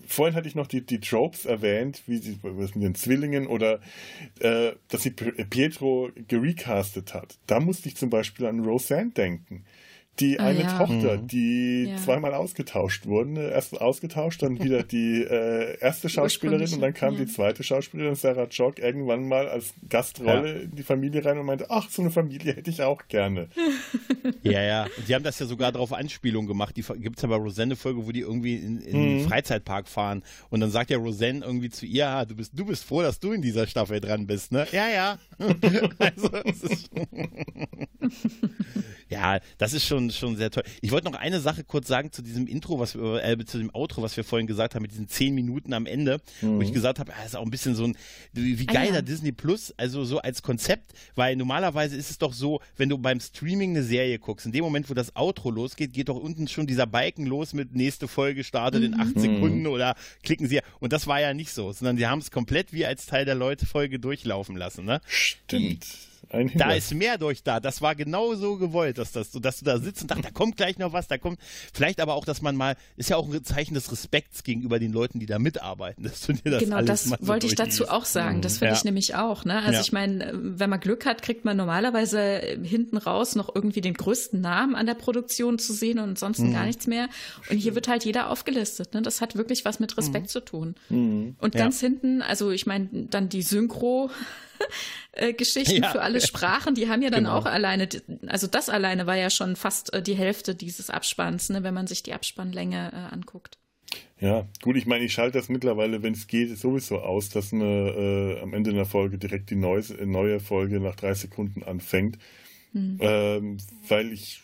vorhin 0.06 0.36
hatte 0.36 0.48
ich 0.48 0.54
noch 0.54 0.66
die, 0.66 0.82
die 0.82 1.00
Tropes 1.00 1.44
erwähnt, 1.44 2.02
wie 2.06 2.18
sie 2.18 2.38
was 2.42 2.74
mit 2.74 2.84
den 2.84 2.94
Zwillingen 2.94 3.46
oder 3.46 3.80
äh, 4.40 4.72
dass 4.88 5.02
sie 5.02 5.10
Pietro 5.10 6.10
gerecastet 6.28 7.14
hat. 7.14 7.38
Da 7.46 7.60
musste 7.60 7.88
ich 7.88 7.96
zum 7.96 8.10
Beispiel 8.10 8.46
an 8.46 8.60
Roseanne 8.60 9.10
denken 9.10 9.64
die 10.20 10.38
ah, 10.38 10.46
eine 10.46 10.60
ja. 10.60 10.78
Tochter, 10.78 11.16
mhm. 11.16 11.26
die 11.26 11.84
ja. 11.88 11.96
zweimal 11.96 12.34
ausgetauscht 12.34 13.06
wurden. 13.06 13.36
Erst 13.36 13.80
ausgetauscht, 13.80 14.42
dann 14.42 14.62
wieder 14.62 14.82
die 14.82 15.22
äh, 15.22 15.78
erste 15.78 16.08
Schauspielerin 16.08 16.72
und 16.74 16.80
dann 16.80 16.92
kam 16.92 17.14
ja. 17.14 17.20
die 17.20 17.26
zweite 17.26 17.62
Schauspielerin, 17.62 18.14
Sarah 18.14 18.46
Jock, 18.50 18.78
irgendwann 18.78 19.26
mal 19.26 19.48
als 19.48 19.72
Gastrolle 19.88 20.62
in 20.62 20.74
die 20.74 20.82
Familie 20.82 21.24
rein 21.24 21.38
und 21.38 21.46
meinte, 21.46 21.70
ach, 21.70 21.88
so 21.88 22.02
eine 22.02 22.10
Familie 22.10 22.54
hätte 22.54 22.70
ich 22.70 22.82
auch 22.82 23.08
gerne. 23.08 23.48
ja, 24.42 24.62
ja. 24.62 24.84
Und 24.84 25.08
die 25.08 25.14
haben 25.14 25.24
das 25.24 25.38
ja 25.38 25.46
sogar 25.46 25.72
darauf 25.72 25.92
Anspielung 25.92 26.46
gemacht. 26.46 26.76
Die 26.76 26.82
gibt 26.82 27.16
es 27.16 27.22
ja 27.22 27.28
bei 27.28 27.36
Roseanne 27.36 27.76
Folge, 27.76 28.06
wo 28.06 28.12
die 28.12 28.20
irgendwie 28.20 28.56
in, 28.56 28.80
in 28.80 28.96
mhm. 28.96 29.02
einen 29.02 29.28
Freizeitpark 29.28 29.88
fahren 29.88 30.22
und 30.50 30.60
dann 30.60 30.70
sagt 30.70 30.90
ja 30.90 30.98
Roseanne 30.98 31.44
irgendwie 31.44 31.70
zu 31.70 31.86
ihr, 31.86 32.08
ah, 32.08 32.24
du 32.26 32.36
bist, 32.36 32.52
du 32.54 32.66
bist 32.66 32.84
froh, 32.84 33.02
dass 33.02 33.18
du 33.18 33.32
in 33.32 33.40
dieser 33.40 33.66
Staffel 33.66 34.00
dran 34.00 34.26
bist, 34.26 34.52
ne? 34.52 34.66
Ja, 34.72 34.88
ja. 34.88 35.18
also, 35.98 36.30
ja, 39.08 39.40
das 39.58 39.72
ist 39.72 39.86
schon 39.86 40.01
schon, 40.10 40.32
schon 40.32 40.36
sehr 40.36 40.50
toll. 40.50 40.64
Ich 40.80 40.90
wollte 40.90 41.10
noch 41.10 41.18
eine 41.18 41.40
Sache 41.40 41.64
kurz 41.64 41.88
sagen 41.88 42.12
zu 42.12 42.22
diesem 42.22 42.46
Intro, 42.46 42.78
was 42.78 42.94
wir, 42.94 43.22
äh, 43.22 43.44
zu 43.44 43.58
dem 43.58 43.74
Outro, 43.74 44.02
was 44.02 44.16
wir 44.16 44.24
vorhin 44.24 44.46
gesagt 44.46 44.74
haben, 44.74 44.82
mit 44.82 44.92
diesen 44.92 45.08
zehn 45.08 45.34
Minuten 45.34 45.72
am 45.72 45.86
Ende, 45.86 46.20
mhm. 46.40 46.56
wo 46.56 46.62
ich 46.62 46.70
mhm. 46.70 46.74
gesagt 46.74 46.98
habe, 46.98 47.12
ah, 47.14 47.24
ist 47.24 47.36
auch 47.36 47.44
ein 47.44 47.50
bisschen 47.50 47.74
so 47.74 47.84
ein, 47.84 47.96
wie 48.32 48.66
ah, 48.68 48.72
geiler 48.72 48.90
ah, 48.90 48.94
ja. 48.96 49.02
Disney 49.02 49.32
Plus, 49.32 49.72
also 49.76 50.04
so 50.04 50.18
als 50.18 50.42
Konzept, 50.42 50.92
weil 51.14 51.36
normalerweise 51.36 51.96
ist 51.96 52.10
es 52.10 52.18
doch 52.18 52.32
so, 52.32 52.60
wenn 52.76 52.88
du 52.88 52.98
beim 52.98 53.20
Streaming 53.20 53.70
eine 53.70 53.82
Serie 53.82 54.18
guckst, 54.18 54.46
in 54.46 54.52
dem 54.52 54.64
Moment, 54.64 54.90
wo 54.90 54.94
das 54.94 55.14
Outro 55.16 55.50
losgeht, 55.50 55.92
geht 55.92 56.08
doch 56.08 56.16
unten 56.16 56.48
schon 56.48 56.66
dieser 56.66 56.86
Balken 56.86 57.26
los 57.26 57.52
mit 57.52 57.74
nächste 57.74 58.08
Folge 58.08 58.44
startet 58.44 58.80
mhm. 58.80 58.86
in 58.86 59.00
acht 59.00 59.18
Sekunden 59.18 59.60
mhm. 59.60 59.66
oder 59.66 59.96
klicken 60.22 60.46
sie. 60.46 60.60
Und 60.80 60.92
das 60.92 61.06
war 61.06 61.20
ja 61.20 61.34
nicht 61.34 61.52
so, 61.52 61.72
sondern 61.72 61.96
die 61.96 62.06
haben 62.06 62.20
es 62.20 62.30
komplett 62.30 62.72
wie 62.72 62.86
als 62.86 63.06
Teil 63.06 63.24
der 63.24 63.34
Leute 63.34 63.66
Folge 63.66 63.98
durchlaufen 63.98 64.56
lassen. 64.56 64.84
Ne? 64.84 65.00
Stimmt. 65.06 65.86
Da 66.54 66.72
ist 66.72 66.94
mehr 66.94 67.18
durch 67.18 67.42
da. 67.42 67.60
Das 67.60 67.82
war 67.82 67.94
genau 67.94 68.34
so 68.34 68.56
gewollt, 68.56 68.98
dass, 68.98 69.12
das, 69.12 69.30
dass 69.32 69.58
du 69.58 69.64
da 69.64 69.78
sitzt 69.78 70.02
und 70.02 70.10
dachtest, 70.10 70.28
da 70.28 70.30
kommt 70.30 70.56
gleich 70.56 70.78
noch 70.78 70.92
was, 70.92 71.06
da 71.06 71.18
kommt. 71.18 71.38
Vielleicht 71.72 72.00
aber 72.00 72.14
auch, 72.14 72.24
dass 72.24 72.40
man 72.40 72.56
mal, 72.56 72.76
ist 72.96 73.10
ja 73.10 73.16
auch 73.16 73.30
ein 73.30 73.44
Zeichen 73.44 73.74
des 73.74 73.92
Respekts 73.92 74.42
gegenüber 74.42 74.78
den 74.78 74.92
Leuten, 74.92 75.18
die 75.18 75.26
da 75.26 75.38
mitarbeiten, 75.38 76.02
dass 76.04 76.22
du 76.26 76.32
dir 76.32 76.50
das 76.50 76.62
Genau, 76.62 76.80
das 76.80 77.04
so 77.04 77.16
wollte 77.20 77.46
ich 77.46 77.54
dazu 77.54 77.88
auch 77.88 78.04
sagen. 78.04 78.40
Das 78.40 78.58
finde 78.58 78.72
ja. 78.72 78.78
ich 78.78 78.84
nämlich 78.84 79.14
auch. 79.14 79.44
Ne? 79.44 79.58
Also 79.58 79.72
ja. 79.74 79.80
ich 79.80 79.92
meine, 79.92 80.30
wenn 80.32 80.70
man 80.70 80.80
Glück 80.80 81.04
hat, 81.04 81.22
kriegt 81.22 81.44
man 81.44 81.56
normalerweise 81.56 82.58
hinten 82.62 82.96
raus 82.96 83.34
noch 83.34 83.54
irgendwie 83.54 83.80
den 83.80 83.94
größten 83.94 84.40
Namen 84.40 84.74
an 84.74 84.86
der 84.86 84.94
Produktion 84.94 85.58
zu 85.58 85.72
sehen 85.72 85.98
und 85.98 86.10
ansonsten 86.10 86.48
mhm. 86.48 86.52
gar 86.52 86.64
nichts 86.64 86.86
mehr. 86.86 87.08
Und 87.50 87.58
hier 87.58 87.74
wird 87.74 87.88
halt 87.88 88.04
jeder 88.04 88.30
aufgelistet. 88.30 88.94
Ne? 88.94 89.02
Das 89.02 89.20
hat 89.20 89.36
wirklich 89.36 89.64
was 89.64 89.80
mit 89.80 89.96
Respekt 89.98 90.26
mhm. 90.26 90.30
zu 90.30 90.40
tun. 90.40 90.74
Mhm. 90.88 91.36
Und 91.38 91.54
ganz 91.54 91.80
ja. 91.80 91.88
hinten, 91.88 92.22
also 92.22 92.50
ich 92.50 92.66
meine, 92.66 92.88
dann 93.10 93.28
die 93.28 93.42
Synchro. 93.42 94.10
Äh, 95.14 95.34
Geschichten 95.34 95.82
ja. 95.82 95.90
für 95.90 96.00
alle 96.00 96.22
Sprachen, 96.22 96.74
die 96.74 96.88
haben 96.88 97.02
ja 97.02 97.10
dann 97.10 97.24
genau. 97.24 97.36
auch 97.36 97.44
alleine, 97.44 97.86
also 98.28 98.46
das 98.46 98.70
alleine 98.70 99.06
war 99.06 99.14
ja 99.14 99.28
schon 99.28 99.56
fast 99.56 99.92
äh, 99.92 100.00
die 100.02 100.14
Hälfte 100.14 100.54
dieses 100.54 100.88
Abspanns, 100.88 101.50
ne, 101.50 101.62
wenn 101.62 101.74
man 101.74 101.86
sich 101.86 102.02
die 102.02 102.14
Abspannlänge 102.14 102.90
äh, 102.94 103.14
anguckt. 103.14 103.58
Ja, 104.20 104.48
gut, 104.62 104.76
ich 104.76 104.86
meine, 104.86 105.04
ich 105.04 105.12
schalte 105.12 105.36
das 105.36 105.48
mittlerweile, 105.48 106.02
wenn 106.02 106.14
es 106.14 106.28
geht, 106.28 106.56
sowieso 106.56 107.00
aus, 107.00 107.28
dass 107.28 107.52
eine, 107.52 107.64
äh, 107.64 108.40
am 108.40 108.54
Ende 108.54 108.70
einer 108.70 108.86
Folge 108.86 109.18
direkt 109.18 109.50
die 109.50 109.56
neue, 109.56 109.82
neue 110.06 110.40
Folge 110.40 110.80
nach 110.80 110.94
drei 110.94 111.12
Sekunden 111.12 111.62
anfängt, 111.62 112.18
hm. 112.72 112.98
ähm, 113.00 113.56
weil 113.88 114.12
ich 114.12 114.40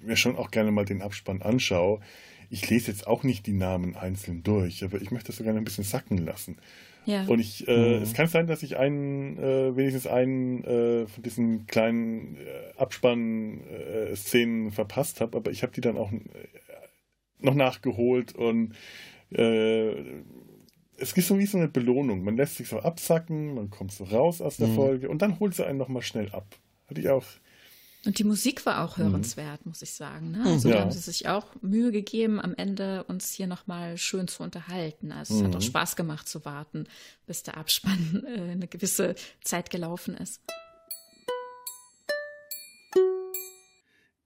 mir 0.00 0.16
schon 0.16 0.36
auch 0.36 0.50
gerne 0.50 0.70
mal 0.70 0.84
den 0.84 1.02
Abspann 1.02 1.42
anschaue. 1.42 2.00
Ich 2.48 2.70
lese 2.70 2.90
jetzt 2.90 3.06
auch 3.06 3.22
nicht 3.22 3.46
die 3.46 3.52
Namen 3.52 3.96
einzeln 3.96 4.42
durch, 4.42 4.84
aber 4.84 5.02
ich 5.02 5.10
möchte 5.10 5.26
das 5.28 5.36
sogar 5.36 5.54
ein 5.54 5.64
bisschen 5.64 5.84
sacken 5.84 6.18
lassen. 6.18 6.56
Ja. 7.06 7.24
Und 7.26 7.38
ich, 7.38 7.66
äh, 7.68 7.98
mhm. 7.98 8.02
es 8.02 8.12
kann 8.14 8.26
sein, 8.26 8.46
dass 8.46 8.62
ich 8.62 8.76
einen, 8.76 9.38
äh, 9.38 9.76
wenigstens 9.76 10.06
einen 10.06 10.64
äh, 10.64 11.06
von 11.06 11.22
diesen 11.22 11.66
kleinen 11.66 12.36
äh, 12.36 12.78
Abspann-Szenen 12.78 14.72
verpasst 14.72 15.20
habe, 15.20 15.36
aber 15.36 15.50
ich 15.52 15.62
habe 15.62 15.72
die 15.72 15.80
dann 15.80 15.96
auch 15.96 16.12
äh, 16.12 16.18
noch 17.38 17.54
nachgeholt 17.54 18.34
und 18.34 18.74
äh, 19.30 19.92
es 20.98 21.14
gibt 21.14 21.26
so 21.26 21.38
wie 21.38 21.46
so 21.46 21.58
eine 21.58 21.68
Belohnung. 21.68 22.24
Man 22.24 22.36
lässt 22.36 22.56
sich 22.56 22.68
so 22.68 22.80
absacken, 22.80 23.54
man 23.54 23.70
kommt 23.70 23.92
so 23.92 24.04
raus 24.04 24.40
aus 24.40 24.56
der 24.56 24.68
mhm. 24.68 24.74
Folge 24.74 25.08
und 25.08 25.22
dann 25.22 25.38
holt 25.38 25.54
sie 25.54 25.66
einen 25.66 25.78
nochmal 25.78 26.02
schnell 26.02 26.30
ab. 26.30 26.46
Hatte 26.88 27.00
ich 27.00 27.08
auch 27.08 27.24
und 28.06 28.18
die 28.18 28.24
Musik 28.24 28.64
war 28.66 28.84
auch 28.84 28.96
mhm. 28.96 29.02
hörenswert, 29.02 29.64
mhm. 29.64 29.70
muss 29.70 29.82
ich 29.82 29.92
sagen. 29.92 30.30
Ne? 30.30 30.44
Also 30.46 30.68
ja. 30.68 30.76
da 30.76 30.80
haben 30.82 30.90
sie 30.92 31.00
sich 31.00 31.28
auch 31.28 31.46
Mühe 31.60 31.90
gegeben, 31.90 32.40
am 32.40 32.54
Ende 32.54 33.04
uns 33.04 33.32
hier 33.32 33.46
nochmal 33.46 33.98
schön 33.98 34.28
zu 34.28 34.42
unterhalten. 34.42 35.12
Also 35.12 35.34
es 35.34 35.40
mhm. 35.40 35.46
hat 35.46 35.56
auch 35.56 35.62
Spaß 35.62 35.96
gemacht 35.96 36.28
zu 36.28 36.44
warten, 36.44 36.86
bis 37.26 37.42
der 37.42 37.56
Abspann 37.56 38.24
äh, 38.36 38.52
eine 38.52 38.68
gewisse 38.68 39.16
Zeit 39.42 39.70
gelaufen 39.70 40.16
ist. 40.16 40.40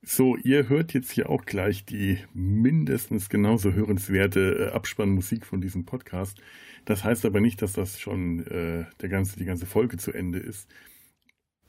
So, 0.02 0.36
ihr 0.36 0.68
hört 0.68 0.92
jetzt 0.92 1.12
hier 1.12 1.30
auch 1.30 1.44
gleich 1.44 1.84
die 1.84 2.18
mindestens 2.32 3.28
genauso 3.28 3.72
hörenswerte 3.72 4.70
äh, 4.70 4.74
Abspannmusik 4.74 5.46
von 5.46 5.60
diesem 5.60 5.84
Podcast. 5.84 6.40
Das 6.84 7.04
heißt 7.04 7.24
aber 7.26 7.40
nicht, 7.40 7.62
dass 7.62 7.74
das 7.74 8.00
schon 8.00 8.46
äh, 8.46 8.86
der 9.00 9.08
ganze, 9.08 9.38
die 9.38 9.44
ganze 9.44 9.66
Folge 9.66 9.98
zu 9.98 10.12
Ende 10.12 10.38
ist. 10.38 10.68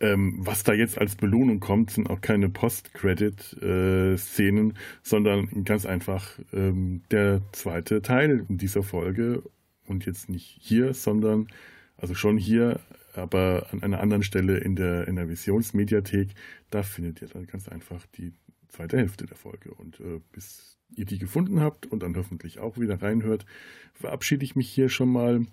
Ähm, 0.02 0.36
was 0.40 0.64
da 0.64 0.74
jetzt 0.74 0.98
als 0.98 1.16
Belohnung 1.16 1.60
kommt, 1.60 1.92
sind 1.92 2.10
auch 2.10 2.22
keine 2.22 2.50
Post-Credit-Szenen, 2.50 4.74
sondern 5.04 5.64
ganz 5.64 5.86
einfach 5.86 6.40
ähm, 6.52 7.04
der 7.12 7.44
zweite 7.52 8.02
Teil 8.02 8.48
dieser 8.50 8.82
Folge. 8.82 9.44
Und 9.86 10.08
jetzt 10.08 10.30
nicht 10.30 10.58
hier, 10.60 10.96
sondern 10.96 11.50
also 11.98 12.16
schon 12.16 12.38
hier, 12.38 12.80
aber 13.14 13.68
an 13.72 13.84
einer 13.84 14.00
anderen 14.00 14.24
Stelle 14.24 14.58
in 14.58 14.76
der, 14.76 15.08
in 15.08 15.18
der 15.18 15.30
Visionsmediathek, 15.30 16.30
da 16.72 16.82
findet 16.82 17.22
ihr 17.22 17.28
dann 17.28 17.46
ganz 17.46 17.70
einfach 17.70 18.04
die 18.18 18.34
zweite 18.70 18.98
Hälfte 18.98 19.28
der 19.28 19.38
Folge. 19.38 19.72
Und 19.72 20.00
äh, 20.00 20.20
bis 20.32 20.80
ihr 20.96 21.06
die 21.06 21.20
gefunden 21.20 21.60
habt 21.60 21.86
und 21.86 22.02
dann 22.02 22.16
hoffentlich 22.16 22.58
auch 22.58 22.80
wieder 22.80 23.04
reinhört, 23.04 23.46
verabschiede 23.94 24.46
ich 24.46 24.56
mich 24.56 24.70
hier 24.70 24.90
schon 24.90 25.10
mal 25.10 25.46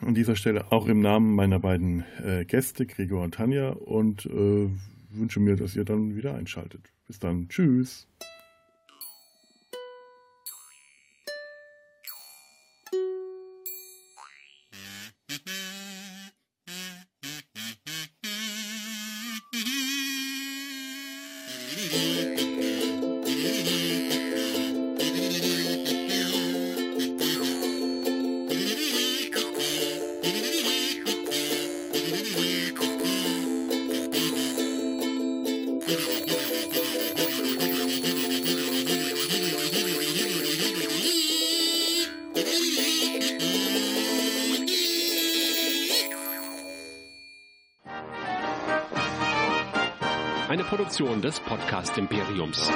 an 0.00 0.14
dieser 0.14 0.36
Stelle 0.36 0.72
auch 0.72 0.86
im 0.86 1.00
Namen 1.00 1.34
meiner 1.34 1.58
beiden 1.58 2.04
äh, 2.24 2.44
Gäste, 2.44 2.86
Gregor 2.86 3.22
und 3.22 3.34
Tanja, 3.34 3.70
und 3.70 4.26
äh, 4.26 4.68
wünsche 5.10 5.40
mir, 5.40 5.56
dass 5.56 5.76
ihr 5.76 5.84
dann 5.84 6.16
wieder 6.16 6.34
einschaltet. 6.34 6.92
Bis 7.06 7.18
dann. 7.18 7.48
Tschüss. 7.48 8.06
Des 51.30 51.40
Podcast 51.40 51.96
Imperiums. 51.96 52.70